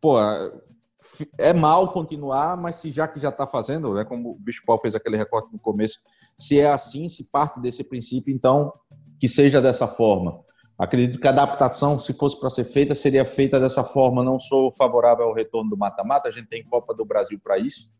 pô, 0.00 0.16
é 1.38 1.52
mal 1.52 1.92
continuar, 1.92 2.56
mas 2.56 2.76
se 2.76 2.90
já 2.90 3.06
que 3.06 3.20
já 3.20 3.28
está 3.28 3.46
fazendo, 3.46 3.94
né, 3.94 4.04
como 4.04 4.30
o 4.30 4.38
Bicho 4.38 4.62
Paulo 4.66 4.82
fez 4.82 4.96
aquele 4.96 5.16
recorte 5.16 5.52
no 5.52 5.58
começo, 5.58 5.98
se 6.36 6.60
é 6.60 6.70
assim, 6.70 7.08
se 7.08 7.30
parte 7.30 7.60
desse 7.60 7.84
princípio, 7.84 8.34
então 8.34 8.72
que 9.18 9.28
seja 9.28 9.60
dessa 9.60 9.86
forma. 9.86 10.44
Acredito 10.78 11.18
que 11.18 11.26
a 11.26 11.30
adaptação, 11.30 11.98
se 11.98 12.12
fosse 12.12 12.38
para 12.38 12.50
ser 12.50 12.64
feita, 12.64 12.94
seria 12.94 13.24
feita 13.24 13.58
dessa 13.58 13.82
forma. 13.82 14.22
Não 14.22 14.38
sou 14.38 14.70
favorável 14.72 15.24
ao 15.24 15.34
retorno 15.34 15.70
do 15.70 15.76
mata-mata, 15.76 16.28
a 16.28 16.30
gente 16.30 16.48
tem 16.48 16.62
Copa 16.62 16.94
do 16.94 17.04
Brasil 17.04 17.40
para 17.42 17.58
isso. 17.58 17.90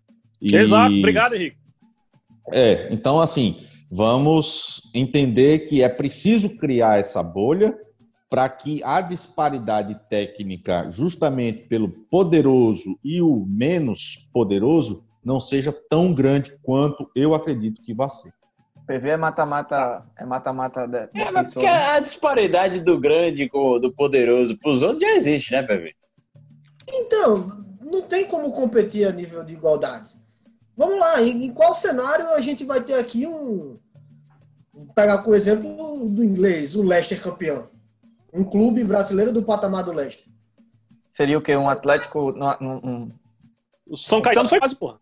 E... 0.40 0.54
Exato, 0.54 0.94
obrigado, 0.94 1.34
Henrique. 1.34 1.56
É, 2.52 2.92
então, 2.92 3.20
assim, 3.20 3.60
vamos 3.90 4.90
entender 4.94 5.60
que 5.60 5.82
é 5.82 5.88
preciso 5.88 6.56
criar 6.58 6.98
essa 6.98 7.22
bolha 7.22 7.76
para 8.28 8.48
que 8.48 8.82
a 8.84 9.00
disparidade 9.00 9.98
técnica, 10.10 10.90
justamente 10.90 11.62
pelo 11.62 11.88
poderoso 11.88 12.98
e 13.02 13.22
o 13.22 13.46
menos 13.46 14.28
poderoso, 14.32 15.04
não 15.24 15.40
seja 15.40 15.72
tão 15.72 16.12
grande 16.12 16.56
quanto 16.62 17.10
eu 17.14 17.34
acredito 17.34 17.82
que 17.82 17.94
vai 17.94 18.10
ser. 18.10 18.32
PV 18.86 19.10
é 19.10 19.16
mata-mata. 19.16 20.06
É 20.16 20.24
mata-mata. 20.24 21.10
É, 21.12 21.30
mas 21.30 21.52
porque 21.52 21.66
né? 21.66 21.88
a 21.88 21.98
disparidade 21.98 22.80
do 22.80 22.98
grande 22.98 23.48
com 23.48 23.80
do 23.80 23.92
poderoso 23.92 24.56
para 24.56 24.70
os 24.70 24.82
outros 24.82 25.00
já 25.00 25.10
existe, 25.14 25.52
né, 25.52 25.62
PV? 25.62 25.94
Então, 26.88 27.64
não 27.80 28.02
tem 28.02 28.26
como 28.26 28.52
competir 28.52 29.06
a 29.06 29.12
nível 29.12 29.42
de 29.42 29.54
igualdade. 29.54 30.14
Vamos 30.76 31.00
lá, 31.00 31.20
em, 31.20 31.46
em 31.46 31.52
qual 31.52 31.74
cenário 31.74 32.28
a 32.30 32.40
gente 32.40 32.64
vai 32.64 32.82
ter 32.82 32.94
aqui 32.94 33.26
um. 33.26 33.78
Vou 34.72 34.86
pegar 34.94 35.18
com 35.18 35.30
o 35.30 35.34
exemplo 35.34 36.08
do 36.08 36.22
inglês, 36.22 36.76
o 36.76 36.82
Leicester 36.82 37.20
campeão. 37.20 37.68
Um 38.32 38.44
clube 38.44 38.84
brasileiro 38.84 39.32
do 39.32 39.42
patamar 39.42 39.82
do 39.82 39.92
Leicester. 39.92 40.28
Seria 41.10 41.38
o 41.38 41.42
quê? 41.42 41.56
Um 41.56 41.68
Atlético. 41.68 42.30
Um, 42.32 42.88
um... 42.88 43.08
O 43.88 43.96
São 43.96 44.20
Caetano 44.20 44.48
foi 44.48 44.58
quase, 44.58 44.76
porra. 44.76 45.00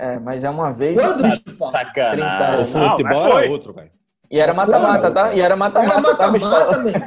É, 0.00 0.16
mas 0.20 0.44
é 0.44 0.50
uma 0.50 0.72
vez. 0.72 0.96
Quando, 0.96 1.68
Sacanagem. 1.70 2.64
O 2.64 2.90
futebol 2.90 3.38
era 3.38 3.50
outro, 3.50 3.72
velho. 3.72 3.90
E 4.30 4.38
era 4.38 4.54
mata-mata, 4.54 5.10
tá? 5.10 5.34
E 5.34 5.40
era 5.40 5.56
mata-mata. 5.56 5.98
Era 5.98 6.16
tá, 6.16 6.30
mata-mata, 6.30 6.78
mesmo. 6.78 7.00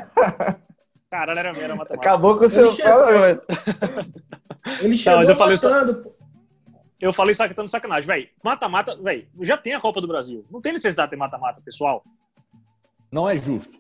Caralho, 1.10 1.40
era, 1.40 1.50
era 1.50 1.76
mata-mata. 1.76 1.94
Acabou 1.94 2.38
com 2.38 2.44
o 2.46 2.50
seu. 2.50 2.76
Ele 4.82 4.98
chegou 4.98 5.14
Não, 5.14 5.20
mas 5.20 5.30
eu 5.30 5.36
falei 5.36 5.56
matando, 5.56 6.02
só... 6.02 6.10
Eu 7.00 7.14
falei 7.14 7.34
sacanagem, 7.34 7.68
sacanagem, 7.68 8.08
velho. 8.08 8.28
Mata-mata, 8.44 8.96
velho, 8.98 9.26
já 9.40 9.58
tem 9.58 9.74
a 9.74 9.80
Copa 9.80 10.02
do 10.02 10.08
Brasil. 10.08 10.46
Não 10.52 10.60
tem 10.62 10.74
necessidade 10.74 11.08
de 11.08 11.12
ter 11.12 11.18
mata-mata, 11.18 11.62
pessoal. 11.64 12.04
Não 13.12 13.30
é 13.30 13.38
justo. 13.38 13.80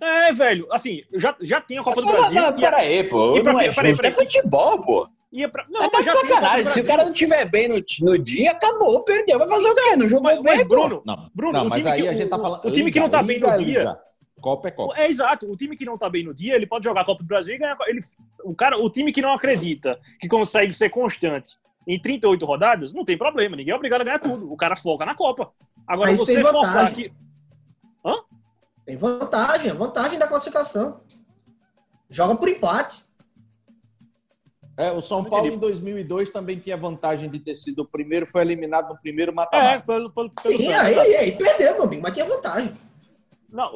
É, 0.00 0.32
velho, 0.32 0.66
assim, 0.72 1.02
já, 1.14 1.36
já 1.40 1.60
tem 1.60 1.78
a 1.78 1.82
Copa 1.82 2.00
do 2.00 2.08
Brasil. 2.08 2.34
Não, 2.34 2.50
não, 2.50 2.58
peraí, 2.58 3.04
pô. 3.04 3.36
E 3.36 3.42
pra, 3.42 3.52
não 3.52 3.60
é, 3.60 3.72
peraí, 3.72 3.94
peraí, 3.94 4.12
é 4.12 4.14
futebol, 4.14 4.80
pô. 4.80 5.08
Ia 5.32 5.48
pra... 5.48 5.64
Não, 5.70 5.88
tá 5.88 6.02
de 6.02 6.12
sacanagem. 6.12 6.66
Se 6.66 6.80
o 6.80 6.86
cara 6.86 7.04
não 7.04 7.12
tiver 7.12 7.48
bem 7.48 7.66
no, 7.66 7.82
no 8.00 8.18
dia, 8.18 8.50
acabou, 8.50 9.02
perdeu. 9.02 9.38
Vai 9.38 9.48
fazer 9.48 9.68
então, 9.68 9.84
o 9.84 9.88
quê? 9.88 9.96
Não 9.96 10.06
jogou 10.06 10.24
mas, 10.24 10.42
bem, 10.42 10.56
mas 10.58 10.68
Bruno. 10.68 11.02
Não, 11.06 11.30
Bruno, 11.34 11.52
não, 11.52 11.68
mas 11.68 11.86
aí 11.86 12.02
que, 12.02 12.08
a 12.08 12.12
gente 12.12 12.28
tá 12.28 12.38
falando. 12.38 12.64
O, 12.66 12.70
time 12.70 12.92
que 12.92 13.00
não 13.00 13.08
tá 13.08 13.22
bem 13.22 13.40
no 13.40 13.58
dia. 13.58 13.98
Copa 14.42 14.68
é 14.68 14.70
Copa. 14.70 14.94
É 15.00 15.08
exato. 15.08 15.50
O 15.50 15.56
time 15.56 15.74
que 15.74 15.86
não 15.86 15.96
tá 15.96 16.10
bem 16.10 16.22
no 16.22 16.34
dia, 16.34 16.54
ele 16.54 16.66
pode 16.66 16.84
jogar 16.84 17.00
a 17.00 17.04
Copa 17.04 17.22
do 17.22 17.26
Brasil 17.26 17.54
e 17.54 17.58
ganhar. 17.58 17.78
Ele, 17.86 18.00
o, 18.44 18.54
cara, 18.54 18.78
o 18.78 18.90
time 18.90 19.10
que 19.10 19.22
não 19.22 19.32
acredita, 19.32 19.98
que 20.20 20.28
consegue 20.28 20.72
ser 20.72 20.90
constante 20.90 21.56
em 21.88 21.98
38 21.98 22.44
rodadas, 22.44 22.92
não 22.92 23.04
tem 23.04 23.16
problema. 23.16 23.56
Ninguém 23.56 23.72
é 23.72 23.76
obrigado 23.76 24.02
a 24.02 24.04
ganhar 24.04 24.18
tudo. 24.18 24.52
O 24.52 24.56
cara 24.56 24.76
foca 24.76 25.06
na 25.06 25.14
Copa. 25.14 25.50
Agora 25.86 26.10
Aí 26.10 26.16
você 26.16 26.42
forçar 26.42 26.88
aqui. 26.88 27.10
Hã? 28.04 28.16
Tem 28.84 28.96
vantagem, 28.96 29.70
a 29.70 29.74
vantagem 29.74 30.18
da 30.18 30.26
classificação. 30.26 31.00
Joga 32.10 32.34
por 32.34 32.48
empate. 32.48 33.04
É, 34.76 34.90
o 34.90 35.02
São 35.02 35.22
Paulo 35.22 35.46
em 35.48 35.58
2002 35.58 36.30
também 36.30 36.58
tinha 36.58 36.76
vantagem 36.76 37.28
de 37.28 37.38
ter 37.38 37.54
sido 37.54 37.82
o 37.82 37.84
primeiro, 37.84 38.26
foi 38.26 38.40
eliminado 38.40 38.88
no 38.88 38.98
primeiro 38.98 39.34
mata-mata. 39.34 39.68
É, 39.74 39.78
pelo, 39.78 40.10
pelo, 40.10 40.30
pelo 40.30 40.56
Sim, 40.58 40.72
aí, 40.72 40.98
aí, 40.98 41.16
aí, 41.16 41.32
perdeu, 41.32 41.74
meu 41.74 41.82
amigo, 41.84 42.02
mas 42.02 42.14
tinha 42.14 42.24
vantagem. 42.24 42.72
Não, 43.50 43.70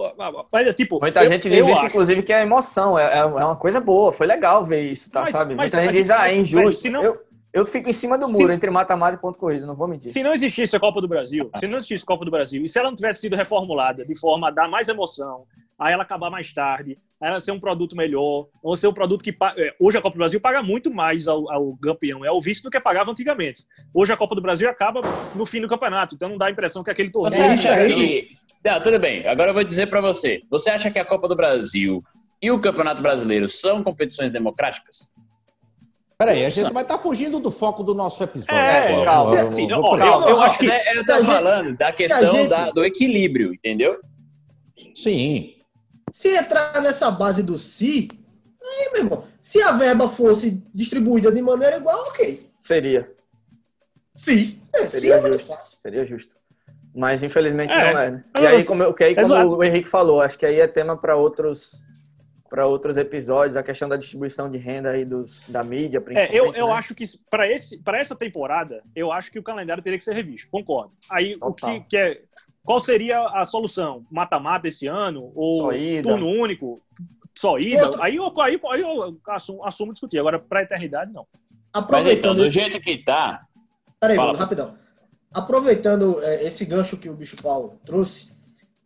mas 0.50 0.74
tipo. 0.74 0.98
Muita 0.98 1.22
eu, 1.22 1.28
gente 1.28 1.50
diz 1.50 1.66
isso, 1.66 1.72
acho. 1.76 1.86
inclusive, 1.86 2.22
que 2.22 2.32
é 2.32 2.40
emoção. 2.40 2.98
É, 2.98 3.18
é 3.18 3.24
uma 3.26 3.56
coisa 3.56 3.78
boa. 3.78 4.10
Foi 4.10 4.26
legal 4.26 4.64
ver 4.64 4.90
isso, 4.90 5.10
tá? 5.10 5.20
Mas- 5.20 5.30
sabe? 5.32 5.54
mas 5.54 5.70
Muita 5.70 5.86
gente 5.86 6.00
diz, 6.00 6.10
ah, 6.10 6.30
é 6.30 6.34
injusto. 6.36 6.56
velho, 6.56 6.72
se 6.72 6.88
não- 6.88 7.02
eu, 7.02 7.20
eu 7.52 7.66
fico 7.66 7.90
em 7.90 7.92
cima 7.92 8.16
do 8.16 8.26
Se- 8.26 8.32
muro, 8.32 8.50
entre 8.52 8.70
mata-mata 8.70 9.16
e 9.18 9.20
ponto 9.20 9.38
corrido, 9.38 9.66
não 9.66 9.76
vou 9.76 9.86
mentir. 9.86 10.10
Se 10.10 10.22
não 10.22 10.32
existisse 10.32 10.74
a 10.74 10.80
Copa 10.80 11.02
do 11.02 11.06
Brasil, 11.08 11.50
se 11.58 11.66
não 11.66 11.76
existisse 11.76 12.04
a 12.04 12.06
Copa 12.06 12.24
do 12.24 12.30
Brasil, 12.30 12.64
e 12.64 12.68
se 12.70 12.78
ela 12.78 12.88
não 12.88 12.96
tivesse 12.96 13.20
sido 13.20 13.36
reformulada 13.36 14.02
de 14.02 14.18
forma 14.18 14.48
a 14.48 14.50
dar 14.50 14.66
mais 14.66 14.88
emoção, 14.88 15.44
aí 15.78 15.92
ela 15.92 16.02
acabar 16.02 16.30
mais 16.30 16.52
tarde, 16.52 16.98
aí 17.20 17.28
ela 17.30 17.40
ser 17.40 17.52
um 17.52 17.60
produto 17.60 17.96
melhor, 17.96 18.46
ou 18.62 18.76
ser 18.76 18.86
um 18.88 18.92
produto 18.92 19.22
que. 19.22 19.30
é, 19.56 19.74
Hoje 19.80 19.98
a 19.98 20.02
Copa 20.02 20.14
do 20.16 20.18
Brasil 20.18 20.40
paga 20.40 20.62
muito 20.62 20.92
mais 20.92 21.28
ao, 21.28 21.50
ao 21.50 21.76
campeão, 21.76 22.24
é 22.24 22.30
o 22.30 22.40
vice 22.40 22.62
do 22.62 22.70
que 22.70 22.80
pagava 22.80 23.10
antigamente. 23.10 23.64
Hoje 23.92 24.12
a 24.12 24.16
Copa 24.16 24.34
do 24.34 24.40
Brasil 24.42 24.68
acaba 24.68 25.00
no 25.34 25.44
fim 25.46 25.60
do 25.60 25.68
campeonato, 25.68 26.14
então 26.14 26.28
não 26.28 26.38
dá 26.38 26.46
a 26.46 26.50
impressão 26.50 26.82
que 26.82 26.90
aquele 26.90 27.10
torneio. 27.10 27.42
Você 27.56 27.68
É 27.68 27.72
acha 27.74 27.94
que. 27.94 28.36
Não, 28.64 28.80
tudo 28.80 28.98
bem. 28.98 29.26
Agora 29.28 29.50
eu 29.50 29.54
vou 29.54 29.62
dizer 29.64 29.86
pra 29.88 30.00
você. 30.00 30.42
Você 30.50 30.70
acha 30.70 30.90
que 30.90 30.98
a 30.98 31.04
Copa 31.04 31.28
do 31.28 31.36
Brasil 31.36 32.02
e 32.42 32.50
o 32.50 32.60
Campeonato 32.60 33.00
Brasileiro 33.00 33.48
são 33.48 33.82
competições 33.82 34.30
democráticas? 34.32 35.10
Peraí, 36.18 36.46
a 36.46 36.48
gente 36.48 36.72
vai 36.72 36.82
estar 36.82 36.96
fugindo 36.98 37.38
do 37.38 37.50
foco 37.50 37.82
do 37.84 37.94
nosso 37.94 38.22
episódio. 38.24 38.56
É, 38.56 39.04
calma. 39.04 39.30
vou- 39.32 39.42
vou- 39.42 39.52
Sim, 39.52 39.68
vou 39.68 39.80
ó, 39.84 39.90
por 39.90 40.00
aí. 40.02 40.08
eu- 40.08 40.20
eu 40.30 40.42
acho 40.42 40.58
que- 40.58 40.70
é- 40.70 40.92
eu 40.98 41.04
gente- 41.04 41.24
falando 41.26 41.76
da 41.76 41.92
questão 41.92 42.34
gente- 42.34 42.48
da- 42.48 42.70
do 42.70 42.82
equilíbrio, 42.84 43.52
entendeu? 43.54 44.00
Sim. 44.94 45.55
Se 46.18 46.28
entrar 46.34 46.80
nessa 46.80 47.10
base 47.10 47.42
do 47.42 47.58
si, 47.58 48.08
aí, 48.62 48.90
meu 48.94 49.02
irmão, 49.04 49.24
se 49.38 49.60
a 49.60 49.72
verba 49.72 50.08
fosse 50.08 50.62
distribuída 50.74 51.30
de 51.30 51.42
maneira 51.42 51.76
igual, 51.76 51.98
ok. 52.08 52.48
Seria. 52.62 53.12
Sim. 54.14 54.58
É, 54.74 54.78
sim 54.84 54.88
Seria 54.88 55.14
é 55.16 55.20
muito 55.20 55.34
justo. 55.34 55.48
fácil. 55.48 55.78
Seria 55.82 56.04
justo. 56.06 56.34
Mas 56.94 57.22
infelizmente 57.22 57.70
É. 57.70 57.92
não 57.92 57.98
é. 58.00 58.10
né? 58.12 58.24
E 58.40 58.46
aí, 58.46 58.64
como, 58.64 58.94
que 58.94 59.04
aí, 59.04 59.14
como 59.14 59.26
Exato. 59.26 59.56
o 59.56 59.62
Henrique 59.62 59.88
falou, 59.90 60.22
acho 60.22 60.38
que 60.38 60.46
aí 60.46 60.58
é 60.58 60.66
tema 60.66 60.96
para 60.96 61.14
outros 61.16 61.84
para 62.48 62.64
outros 62.64 62.96
episódios, 62.96 63.56
a 63.56 63.62
questão 63.62 63.88
da 63.88 63.96
distribuição 63.96 64.48
de 64.48 64.56
renda 64.56 64.90
aí 64.90 65.04
dos, 65.04 65.42
da 65.48 65.64
mídia, 65.64 65.98
É, 65.98 66.00
principalmente. 66.00 66.36
eu, 66.38 66.52
eu 66.54 66.66
né? 66.68 66.72
acho 66.74 66.94
que 66.94 67.04
para 67.28 67.46
esse 67.50 67.82
para 67.82 67.98
essa 67.98 68.14
temporada, 68.16 68.82
eu 68.94 69.10
acho 69.12 69.30
que 69.32 69.38
o 69.38 69.42
calendário 69.42 69.82
teria 69.82 69.98
que 69.98 70.04
ser 70.04 70.14
revisto. 70.14 70.48
Concordo. 70.50 70.94
Aí 71.10 71.34
o 71.34 71.40
Total. 71.52 71.80
que, 71.82 71.88
que 71.88 71.96
é 71.98 72.22
qual 72.66 72.80
seria 72.80 73.20
a 73.28 73.44
solução? 73.44 74.04
Mata-mata 74.10 74.68
esse 74.68 74.86
ano 74.86 75.32
ou 75.34 75.58
Só 75.58 75.72
ida. 75.72 76.08
turno 76.08 76.26
único? 76.28 76.74
Só 77.34 77.58
ida? 77.58 77.86
Outro- 77.86 78.02
Aí, 78.02 78.16
eu- 78.16 78.40
aí, 78.40 78.60
aí 78.72 78.80
eu 78.80 79.18
assumo, 79.28 79.64
assumo 79.64 79.92
discutir. 79.92 80.18
Agora 80.18 80.38
para 80.38 80.62
eternidade 80.62 81.12
não. 81.12 81.26
Mas 81.32 81.44
então, 81.70 81.82
Aproveitando. 81.82 82.36
do 82.38 82.50
jeito 82.50 82.80
que 82.80 82.98
tá, 83.04 83.42
Peraí, 84.00 84.16
Fala. 84.16 84.36
Rapidão. 84.38 84.76
Aproveitando 85.34 86.22
é, 86.22 86.44
esse 86.44 86.64
gancho 86.64 86.96
que 86.96 87.08
o 87.08 87.14
Bicho 87.14 87.36
Paulo 87.42 87.78
trouxe, 87.84 88.32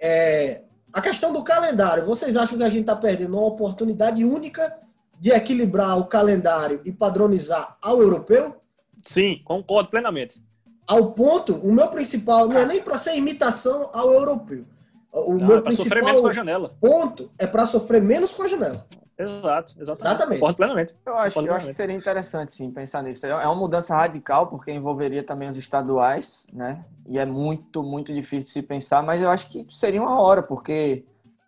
é, 0.01 0.63
a 0.93 1.01
questão 1.01 1.33
do 1.33 1.45
calendário, 1.45 2.05
vocês 2.05 2.37
acham 2.37 2.59
que 2.59 2.65
a 2.65 2.69
gente 2.69 2.81
está 2.83 2.97
perdendo 2.97 3.35
uma 3.37 3.47
oportunidade 3.47 4.25
única 4.25 4.77
de 5.19 5.31
equilibrar 5.31 5.99
o 5.99 6.07
calendário 6.07 6.81
e 6.85 6.91
padronizar 6.93 7.77
ao 7.81 8.01
europeu? 8.03 8.61
Sim, 9.05 9.41
concordo 9.45 9.91
plenamente. 9.91 10.43
Ao 10.91 11.13
ponto, 11.13 11.55
o 11.55 11.73
meu 11.73 11.87
principal 11.87 12.49
não 12.49 12.59
é 12.59 12.67
nem 12.67 12.83
para 12.83 12.99
ser 12.99 13.15
imitação 13.17 13.91
ao 13.93 14.13
europeu. 14.13 14.65
O 15.13 15.35
Não, 15.35 15.47
meu 15.47 15.57
é 15.59 15.61
para 15.61 15.71
sofrer 15.71 16.03
menos 16.03 16.21
principal 16.21 16.23
com 16.23 16.29
a 16.29 16.33
janela. 16.33 16.71
ponto 16.81 17.31
é 17.39 17.47
para 17.47 17.65
sofrer 17.67 18.03
menos 18.03 18.33
com 18.33 18.43
a 18.43 18.49
janela. 18.49 18.85
Exato, 19.17 19.75
exatamente. 19.79 20.01
Exatamente. 20.01 20.41
Concordo 20.41 20.57
plenamente. 20.57 20.97
Eu 21.07 21.17
acho, 21.17 21.47
eu 21.47 21.55
acho 21.55 21.69
que 21.69 21.73
seria 21.75 21.95
interessante, 21.95 22.51
sim, 22.51 22.71
pensar 22.73 23.03
nisso. 23.05 23.25
É 23.25 23.47
uma 23.47 23.55
mudança 23.55 23.95
radical, 23.95 24.49
porque 24.49 24.73
envolveria 24.73 25.23
também 25.23 25.49
os 25.49 25.57
estaduais, 25.57 26.49
né? 26.53 26.85
E 27.07 27.21
é 27.21 27.25
muito, 27.27 27.85
muito 27.85 28.13
difícil 28.13 28.47
de 28.49 28.53
se 28.55 28.63
pensar, 28.63 29.01
mas 29.03 29.23
eu 29.23 29.31
acho 29.31 29.47
que 29.49 29.65
seria 29.71 30.03
uma 30.03 30.21
hora, 30.21 30.43
porque 30.43 31.05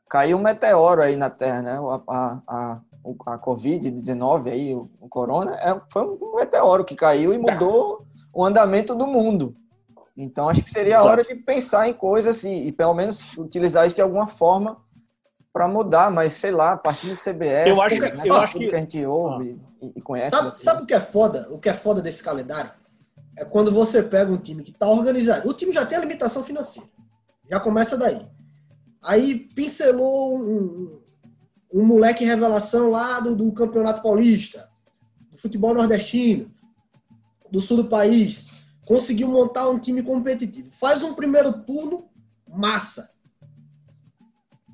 caiu 0.09 0.37
um 0.39 0.43
meteoro 0.43 1.03
aí 1.03 1.17
na 1.17 1.31
Terra, 1.31 1.63
né? 1.63 1.79
A, 1.81 2.01
a, 2.15 2.39
a, 2.47 2.81
o- 3.03 3.17
a 3.27 3.39
Covid-19 3.39 4.51
aí, 4.51 4.73
o, 4.75 4.89
o 5.01 5.09
corona, 5.09 5.57
é, 5.57 5.81
foi 5.91 6.03
um 6.05 6.37
meteoro 6.37 6.85
que 6.85 6.95
caiu 6.95 7.33
e 7.35 7.39
mudou 7.39 8.05
o 8.33 8.45
andamento 8.45 8.95
do 8.95 9.07
mundo. 9.07 9.55
Então, 10.17 10.49
acho 10.49 10.63
que 10.63 10.71
seria 10.71 10.97
a 10.97 10.99
Exato. 10.99 11.09
hora 11.11 11.23
de 11.23 11.35
pensar 11.35 11.89
em 11.89 11.93
coisas 11.95 12.45
e, 12.45 12.49
e 12.69 12.73
pelo 12.73 12.95
menos 12.95 13.37
utilizar 13.39 13.87
isso 13.87 13.97
de 13.97 14.03
alguma 14.03 14.27
forma 14.27 14.77
para 15.53 15.69
mudar, 15.69 16.11
mas 16.11 16.33
sei 16.35 16.51
lá, 16.51 16.73
a 16.73 16.77
partir 16.77 17.09
do 17.09 17.17
CBF, 17.17 17.69
Eu 17.69 17.81
acho- 17.83 18.01
né, 18.01 18.21
eu 18.25 18.37
acho 18.37 18.53
tudo 18.55 18.69
que- 18.71 18.75
a 18.75 18.79
gente 18.79 19.05
ouve 19.07 19.61
e, 19.83 19.93
e 19.97 20.01
conhece. 20.01 20.31
Sabe, 20.31 20.61
sabe 20.61 20.83
o 20.83 20.87
que 20.87 20.95
é 20.95 21.01
foda? 21.01 21.47
O 21.51 21.59
que 21.59 21.69
é 21.69 21.75
foda 21.75 22.01
desse 22.01 22.23
calendário? 22.23 22.71
É 23.37 23.45
quando 23.45 23.71
você 23.73 24.03
pega 24.03 24.31
um 24.33 24.37
time 24.39 24.63
que 24.63 24.71
está 24.71 24.87
organizado. 24.87 25.49
O 25.49 25.53
time 25.55 25.73
já 25.73 25.85
tem 25.87 25.97
a 25.99 26.01
limitação 26.03 26.43
financeira. 26.45 26.89
Já 27.51 27.59
começa 27.61 27.97
daí. 27.97 28.27
Aí 29.03 29.39
pincelou 29.55 30.39
um, 30.39 30.43
um, 31.73 31.81
um 31.81 31.85
moleque 31.85 32.25
revelação 32.25 32.91
lá 32.91 33.21
do, 33.21 33.35
do 33.35 33.51
Campeonato 33.53 34.03
Paulista, 34.03 34.69
do 35.31 35.39
futebol 35.39 35.75
nordestino, 35.75 36.47
do 37.53 37.61
sul 37.61 37.77
do 37.77 37.85
país. 37.85 38.51
Conseguiu 38.87 39.29
montar 39.29 39.69
um 39.69 39.79
time 39.79 40.03
competitivo. 40.03 40.71
Faz 40.73 41.03
um 41.03 41.15
primeiro 41.15 41.53
turno, 41.53 42.09
massa. 42.49 43.13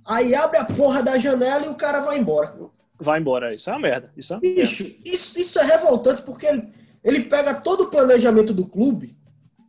Aí 0.07 0.35
abre 0.35 0.59
a 0.59 0.65
porra 0.65 1.03
da 1.03 1.19
janela 1.19 1.67
e 1.67 1.69
o 1.69 1.75
cara 1.75 2.01
vai 2.01 2.19
embora. 2.19 2.57
Vai 2.99 3.21
embora. 3.21 3.55
Isso 3.55 3.69
é 3.69 3.73
uma 3.73 3.81
merda. 3.81 4.11
Isso 4.17 4.33
é 4.33 4.37
uma 4.37 4.43
merda. 4.43 4.63
Bicho, 4.63 4.97
isso, 5.05 5.39
isso 5.39 5.59
é 5.59 5.65
revoltante 5.65 6.23
porque 6.23 6.47
ele, 6.47 6.73
ele 7.05 7.21
pega 7.25 7.61
todo 7.61 7.83
o 7.83 7.91
planejamento 7.91 8.55
do 8.55 8.65
clube 8.65 9.19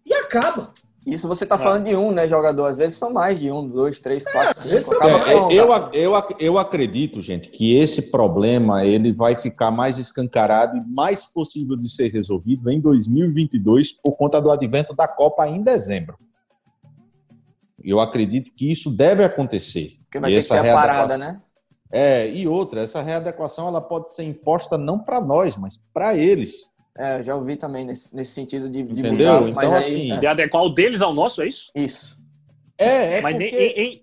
e 0.05 0.13
acaba. 0.13 0.71
Isso 1.05 1.27
você 1.27 1.45
tá 1.45 1.55
É. 1.55 1.57
falando 1.57 1.85
de 1.85 1.95
um, 1.95 2.11
né, 2.11 2.27
jogador? 2.27 2.65
Às 2.65 2.77
vezes 2.77 2.97
são 2.97 3.11
mais 3.11 3.39
de 3.39 3.49
um, 3.51 3.67
dois, 3.67 3.99
três, 3.99 4.23
quatro, 4.31 4.61
cinco. 4.61 4.93
são 4.93 4.93
Acaba 4.95 5.31
É, 5.31 5.39
com- 5.39 5.51
eu, 5.51 5.67
eu, 5.93 6.13
eu 6.39 6.57
acredito, 6.57 7.21
gente, 7.21 7.49
que 7.49 7.75
esse 7.75 8.01
problema 8.11 8.85
ele 8.85 9.11
vai 9.13 9.35
ficar 9.35 9.71
mais 9.71 9.97
escancarado 9.97 10.77
e 10.77 10.85
mais 10.85 11.25
possível 11.25 11.75
de 11.75 11.89
ser 11.89 12.11
resolvido 12.11 12.69
em 12.69 12.79
2022 12.79 13.93
por 13.93 14.13
conta 14.17 14.41
do 14.41 14.51
advento 14.51 14.93
da 14.93 15.07
Copa 15.07 15.47
em 15.47 15.63
dezembro. 15.63 16.17
Eu 17.83 17.99
acredito 17.99 18.51
que 18.53 18.71
isso 18.71 18.91
deve 18.91 19.23
acontecer. 19.23 19.93
Porque 20.03 20.19
vai 20.19 20.31
E 20.31 20.35
ter 20.35 20.39
que 20.41 20.53
essa 20.53 20.61
ter 20.61 20.69
a 20.69 20.73
parada, 20.75 21.17
né? 21.17 21.41
É, 21.91 22.29
e 22.29 22.47
outra, 22.47 22.81
essa 22.81 23.01
readequação 23.01 23.67
ela 23.67 23.81
pode 23.81 24.11
ser 24.13 24.23
imposta 24.23 24.77
não 24.77 24.99
para 24.99 25.19
nós, 25.21 25.55
mas 25.55 25.81
para 25.93 26.15
eles. 26.15 26.69
É, 27.01 27.19
eu 27.19 27.23
já 27.23 27.33
ouvi 27.35 27.55
também 27.55 27.85
nesse, 27.85 28.13
nesse 28.13 28.33
sentido 28.33 28.69
de, 28.69 28.83
de 28.83 28.99
Entendeu? 28.99 29.41
mudar, 29.41 29.53
mas 29.53 29.65
Então, 29.69 29.77
aí- 29.77 29.83
assim, 29.85 30.11
é, 30.11 30.17
De 30.17 30.27
adequar 30.27 30.63
o 30.63 30.69
deles 30.69 31.01
ao 31.01 31.13
nosso, 31.13 31.41
é 31.41 31.47
isso? 31.47 31.71
isso. 31.73 32.19
É, 32.77 33.17
é 33.17 33.21
Mas 33.21 33.33
porque... 33.35 33.49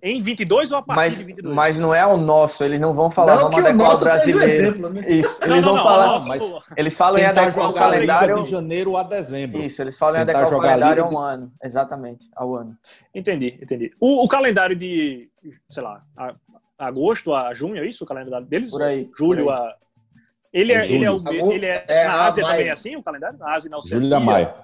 em, 0.02 0.08
em, 0.12 0.16
em 0.18 0.20
22 0.20 0.70
ou 0.72 0.78
a 0.78 0.82
partir 0.82 0.96
Mas, 0.96 1.18
de 1.18 1.24
22? 1.24 1.54
mas 1.54 1.78
não 1.78 1.94
é 1.94 2.06
o 2.06 2.16
nosso, 2.18 2.62
eles 2.62 2.78
não 2.78 2.92
vão 2.94 3.10
falar, 3.10 3.36
não 3.36 3.50
vamos 3.50 3.64
adequar 3.66 3.96
o 3.96 3.98
brasileiro. 3.98 4.66
exemplo, 4.66 4.90
né? 4.90 5.04
Isso, 5.08 5.40
Não, 5.40 5.46
eles 5.48 5.64
não, 5.64 5.68
vão 5.70 5.76
não, 5.76 5.82
falar, 5.82 6.06
nosso, 6.06 6.28
mas- 6.28 6.42
eles 6.76 6.96
falam 6.96 7.18
em 7.18 7.24
adequar 7.24 7.70
o 7.70 7.72
calendário. 7.74 8.42
de 8.42 8.50
janeiro 8.50 8.96
a 8.98 9.02
dezembro. 9.02 9.62
Isso, 9.62 9.80
eles 9.82 9.96
falam 9.96 10.18
em 10.18 10.22
adequar 10.22 10.46
o 10.46 10.60
calendário 10.60 11.02
a 11.04 11.06
Liga 11.06 11.16
um 11.16 11.18
ano, 11.18 11.52
exatamente, 11.62 12.28
ao 12.36 12.54
ano. 12.54 12.76
Entendi, 13.14 13.58
entendi. 13.62 13.92
O, 13.98 14.24
o 14.24 14.28
calendário 14.28 14.76
de, 14.76 15.30
sei 15.70 15.82
lá, 15.82 16.02
a- 16.14 16.34
agosto 16.78 17.34
a 17.34 17.54
junho, 17.54 17.82
é 17.82 17.86
isso 17.86 18.04
o 18.04 18.06
calendário 18.06 18.46
deles? 18.46 18.70
Por 18.72 18.82
aí, 18.82 19.08
Julho 19.16 19.44
por 19.46 19.54
aí. 19.54 19.58
a. 19.58 19.74
Ele 20.56 20.72
é, 20.72 20.76
É 20.76 20.90
ele 20.90 21.04
é, 21.04 21.10
o, 21.10 21.52
ele 21.52 21.66
é, 21.66 21.84
É, 21.86 22.04
na 22.06 22.24
Ásia 22.24 22.42
também 22.42 22.68
é 22.68 22.70
assim 22.70 22.96
o 22.96 23.02
calendário? 23.02 23.38
Na 23.38 23.54
Ásia 23.54 23.68
e 23.68 23.70
na 23.70 23.76
Oceania? 23.76 24.02
Julho 24.02 24.16
a 24.16 24.20
maio. 24.20 24.54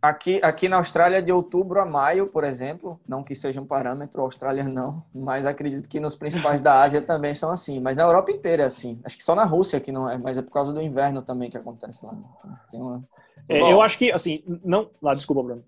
Aqui, 0.00 0.40
aqui 0.42 0.68
na 0.68 0.76
Austrália, 0.76 1.22
de 1.22 1.32
outubro 1.32 1.80
a 1.80 1.84
maio, 1.86 2.26
por 2.26 2.44
exemplo, 2.44 3.00
não 3.06 3.22
que 3.22 3.34
seja 3.34 3.60
um 3.60 3.66
parâmetro, 3.66 4.20
a 4.20 4.24
Austrália 4.24 4.64
não, 4.64 5.02
mas 5.14 5.46
acredito 5.46 5.88
que 5.88 5.98
nos 5.98 6.14
principais 6.14 6.60
da 6.60 6.82
Ásia 6.82 7.00
também 7.00 7.34
são 7.34 7.50
assim. 7.50 7.80
Mas 7.80 7.96
na 7.96 8.04
Europa 8.04 8.30
inteira 8.30 8.62
é 8.62 8.66
assim. 8.66 9.00
Acho 9.04 9.16
que 9.16 9.24
só 9.24 9.34
na 9.34 9.44
Rússia 9.44 9.80
que 9.80 9.92
não 9.92 10.08
é, 10.08 10.16
mas 10.16 10.38
é 10.38 10.42
por 10.42 10.50
causa 10.50 10.72
do 10.72 10.80
inverno 10.80 11.22
também 11.22 11.50
que 11.50 11.58
acontece 11.58 12.04
lá. 12.04 12.14
Tem 12.70 12.80
uma... 12.80 13.02
É, 13.48 13.60
eu 13.60 13.82
acho 13.82 13.98
que, 13.98 14.10
assim, 14.12 14.42
não. 14.64 14.90
Ah, 15.04 15.14
desculpa, 15.14 15.42
Bruno. 15.42 15.62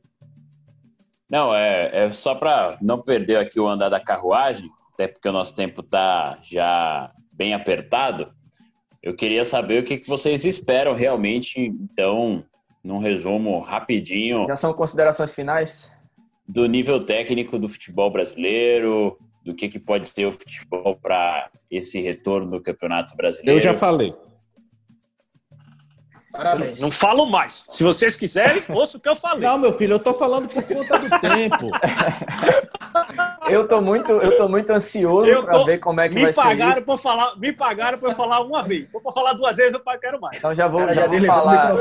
Não, 1.29 1.55
é, 1.55 2.07
é 2.07 2.13
só 2.13 2.35
para 2.35 2.79
não 2.81 3.03
perder 3.03 3.37
aqui 3.37 3.61
o 3.61 3.67
andar 3.67 3.89
da 3.89 4.01
carruagem, 4.01 4.71
até 4.95 5.09
porque 5.09 5.29
o 5.29 5.33
nosso 5.33 5.55
tempo 5.55 5.83
tá 5.83 6.39
já 6.43 7.11
bem 7.33 7.53
apertado. 7.53 8.36
Eu 9.07 9.15
queria 9.15 9.45
saber 9.45 9.81
o 9.81 9.85
que, 9.85 9.99
que 9.99 10.09
vocês 10.09 10.45
esperam 10.45 10.93
realmente, 10.93 11.61
então, 11.61 12.45
num 12.83 12.99
resumo 12.99 13.61
rapidinho, 13.61 14.45
Já 14.49 14.57
são 14.57 14.75
considerações 14.75 15.33
finais? 15.33 15.95
do 16.49 16.67
nível 16.67 17.07
técnico 17.07 17.57
do 17.57 17.69
futebol 17.69 18.11
brasileiro, 18.11 19.17
do 19.45 19.55
que, 19.55 19.69
que 19.69 19.79
pode 19.79 20.09
ser 20.09 20.27
o 20.27 20.33
futebol 20.33 20.99
para 21.01 21.49
esse 21.71 22.01
retorno 22.01 22.51
do 22.51 22.61
Campeonato 22.61 23.17
Brasileiro. 23.17 23.61
Eu 23.61 23.63
já 23.63 23.75
falei. 23.75 24.13
Parabéns. 26.37 26.81
Não 26.81 26.91
falo 26.91 27.27
mais. 27.27 27.65
Se 27.71 27.83
vocês 27.83 28.17
quiserem, 28.17 28.63
ouça 28.69 28.97
o 28.97 29.01
que 29.01 29.09
eu 29.09 29.17
falei. 29.17 29.49
Não, 29.49 29.59
meu 29.59 29.73
filho, 29.73 29.95
eu 29.95 29.99
tô 29.99 30.15
falando 30.15 30.49
por 30.49 30.63
conta 30.63 30.99
do 30.99 31.21
tempo. 31.21 31.71
Eu 33.49 33.69
tô 33.69 33.81
muito, 33.81 34.11
eu 34.11 34.37
tô 34.37 34.49
muito 34.49 34.71
ansioso 34.71 35.31
Eu 35.31 35.45
para 35.45 35.53
tô- 35.53 35.65
ver 35.67 35.79
como 35.79 36.01
é 36.01 36.09
que 36.09 36.15
me 36.17 36.23
vai 36.23 36.33
ser 36.33 36.43
pagaram 36.43 36.73
isso. 36.73 36.85
para 36.85 36.97
falar, 36.97 37.37
me 37.39 37.53
pagaram 37.53 37.99
para 37.99 38.13
falar 38.15 38.41
uma 38.41 38.63
vez. 38.63 38.91
For 38.91 39.01
para 39.01 39.13
falar 39.13 39.33
duas 39.35 39.57
vezes, 39.57 39.75
eu 39.75 39.99
quero 40.01 40.21
mais. 40.21 40.39
Então 40.39 40.53
já 40.55 40.67
vou, 40.67 40.81
Cara, 40.81 40.95
já 40.95 41.03
já 41.03 41.09
vou 41.09 41.21
falar, 41.27 41.73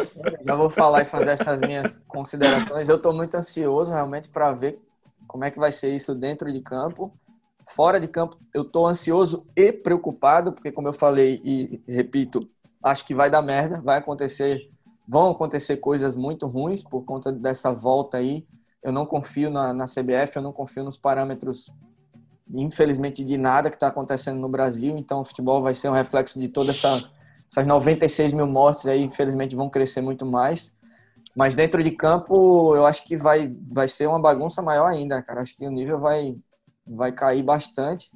já 0.45 0.55
vou 0.55 0.69
falar 0.69 1.01
e 1.01 1.05
fazer 1.05 1.31
essas 1.31 1.61
minhas 1.61 1.95
considerações. 2.07 2.87
Eu 2.87 2.99
tô 3.01 3.11
muito 3.13 3.33
ansioso 3.35 3.91
realmente 3.91 4.27
para 4.29 4.51
ver 4.51 4.77
como 5.27 5.43
é 5.43 5.49
que 5.49 5.57
vai 5.57 5.71
ser 5.71 5.89
isso 5.89 6.13
dentro 6.13 6.51
de 6.53 6.61
campo. 6.61 7.11
Fora 7.67 7.99
de 7.99 8.07
campo, 8.07 8.37
eu 8.53 8.61
estou 8.61 8.85
ansioso 8.85 9.43
e 9.55 9.71
preocupado, 9.71 10.51
porque, 10.51 10.71
como 10.71 10.87
eu 10.87 10.93
falei 10.93 11.41
e 11.43 11.81
repito, 11.87 12.47
acho 12.85 13.03
que 13.03 13.15
vai 13.15 13.29
dar 13.29 13.41
merda, 13.41 13.81
vai 13.81 13.97
acontecer, 13.97 14.69
vão 15.07 15.31
acontecer 15.31 15.77
coisas 15.77 16.15
muito 16.15 16.45
ruins 16.45 16.83
por 16.83 17.03
conta 17.03 17.31
dessa 17.31 17.71
volta 17.71 18.17
aí. 18.17 18.45
Eu 18.83 18.91
não 18.91 19.05
confio 19.05 19.49
na, 19.49 19.73
na 19.73 19.85
CBF, 19.85 20.35
eu 20.35 20.41
não 20.43 20.53
confio 20.53 20.83
nos 20.83 20.95
parâmetros, 20.95 21.73
infelizmente, 22.47 23.23
de 23.23 23.37
nada 23.37 23.71
que 23.71 23.75
está 23.75 23.87
acontecendo 23.87 24.39
no 24.39 24.47
Brasil. 24.47 24.95
Então, 24.97 25.21
o 25.21 25.25
futebol 25.25 25.63
vai 25.63 25.73
ser 25.73 25.89
um 25.89 25.93
reflexo 25.93 26.39
de 26.39 26.47
toda 26.47 26.69
essa, 26.69 27.09
essas 27.49 27.65
96 27.65 28.33
mil 28.33 28.45
mortes 28.45 28.85
aí, 28.85 29.03
infelizmente, 29.03 29.55
vão 29.55 29.67
crescer 29.67 30.01
muito 30.01 30.23
mais. 30.23 30.75
Mas 31.35 31.55
dentro 31.55 31.83
de 31.83 31.89
campo, 31.89 32.75
eu 32.75 32.85
acho 32.85 33.03
que 33.03 33.17
vai, 33.17 33.51
vai 33.73 33.87
ser 33.87 34.07
uma 34.07 34.21
bagunça 34.21 34.61
maior 34.61 34.85
ainda, 34.85 35.23
cara. 35.23 35.41
Acho 35.41 35.57
que 35.57 35.65
o 35.65 35.71
nível 35.71 35.99
vai, 35.99 36.37
vai 36.87 37.11
cair 37.11 37.41
bastante. 37.41 38.11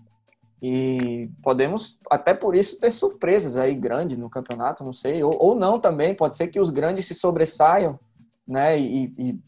E 0.61 1.29
podemos, 1.41 1.97
até 2.09 2.33
por 2.33 2.53
isso, 2.53 2.77
ter 2.77 2.91
surpresas 2.91 3.55
aí 3.55 3.73
grandes 3.73 4.17
no 4.17 4.29
campeonato, 4.29 4.83
não 4.83 4.91
sei. 4.91 5.23
Ou, 5.23 5.31
ou 5.39 5.55
não 5.55 5.79
também, 5.79 6.13
pode 6.13 6.35
ser 6.35 6.47
que 6.47 6.59
os 6.59 6.69
grandes 6.69 7.05
se 7.05 7.15
sobressaiam, 7.15 7.97
né? 8.45 8.77
E, 8.77 9.13
e 9.17 9.39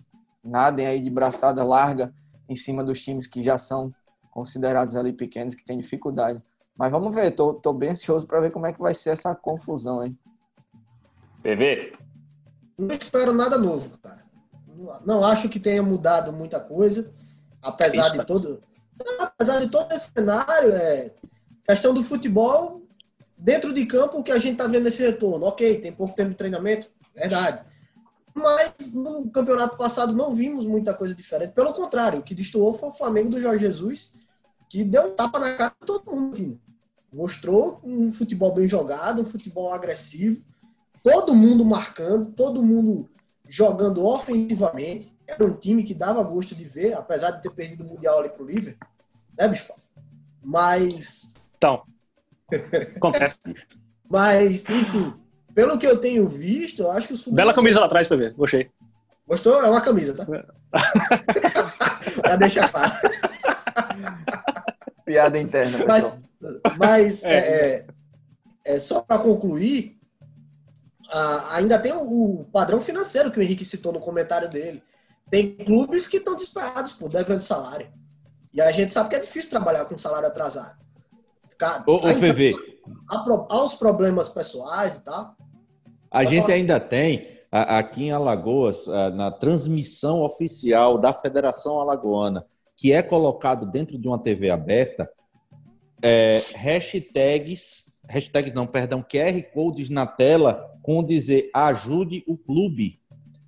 nadem 0.44 0.88
aí 0.88 1.00
de 1.00 1.10
braçada 1.10 1.64
larga 1.64 2.14
em 2.48 2.56
cima 2.56 2.84
dos 2.84 3.02
times 3.02 3.28
que 3.28 3.44
já 3.44 3.58
são 3.58 3.94
considerados 4.32 4.96
ali 4.96 5.12
pequenos, 5.12 5.54
que 5.54 5.66
têm 5.66 5.78
dificuldade. 5.78 6.42
Mas 6.78 6.92
vamos 6.92 7.14
ver, 7.14 7.32
tô, 7.32 7.54
tô 7.54 7.74
bem 7.74 7.90
ansioso 7.90 8.26
para 8.26 8.40
ver 8.40 8.52
como 8.52 8.66
é 8.66 8.74
que 8.74 8.82
vai 8.82 8.94
ser 8.94 9.12
essa 9.12 9.36
confusão 9.36 10.00
aí. 10.00 10.16
PV? 11.44 11.94
Não 12.78 12.96
espero 12.96 13.34
nada 13.34 13.58
novo, 13.58 13.98
cara. 14.00 14.22
Não 15.06 15.24
acho 15.24 15.50
que 15.50 15.60
tenha 15.60 15.84
mudado 15.84 16.32
muita 16.32 16.60
coisa, 16.60 17.14
apesar 17.62 18.10
de 18.10 18.26
todo 18.26 18.60
apesar 19.20 19.60
de 19.60 19.70
todo 19.70 19.92
esse 19.92 20.12
cenário, 20.12 20.72
é 20.74 21.12
questão 21.68 21.94
do 21.94 22.04
futebol, 22.04 22.82
dentro 23.38 23.74
de 23.74 23.86
campo, 23.86 24.20
o 24.20 24.24
que 24.24 24.32
a 24.32 24.38
gente 24.38 24.54
está 24.54 24.68
vendo 24.68 24.84
nesse 24.84 25.02
retorno. 25.02 25.46
Ok, 25.46 25.80
tem 25.82 25.92
pouco 25.92 26.16
tempo 26.16 26.32
de 26.32 26.36
treinamento, 26.36 26.88
verdade. 27.16 27.64
Mas 28.34 28.94
no 28.94 29.30
campeonato 29.30 29.78
passado 29.78 30.14
não 30.14 30.34
vimos 30.34 30.66
muita 30.66 30.94
coisa 30.94 31.14
diferente. 31.14 31.54
Pelo 31.54 31.74
contrário, 31.74 32.20
o 32.20 32.24
que 32.24 32.36
destoou 32.36 32.74
foi 32.74 32.90
o 32.90 32.94
Flamengo 32.94 33.30
do 33.30 33.42
Jorge 33.42 33.66
Jesus, 33.66 34.16
que 34.70 34.84
deu 34.84 35.08
um 35.08 35.16
tapa 35.16 35.40
na 35.40 35.54
cara 35.56 35.74
de 35.80 35.86
todo 35.86 36.16
mundo. 36.16 36.60
Mostrou 37.12 37.82
um 37.84 38.12
futebol 38.12 38.54
bem 38.54 38.70
jogado, 38.70 39.22
um 39.22 39.26
futebol 39.26 39.74
agressivo, 39.74 40.46
todo 41.04 41.36
mundo 41.36 41.66
marcando, 41.66 42.32
todo 42.32 42.64
mundo 42.64 43.10
jogando 43.50 44.06
ofensivamente. 44.06 45.14
Era 45.32 45.46
um 45.46 45.54
time 45.54 45.84
que 45.84 45.94
dava 45.94 46.24
gosto 46.24 46.56
de 46.56 46.66
ver, 46.66 46.94
apesar 46.94 47.32
de 47.32 47.42
ter 47.42 47.52
perdido 47.52 47.84
o 47.84 47.88
Mundial 47.88 48.20
ali 48.20 48.30
pro 48.30 48.46
Liverpool 48.46 48.92
né, 49.38 49.48
bicho? 49.48 49.74
Mas. 50.44 51.34
Então. 51.58 51.84
Acontece. 52.96 53.40
Mas, 54.10 54.70
enfim, 54.70 55.14
pelo 55.56 55.80
que 55.80 55.88
eu 55.88 55.98
tenho 55.98 56.28
visto, 56.28 56.82
eu 56.82 56.92
acho 56.92 57.08
que 57.08 57.14
os 57.14 57.26
Bela 57.30 57.54
camisa 57.54 57.80
lá 57.80 57.86
atrás 57.86 58.10
pra 58.10 58.18
ver, 58.18 58.34
gostei. 58.34 58.70
Gostou? 59.26 59.64
É 59.64 59.70
uma 59.70 59.80
camisa, 59.80 60.14
tá? 60.14 60.26
pra 62.22 62.36
deixar 62.36 62.70
claro. 62.70 62.92
Piada 65.06 65.40
interna, 65.40 65.86
pessoal. 65.86 66.20
Mas, 66.42 66.78
mas 66.78 67.24
é. 67.24 67.38
É, 67.38 67.86
é, 68.66 68.80
só 68.80 69.02
para 69.02 69.24
concluir, 69.24 69.98
ainda 71.52 71.80
tem 71.80 71.94
o, 71.94 72.46
padrão 72.52 72.82
financeiro 72.82 73.32
que 73.32 73.40
o 73.40 73.42
Henrique 73.42 73.64
citou 73.64 73.94
no 73.94 74.02
comentário 74.02 74.50
dele. 74.50 74.84
Tem 75.32 75.56
clubes 75.56 76.10
que 76.10 76.18
estão 76.18 76.36
desesperados 76.36 76.92
por 76.92 77.10
devendo 77.10 77.40
salário. 77.40 77.88
E 78.54 78.60
a 78.60 78.70
gente 78.72 78.92
sabe 78.92 79.10
que 79.10 79.16
é 79.16 79.20
difícil 79.20 79.50
trabalhar 79.50 79.86
com 79.86 79.98
salário 79.98 80.28
atrasado. 80.28 80.78
Ficar, 81.50 81.84
ô, 81.88 81.96
ô 81.96 82.02
PV. 82.02 82.54
Aos 83.50 83.76
problemas 83.76 84.28
pessoais 84.28 84.98
e 84.98 85.06
tal. 85.06 85.36
A 86.12 86.26
gente 86.26 86.44
falar. 86.44 86.56
ainda 86.56 86.80
tem, 86.82 87.40
aqui 87.50 88.06
em 88.06 88.12
Alagoas, 88.12 88.88
na 89.16 89.32
transmissão 89.32 90.22
oficial 90.22 90.98
da 90.98 91.14
Federação 91.14 91.80
Alagoana, 91.80 92.46
que 92.76 92.92
é 92.92 93.02
colocado 93.02 93.66
dentro 93.66 93.98
de 93.98 94.08
uma 94.08 94.20
TV 94.20 94.50
aberta, 94.50 95.10
é, 96.04 96.44
hashtags, 96.56 97.94
hashtags 98.10 98.54
não, 98.54 98.68
perdão, 98.68 99.02
QR 99.02 99.42
codes 99.54 99.90
na 99.90 100.06
tela 100.06 100.78
com 100.82 101.02
dizer 101.02 101.50
ajude 101.54 102.24
o 102.28 102.38
clube. 102.38 103.01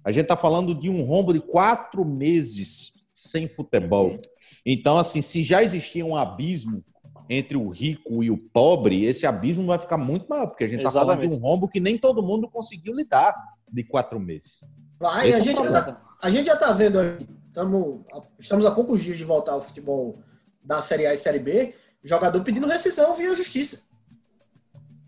A 0.04 0.12
gente 0.12 0.24
está 0.24 0.36
falando 0.36 0.76
de 0.76 0.90
um 0.90 1.04
rombo 1.04 1.34
de 1.34 1.40
quatro 1.40 2.04
meses 2.04 3.06
sem 3.14 3.48
futebol. 3.48 4.20
Então, 4.66 4.98
assim, 4.98 5.22
se 5.22 5.44
já 5.44 5.64
existia 5.64 6.06
um 6.06 6.16
abismo 6.16 6.84
entre 7.30 7.56
o 7.56 7.70
rico 7.70 8.24
e 8.24 8.30
o 8.30 8.38
pobre, 8.38 9.06
esse 9.06 9.26
abismo 9.26 9.66
vai 9.66 9.80
ficar 9.80 9.98
muito 9.98 10.28
maior, 10.28 10.48
porque 10.48 10.66
a 10.66 10.68
gente 10.68 10.80
está 10.80 10.92
falando 10.92 11.22
de 11.22 11.28
um 11.28 11.38
rombo 11.38 11.68
que 11.68 11.80
nem 11.80 11.98
todo 11.98 12.22
mundo 12.22 12.50
conseguiu 12.50 12.94
lidar 12.94 13.34
de 13.72 13.84
quatro 13.84 14.20
meses. 14.20 14.62
Vai, 15.00 15.32
a, 15.32 15.38
é 15.38 15.42
gente 15.42 15.62
tá, 15.62 16.02
a 16.22 16.30
gente 16.30 16.46
já 16.46 16.54
está 16.54 16.74
vendo 16.74 17.00
aí, 17.00 17.18
tamo, 17.54 18.06
estamos 18.38 18.66
a 18.66 18.72
poucos 18.72 19.02
dias 19.02 19.18
de 19.18 19.24
voltar 19.24 19.54
ao 19.54 19.62
futebol 19.62 20.18
da 20.64 20.82
Série 20.82 21.06
A 21.06 21.14
e 21.14 21.18
Série 21.18 21.40
B, 21.40 21.76
jogador 22.04 22.44
pedindo 22.44 22.68
rescisão 22.68 23.16
via 23.16 23.36
justiça. 23.36 23.82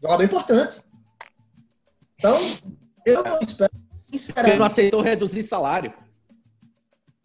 Jogador 0.02 0.24
importante. 0.24 0.82
Então, 2.18 2.38
eu 3.06 3.24
não 3.24 3.40
espero, 3.40 3.72
Porque 4.20 4.54
não 4.56 4.66
aceitou 4.66 5.02
reduzir 5.02 5.44
salário. 5.44 5.94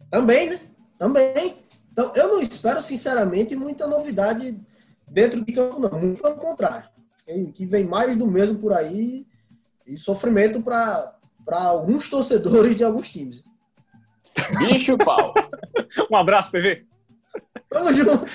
Também, 0.09 0.49
né? 0.49 0.59
Também. 0.97 1.55
Então, 1.91 2.11
eu 2.15 2.27
não 2.27 2.39
espero, 2.39 2.81
sinceramente, 2.81 3.55
muita 3.55 3.87
novidade 3.87 4.59
dentro 5.09 5.43
de 5.43 5.53
campo, 5.53 5.79
não. 5.79 5.99
Muito 5.99 6.21
pelo 6.21 6.35
contrário. 6.35 6.89
Que 7.53 7.65
vem 7.65 7.85
mais 7.85 8.15
do 8.15 8.27
mesmo 8.27 8.59
por 8.59 8.73
aí 8.73 9.25
e 9.87 9.95
sofrimento 9.95 10.61
para 10.61 11.13
alguns 11.49 12.09
torcedores 12.09 12.75
de 12.75 12.83
alguns 12.83 13.09
times. 13.09 13.43
Bicho 14.57 14.97
pau. 14.97 15.33
um 16.09 16.15
abraço, 16.15 16.51
PV. 16.51 16.85
Tamo 17.69 17.93
junto. 17.93 18.25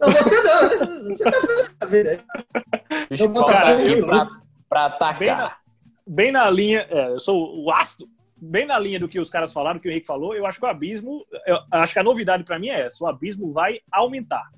Não, 0.00 0.10
você 0.10 0.42
não. 0.42 1.08
Você 1.08 1.24
tá 1.24 1.40
feliz 1.40 1.74
da 1.78 1.86
vida 1.86 2.10
aí. 2.10 3.06
Bicho 3.10 3.30
pau, 3.30 3.46
cara, 3.46 3.76
pra, 4.06 4.26
pra 4.68 4.86
atacar. 4.86 5.65
Bem 6.06 6.30
na, 6.30 6.48
linha, 6.48 6.86
é, 6.88 7.08
eu 7.10 7.20
sou 7.20 7.64
o 7.64 7.70
ácido 7.70 8.06
bem 8.36 8.66
na 8.66 8.78
linha 8.78 9.00
do 9.00 9.08
que 9.08 9.18
os 9.18 9.30
caras 9.30 9.52
falaram, 9.52 9.80
que 9.80 9.88
o 9.88 9.90
Henrique 9.90 10.06
falou, 10.06 10.34
eu 10.34 10.44
acho 10.46 10.58
que 10.60 10.66
o 10.66 10.68
abismo, 10.68 11.24
eu 11.46 11.58
acho 11.70 11.92
que 11.92 11.98
a 11.98 12.04
novidade 12.04 12.44
para 12.44 12.58
mim 12.58 12.68
é 12.68 12.82
essa, 12.82 13.02
o 13.02 13.06
abismo 13.06 13.50
vai 13.50 13.80
aumentar. 13.90 14.48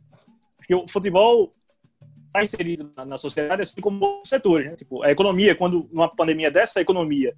Porque 0.56 0.74
o 0.74 0.86
futebol 0.88 1.54
está 2.26 2.42
inserido 2.42 2.90
na, 2.96 3.04
na, 3.04 3.16
sociedade 3.16 3.62
assim 3.62 3.80
como 3.80 4.04
outros 4.04 4.28
setores, 4.28 4.66
né? 4.66 4.76
Tipo, 4.76 5.02
a 5.02 5.10
economia, 5.10 5.54
quando 5.54 5.88
numa 5.92 6.08
pandemia 6.08 6.50
dessa, 6.50 6.80
a 6.80 6.82
economia, 6.82 7.34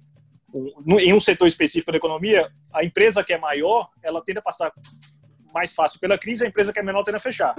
em 0.99 1.13
um 1.13 1.19
setor 1.19 1.47
específico 1.47 1.91
da 1.91 1.97
economia, 1.97 2.51
a 2.73 2.83
empresa 2.83 3.23
que 3.23 3.33
é 3.33 3.37
maior, 3.37 3.89
ela 4.03 4.21
tende 4.21 4.39
a 4.39 4.41
passar 4.41 4.73
mais 5.53 5.73
fácil 5.73 5.99
pela 5.99 6.17
crise, 6.17 6.43
a 6.43 6.47
empresa 6.47 6.73
que 6.73 6.79
é 6.79 6.83
menor 6.83 7.03
tende 7.03 7.17
a 7.17 7.19
fechar. 7.19 7.55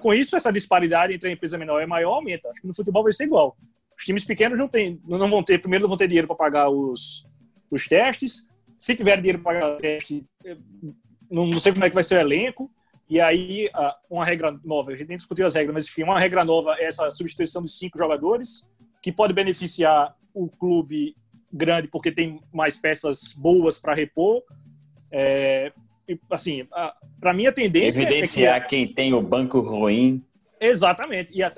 Com 0.00 0.14
isso, 0.14 0.36
essa 0.36 0.52
disparidade 0.52 1.12
entre 1.12 1.28
a 1.28 1.32
empresa 1.32 1.58
menor 1.58 1.80
e 1.80 1.84
a 1.84 1.86
maior 1.86 2.14
aumenta. 2.14 2.48
Acho 2.48 2.60
que 2.60 2.66
no 2.66 2.74
futebol 2.74 3.02
vai 3.02 3.12
ser 3.12 3.24
igual. 3.24 3.56
Os 4.00 4.06
times 4.06 4.24
pequenos 4.24 4.58
não, 4.58 4.66
tem, 4.66 4.98
não 5.06 5.28
vão 5.28 5.42
ter, 5.42 5.58
primeiro, 5.58 5.82
não 5.82 5.88
vão 5.90 5.98
ter 5.98 6.08
dinheiro 6.08 6.26
para 6.26 6.34
pagar 6.34 6.72
os, 6.72 7.26
os 7.70 7.86
testes. 7.86 8.48
Se 8.78 8.96
tiver 8.96 9.18
dinheiro 9.18 9.40
para 9.40 9.52
pagar 9.52 9.74
o 9.74 9.76
teste, 9.76 10.24
não, 11.30 11.52
sei 11.60 11.70
como 11.70 11.84
é 11.84 11.90
que 11.90 11.94
vai 11.94 12.02
ser 12.02 12.16
o 12.16 12.20
elenco. 12.20 12.70
E 13.10 13.20
aí, 13.20 13.68
uma 14.08 14.24
regra 14.24 14.58
nova, 14.64 14.92
a 14.92 14.96
gente 14.96 15.08
nem 15.08 15.18
discutiu 15.18 15.46
as 15.46 15.54
regras, 15.54 15.74
mas 15.74 15.86
enfim, 15.86 16.02
uma 16.02 16.18
regra 16.18 16.46
nova 16.46 16.76
é 16.78 16.86
essa 16.86 17.10
substituição 17.10 17.60
dos 17.60 17.76
cinco 17.76 17.98
jogadores, 17.98 18.66
que 19.02 19.12
pode 19.12 19.34
beneficiar 19.34 20.16
o 20.32 20.48
clube 20.48 21.14
grande 21.52 21.86
porque 21.86 22.10
tem 22.10 22.40
mais 22.50 22.78
peças 22.78 23.34
boas 23.34 23.78
para 23.78 23.92
repor. 23.92 24.42
É, 25.12 25.74
assim, 26.30 26.66
para 27.20 27.34
mim 27.34 27.46
a 27.46 27.52
tendência 27.52 28.00
evidenciar 28.00 28.56
é 28.56 28.60
que, 28.60 28.68
quem 28.68 28.94
tem 28.94 29.12
o 29.12 29.20
banco 29.20 29.60
ruim. 29.60 30.24
Exatamente. 30.60 31.32
E 31.34 31.42
a, 31.42 31.50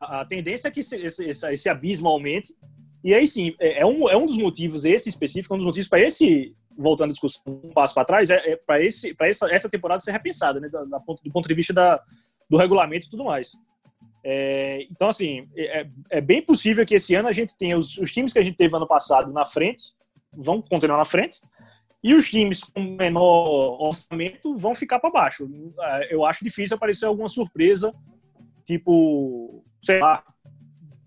a, 0.00 0.24
tendência 0.24 0.68
é 0.68 0.70
que 0.70 0.80
esse, 0.80 0.96
esse, 0.96 1.28
esse 1.28 1.68
abismo 1.68 2.08
aumente 2.08 2.54
e 3.02 3.14
aí 3.14 3.26
sim, 3.26 3.54
é, 3.58 3.80
é 3.80 3.86
um, 3.86 4.08
é 4.08 4.16
um 4.16 4.26
dos 4.26 4.36
motivos, 4.36 4.84
esse 4.84 5.08
específico, 5.08 5.52
é 5.52 5.56
um 5.56 5.58
dos 5.58 5.66
motivos 5.66 5.88
para 5.88 6.00
esse, 6.00 6.54
voltando 6.76 7.10
à 7.10 7.12
discussão 7.12 7.42
um 7.46 7.70
passo 7.70 7.94
para 7.94 8.04
trás, 8.04 8.30
é, 8.30 8.52
é 8.52 8.56
para 8.56 9.28
essa, 9.28 9.52
essa 9.52 9.68
temporada 9.68 10.00
ser 10.00 10.12
repensada, 10.12 10.60
né, 10.60 10.68
da, 10.68 10.84
da 10.84 10.98
do 10.98 11.32
ponto 11.32 11.48
de 11.48 11.54
vista 11.54 11.72
da, 11.72 12.00
do 12.48 12.56
regulamento 12.56 13.06
e 13.06 13.10
tudo 13.10 13.24
mais. 13.24 13.52
É, 14.22 14.86
então, 14.90 15.08
assim, 15.08 15.48
é, 15.56 15.86
é, 16.10 16.20
bem 16.20 16.42
possível 16.42 16.84
que 16.84 16.94
esse 16.94 17.14
ano 17.14 17.28
a 17.28 17.32
gente 17.32 17.56
tenha 17.56 17.76
os, 17.78 17.96
os, 17.96 18.12
times 18.12 18.34
que 18.34 18.38
a 18.38 18.42
gente 18.42 18.56
teve 18.56 18.76
ano 18.76 18.86
passado 18.86 19.32
na 19.32 19.46
frente, 19.46 19.94
vão 20.30 20.60
continuar 20.60 20.98
na 20.98 21.06
frente, 21.06 21.40
e 22.04 22.14
os 22.14 22.28
times 22.28 22.62
com 22.62 22.80
menor 22.80 23.80
orçamento 23.80 24.54
vão 24.56 24.74
ficar 24.74 24.98
para 24.98 25.10
baixo. 25.10 25.48
É, 25.80 26.14
eu 26.14 26.26
acho 26.26 26.44
difícil 26.44 26.76
aparecer 26.76 27.06
alguma 27.06 27.30
surpresa, 27.30 27.94
tipo, 28.64 29.64
sei 29.82 29.98
lá, 29.98 30.22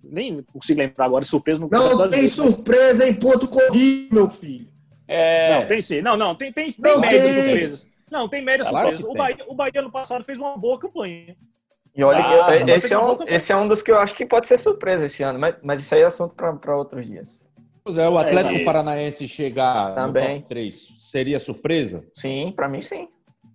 nem 0.03 0.41
consigo 0.43 0.79
lembrar 0.79 1.05
agora, 1.05 1.25
surpresa 1.25 1.59
no 1.59 1.69
Não 1.69 2.09
tem 2.09 2.29
surpresa 2.29 3.07
em 3.07 3.13
ponto 3.13 3.47
corrido, 3.47 4.13
meu 4.13 4.29
filho. 4.29 4.67
É... 5.07 5.59
Não, 5.59 5.67
tem 5.67 5.81
sim. 5.81 6.01
Não, 6.01 6.15
não, 6.15 6.35
tem, 6.35 6.51
tem, 6.51 6.71
tem 6.71 6.99
médias 6.99 7.33
surpresas. 7.33 7.87
Não, 8.11 8.29
tem 8.29 8.43
médias 8.43 8.69
claro 8.69 8.97
surpresas. 8.97 9.11
O 9.11 9.17
Bahia, 9.17 9.45
o 9.47 9.55
Bahia 9.55 9.79
ano 9.79 9.91
passado 9.91 10.23
fez 10.23 10.37
uma 10.37 10.57
boa 10.57 10.79
campanha. 10.79 11.35
E 11.95 12.03
olha 12.03 12.19
Ah, 12.19 12.63
que 12.63 12.71
esse 12.71 12.91
é, 12.93 12.97
um, 12.97 13.17
esse 13.27 13.51
é 13.51 13.55
um 13.55 13.67
dos 13.67 13.83
que 13.83 13.91
eu 13.91 13.99
acho 13.99 14.15
que 14.15 14.25
pode 14.25 14.47
ser 14.47 14.57
surpresa 14.57 15.05
esse 15.05 15.21
ano, 15.21 15.37
mas, 15.37 15.55
mas 15.61 15.79
isso 15.79 15.93
aí 15.93 16.01
é 16.01 16.05
assunto 16.05 16.35
para 16.35 16.75
outros 16.75 17.05
dias. 17.05 17.45
Pois 17.83 17.97
é, 17.97 18.09
o 18.09 18.17
Atlético 18.17 18.55
isso. 18.55 18.65
Paranaense 18.65 19.27
chegar 19.27 19.93
Também. 19.93 20.35
no 20.35 20.35
top 20.35 20.49
3 20.49 20.87
seria 20.97 21.39
surpresa? 21.39 22.03
Sim, 22.11 22.51
para 22.55 22.67
mim 22.67 22.81
sim. 22.81 23.09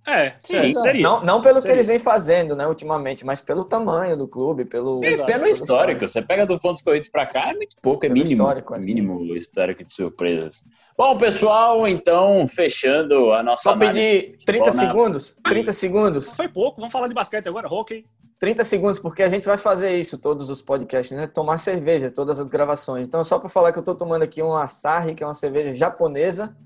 É, 0.09 0.35
Sim, 0.43 0.57
é, 0.57 0.73
seria. 0.73 1.03
Não, 1.03 1.23
não 1.23 1.41
pelo 1.43 1.57
que 1.57 1.63
Seria. 1.69 1.77
eles 1.77 1.87
vêm 1.87 1.99
fazendo, 1.99 2.57
né, 2.57 2.67
ultimamente, 2.67 3.27
mas 3.27 3.43
pelo 3.43 3.65
tamanho 3.65 4.17
do 4.17 4.27
clube, 4.27 4.65
pelo 4.65 5.05
E 5.05 5.17
pelo 5.25 5.47
histórico, 5.47 6.09
você 6.09 6.23
pega 6.23 6.47
do 6.47 6.59
pontos 6.59 6.81
corridos 6.81 7.09
pra 7.09 7.27
cá, 7.27 7.51
é 7.51 7.55
muito 7.55 7.77
pouco, 7.83 8.07
é 8.07 8.09
Pelo 8.09 8.15
mínimo. 8.19 8.33
histórico, 8.43 8.75
é, 8.75 8.79
mínimo 8.79 9.19
o 9.19 9.37
histórico 9.37 9.85
de 9.85 9.93
surpresas. 9.93 10.63
Bom, 10.97 11.17
pessoal, 11.19 11.87
então, 11.87 12.47
fechando 12.49 13.33
a 13.33 13.43
nossa 13.43 13.63
Só 13.65 13.77
pedir 13.77 14.37
de 14.39 14.45
30 14.47 14.73
futebol 14.73 14.87
na- 14.87 14.93
segundos, 14.95 15.37
30 15.45 15.73
segundos, 15.73 16.35
Foi 16.35 16.49
pouco, 16.49 16.79
vamos 16.81 16.93
falar 16.93 17.07
de 17.09 17.15
basquete 17.15 17.47
agora, 17.47 17.69
hockey. 17.73 18.05
30 18.41 18.65
segundos, 18.65 18.99
porque 18.99 19.23
a 19.23 19.29
gente 19.29 19.45
vai 19.45 19.59
fazer 19.59 19.99
isso, 19.99 20.17
todos 20.17 20.49
os 20.49 20.63
podcasts, 20.63 21.17
né? 21.17 21.27
Tomar 21.27 21.59
cerveja, 21.59 22.09
todas 22.11 22.39
as 22.41 22.49
gravações. 22.49 23.07
Então, 23.07 23.23
só 23.25 23.39
para 23.39 23.49
falar 23.49 23.73
que 23.73 23.79
eu 23.79 23.83
estou 23.83 23.95
tomando 23.97 24.23
aqui 24.23 24.41
uma 24.41 24.63
Asahi, 24.63 25.15
que 25.15 25.23
é 25.23 25.27
uma 25.27 25.35
cerveja 25.35 25.73
japonesa, 25.75 26.57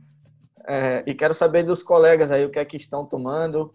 é, 0.66 1.02
e 1.06 1.14
quero 1.14 1.34
saber 1.34 1.62
dos 1.62 1.82
colegas 1.82 2.30
aí 2.32 2.44
o 2.44 2.50
que 2.50 2.58
é 2.58 2.64
que 2.64 2.76
estão 2.76 3.04
tomando. 3.04 3.72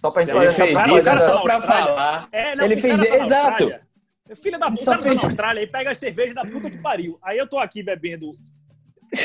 Só 0.00 0.10
para 0.10 0.22
a 0.22 0.24
gente 0.24 0.34
Ele 0.36 0.46
fazer 0.46 0.64
fez 0.64 0.68
essa 0.70 0.86
cara, 0.86 1.16
isso 1.18 1.26
só 1.26 1.42
pra 1.42 1.60
falar. 1.62 2.28
É, 2.32 2.56
não, 2.56 2.64
Ele 2.64 2.76
fez- 2.76 2.98
tá 3.00 3.16
exato. 3.18 3.72
Filha 4.36 4.58
da 4.58 4.68
Ele 4.68 4.76
puta, 4.76 4.90
tá 4.92 4.98
fez- 4.98 5.14
na 5.16 5.22
Austrália 5.24 5.60
e 5.62 5.66
pega 5.66 5.90
as 5.90 5.98
cervejas 5.98 6.34
da 6.34 6.44
puta 6.44 6.70
que 6.70 6.78
pariu. 6.78 7.18
Aí 7.22 7.36
eu 7.36 7.46
tô 7.48 7.58
aqui 7.58 7.82
bebendo. 7.82 8.30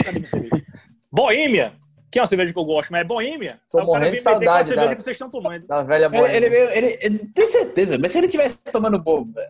Cadê 0.04 0.18
minha 0.20 0.28
cerveja? 0.28 0.66
Boêmia, 1.12 1.74
que 2.12 2.18
é 2.20 2.22
uma 2.22 2.28
cerveja 2.28 2.52
que 2.52 2.60
eu 2.60 2.66
gosto, 2.66 2.90
mas 2.92 3.02
é 3.02 3.04
Boêmia. 3.04 3.60
Tô 3.72 3.84
morrendo 3.86 4.16
de 4.16 4.22
saudade 4.22 4.68
cerveja 4.68 4.90
da- 4.90 4.96
que 4.96 5.04
vocês 5.04 5.16
estão 5.16 5.30
tomando. 5.30 5.66
Da 5.68 5.84
velha 5.84 6.06
Ele, 6.06 6.18
boa. 6.18 6.30
ele, 6.32 6.50
veio- 6.50 6.70
ele, 6.72 6.98
ele- 7.02 7.20
tem 7.34 7.48
certeza, 7.48 7.98
mas 7.98 8.12
se 8.12 8.18
ele 8.18 8.28
tivesse 8.28 8.58
tomando 8.64 9.02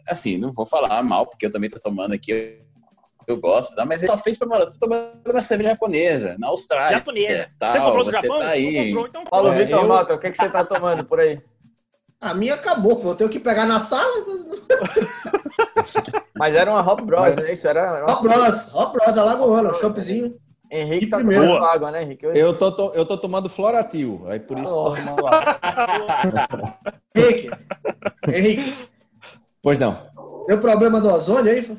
assim, 0.08 0.38
não 0.38 0.52
vou 0.52 0.66
falar 0.66 1.02
mal, 1.02 1.26
porque 1.26 1.46
eu 1.46 1.52
também 1.52 1.70
tô 1.70 1.80
tomando 1.80 2.14
aqui, 2.14 2.60
eu, 3.28 3.38
gosto, 3.38 3.76
tá? 3.76 3.86
mas 3.86 4.02
ele 4.04 4.12
só 4.12 4.18
fez 4.18 4.38
pra 4.38 4.48
falar, 4.48 4.68
tô 4.68 4.78
tomando 4.80 5.12
uma 5.26 5.42
cerveja 5.42 5.72
japonesa, 5.72 6.36
na 6.40 6.48
Austrália. 6.48 6.98
Japonesa. 6.98 7.48
Tal, 7.60 7.72
você 7.72 7.80
comprou 7.80 8.06
do 8.06 8.12
você 8.12 8.22
Japão? 8.22 8.40
Tá 8.40 8.48
aí. 8.50 8.76
Não 8.76 8.86
comprou, 8.86 9.08
então 9.08 9.24
Paulo 9.26 9.54
É, 9.54 9.64
Vitor 9.64 9.80
eu- 9.82 9.88
Mota, 9.88 10.14
o 10.14 10.20
que, 10.20 10.28
é 10.28 10.32
que 10.32 10.38
você 10.38 10.50
tá 10.50 10.64
tomando 10.64 11.04
por 11.04 11.20
aí? 11.20 11.42
A 12.22 12.34
minha 12.34 12.56
acabou. 12.56 13.02
Eu 13.04 13.16
tenho 13.16 13.30
que 13.30 13.40
pegar 13.40 13.66
na 13.66 13.80
sala. 13.80 14.06
Mas 16.38 16.56
era 16.56 16.72
uma 16.72 16.82
Hop 16.82 17.02
Bros, 17.02 17.22
Mas- 17.22 17.38
né? 17.38 17.54
Isso 17.54 17.68
era. 17.68 18.04
Hop 18.06 18.22
Bros, 18.24 18.74
Hop 18.76 18.94
Bros, 18.94 19.18
Alagoana, 19.18 19.72
um 19.72 19.74
choppzinho. 19.76 20.36
Henrique 20.72 21.08
tá 21.08 21.18
primeira. 21.18 21.46
tomando 21.46 21.64
água, 21.66 21.92
né, 21.92 22.02
Henrique? 22.02 22.26
Hoje- 22.26 22.40
Eu 22.40 22.58
tô, 22.58 22.72
to- 22.72 22.92
eu 22.96 23.06
tô 23.06 23.18
tomando 23.18 23.48
Floratil, 23.48 24.24
aí 24.28 24.40
por 24.40 24.58
isso 24.58 24.74
tô 24.74 24.90
Nossa. 24.90 25.16
tomando 25.16 25.28
água. 26.40 26.74
Henrique, 27.16 27.50
Henrique, 28.28 28.76
Pois 29.62 29.78
não. 29.80 29.96
deu 30.48 30.60
problema 30.60 31.00
do 31.00 31.08
ozônio 31.08 31.52
aí? 31.52 31.78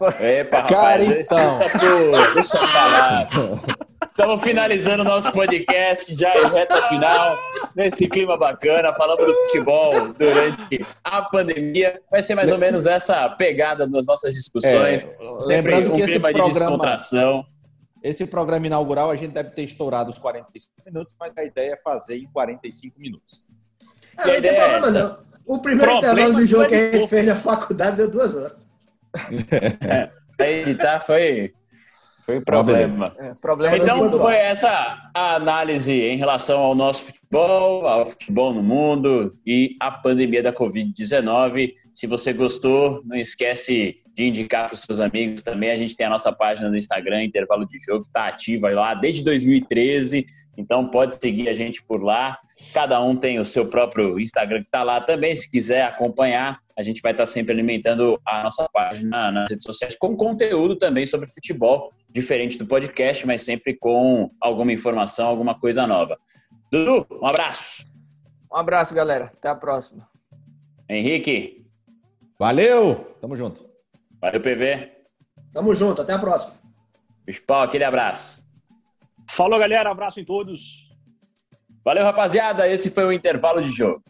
Pô? 0.00 0.08
Epa, 0.24 0.62
Cara, 0.62 1.04
rapaz, 1.04 1.10
esse 1.10 1.34
então. 1.34 1.58
tá 1.58 1.78
por- 1.78 2.34
deixa 2.34 2.56
eu 2.56 2.68
falar. 2.68 3.28
Estamos 4.10 4.42
finalizando 4.42 5.02
o 5.02 5.04
nosso 5.04 5.30
podcast 5.32 6.14
já 6.14 6.32
em 6.36 6.46
reta 6.50 6.82
final, 6.88 7.38
nesse 7.76 8.06
clima 8.08 8.36
bacana, 8.36 8.92
falando 8.92 9.24
do 9.26 9.34
futebol 9.34 9.92
durante 10.12 10.84
a 11.04 11.22
pandemia. 11.22 12.00
Vai 12.10 12.20
ser 12.22 12.34
mais 12.34 12.50
ou 12.50 12.58
menos 12.58 12.86
essa 12.86 13.28
pegada 13.30 13.86
nas 13.86 14.06
nossas 14.06 14.34
discussões. 14.34 15.04
É, 15.06 15.40
Sempre 15.40 15.74
um 15.86 15.92
que 15.94 16.00
esse 16.02 16.12
clima 16.12 16.32
de 16.32 16.38
programa, 16.38 16.70
descontração. 16.70 17.44
esse 18.02 18.26
programa 18.26 18.66
inaugural 18.66 19.10
a 19.10 19.16
gente 19.16 19.32
deve 19.32 19.50
ter 19.50 19.62
estourado 19.64 20.10
os 20.10 20.18
45 20.18 20.74
minutos, 20.84 21.14
mas 21.18 21.32
a 21.36 21.44
ideia 21.44 21.72
é 21.74 21.76
fazer 21.76 22.16
em 22.18 22.26
45 22.32 22.98
minutos. 23.00 23.44
A 24.18 24.26
não 24.26 24.40
tem 24.40 24.50
é 24.50 24.54
problema 24.54 24.86
essa? 24.86 24.98
não. 24.98 25.30
O 25.46 25.58
primeiro 25.60 25.90
Problema 25.92 26.12
intervalo 26.20 26.34
do 26.40 26.46
jogo 26.46 26.68
que 26.68 26.74
a 26.74 26.92
gente 26.92 27.08
fez 27.08 27.26
na 27.26 27.34
faculdade 27.34 27.96
deu 27.96 28.10
duas 28.10 28.36
horas. 28.36 28.66
Editar 30.38 31.00
foi, 31.00 31.52
foi 32.24 32.38
um 32.38 32.42
problema. 32.42 33.12
É, 33.18 33.34
problema 33.34 33.76
Então 33.76 34.10
foi 34.10 34.34
essa 34.34 35.10
a 35.14 35.34
análise 35.34 35.92
em 35.92 36.16
relação 36.16 36.60
ao 36.60 36.74
nosso 36.74 37.04
futebol, 37.04 37.86
ao 37.86 38.06
futebol 38.06 38.54
no 38.54 38.62
mundo 38.62 39.32
e 39.44 39.76
à 39.80 39.90
pandemia 39.90 40.42
da 40.42 40.52
Covid-19. 40.52 41.72
Se 41.92 42.06
você 42.06 42.32
gostou, 42.32 43.02
não 43.04 43.16
esquece 43.16 43.96
de 44.14 44.24
indicar 44.26 44.66
para 44.66 44.74
os 44.74 44.82
seus 44.82 45.00
amigos 45.00 45.42
também. 45.42 45.70
A 45.70 45.76
gente 45.76 45.96
tem 45.96 46.06
a 46.06 46.10
nossa 46.10 46.32
página 46.32 46.68
no 46.68 46.76
Instagram, 46.76 47.24
Intervalo 47.24 47.66
de 47.66 47.78
Jogo, 47.78 48.04
está 48.04 48.28
ativa 48.28 48.70
lá 48.70 48.94
desde 48.94 49.24
2013. 49.24 50.26
Então 50.56 50.86
pode 50.88 51.16
seguir 51.16 51.48
a 51.48 51.54
gente 51.54 51.82
por 51.82 52.02
lá. 52.02 52.38
Cada 52.72 53.00
um 53.02 53.16
tem 53.16 53.38
o 53.38 53.44
seu 53.44 53.66
próprio 53.66 54.18
Instagram 54.18 54.60
que 54.60 54.66
está 54.66 54.82
lá 54.82 55.00
também. 55.00 55.34
Se 55.34 55.50
quiser 55.50 55.82
acompanhar, 55.82 56.60
a 56.76 56.82
gente 56.82 57.00
vai 57.02 57.12
estar 57.12 57.26
sempre 57.26 57.52
alimentando 57.52 58.20
a 58.24 58.42
nossa 58.42 58.68
página 58.72 59.30
nas 59.32 59.50
redes 59.50 59.64
sociais 59.64 59.96
com 59.96 60.16
conteúdo 60.16 60.76
também 60.76 61.04
sobre 61.06 61.26
futebol, 61.28 61.92
diferente 62.08 62.56
do 62.56 62.66
podcast, 62.66 63.26
mas 63.26 63.42
sempre 63.42 63.76
com 63.76 64.30
alguma 64.40 64.72
informação, 64.72 65.26
alguma 65.26 65.58
coisa 65.58 65.86
nova. 65.86 66.18
Dudu, 66.70 67.06
um 67.20 67.26
abraço. 67.26 67.84
Um 68.52 68.56
abraço, 68.56 68.94
galera. 68.94 69.26
Até 69.26 69.48
a 69.48 69.54
próxima. 69.54 70.08
Henrique, 70.88 71.60
Valeu! 72.40 73.18
Tamo 73.20 73.36
junto. 73.36 73.62
valeu 74.18 74.40
PV. 74.40 74.90
Tamo 75.52 75.74
junto, 75.74 76.00
até 76.00 76.14
a 76.14 76.18
próxima. 76.18 76.54
Bispal, 77.22 77.64
aquele 77.64 77.84
abraço. 77.84 78.42
Falou, 79.28 79.58
galera. 79.58 79.90
Abraço 79.90 80.20
em 80.20 80.24
todos. 80.24 80.89
Valeu, 81.84 82.04
rapaziada. 82.04 82.68
Esse 82.68 82.90
foi 82.90 83.04
o 83.04 83.12
intervalo 83.12 83.62
de 83.62 83.70
jogo. 83.70 84.02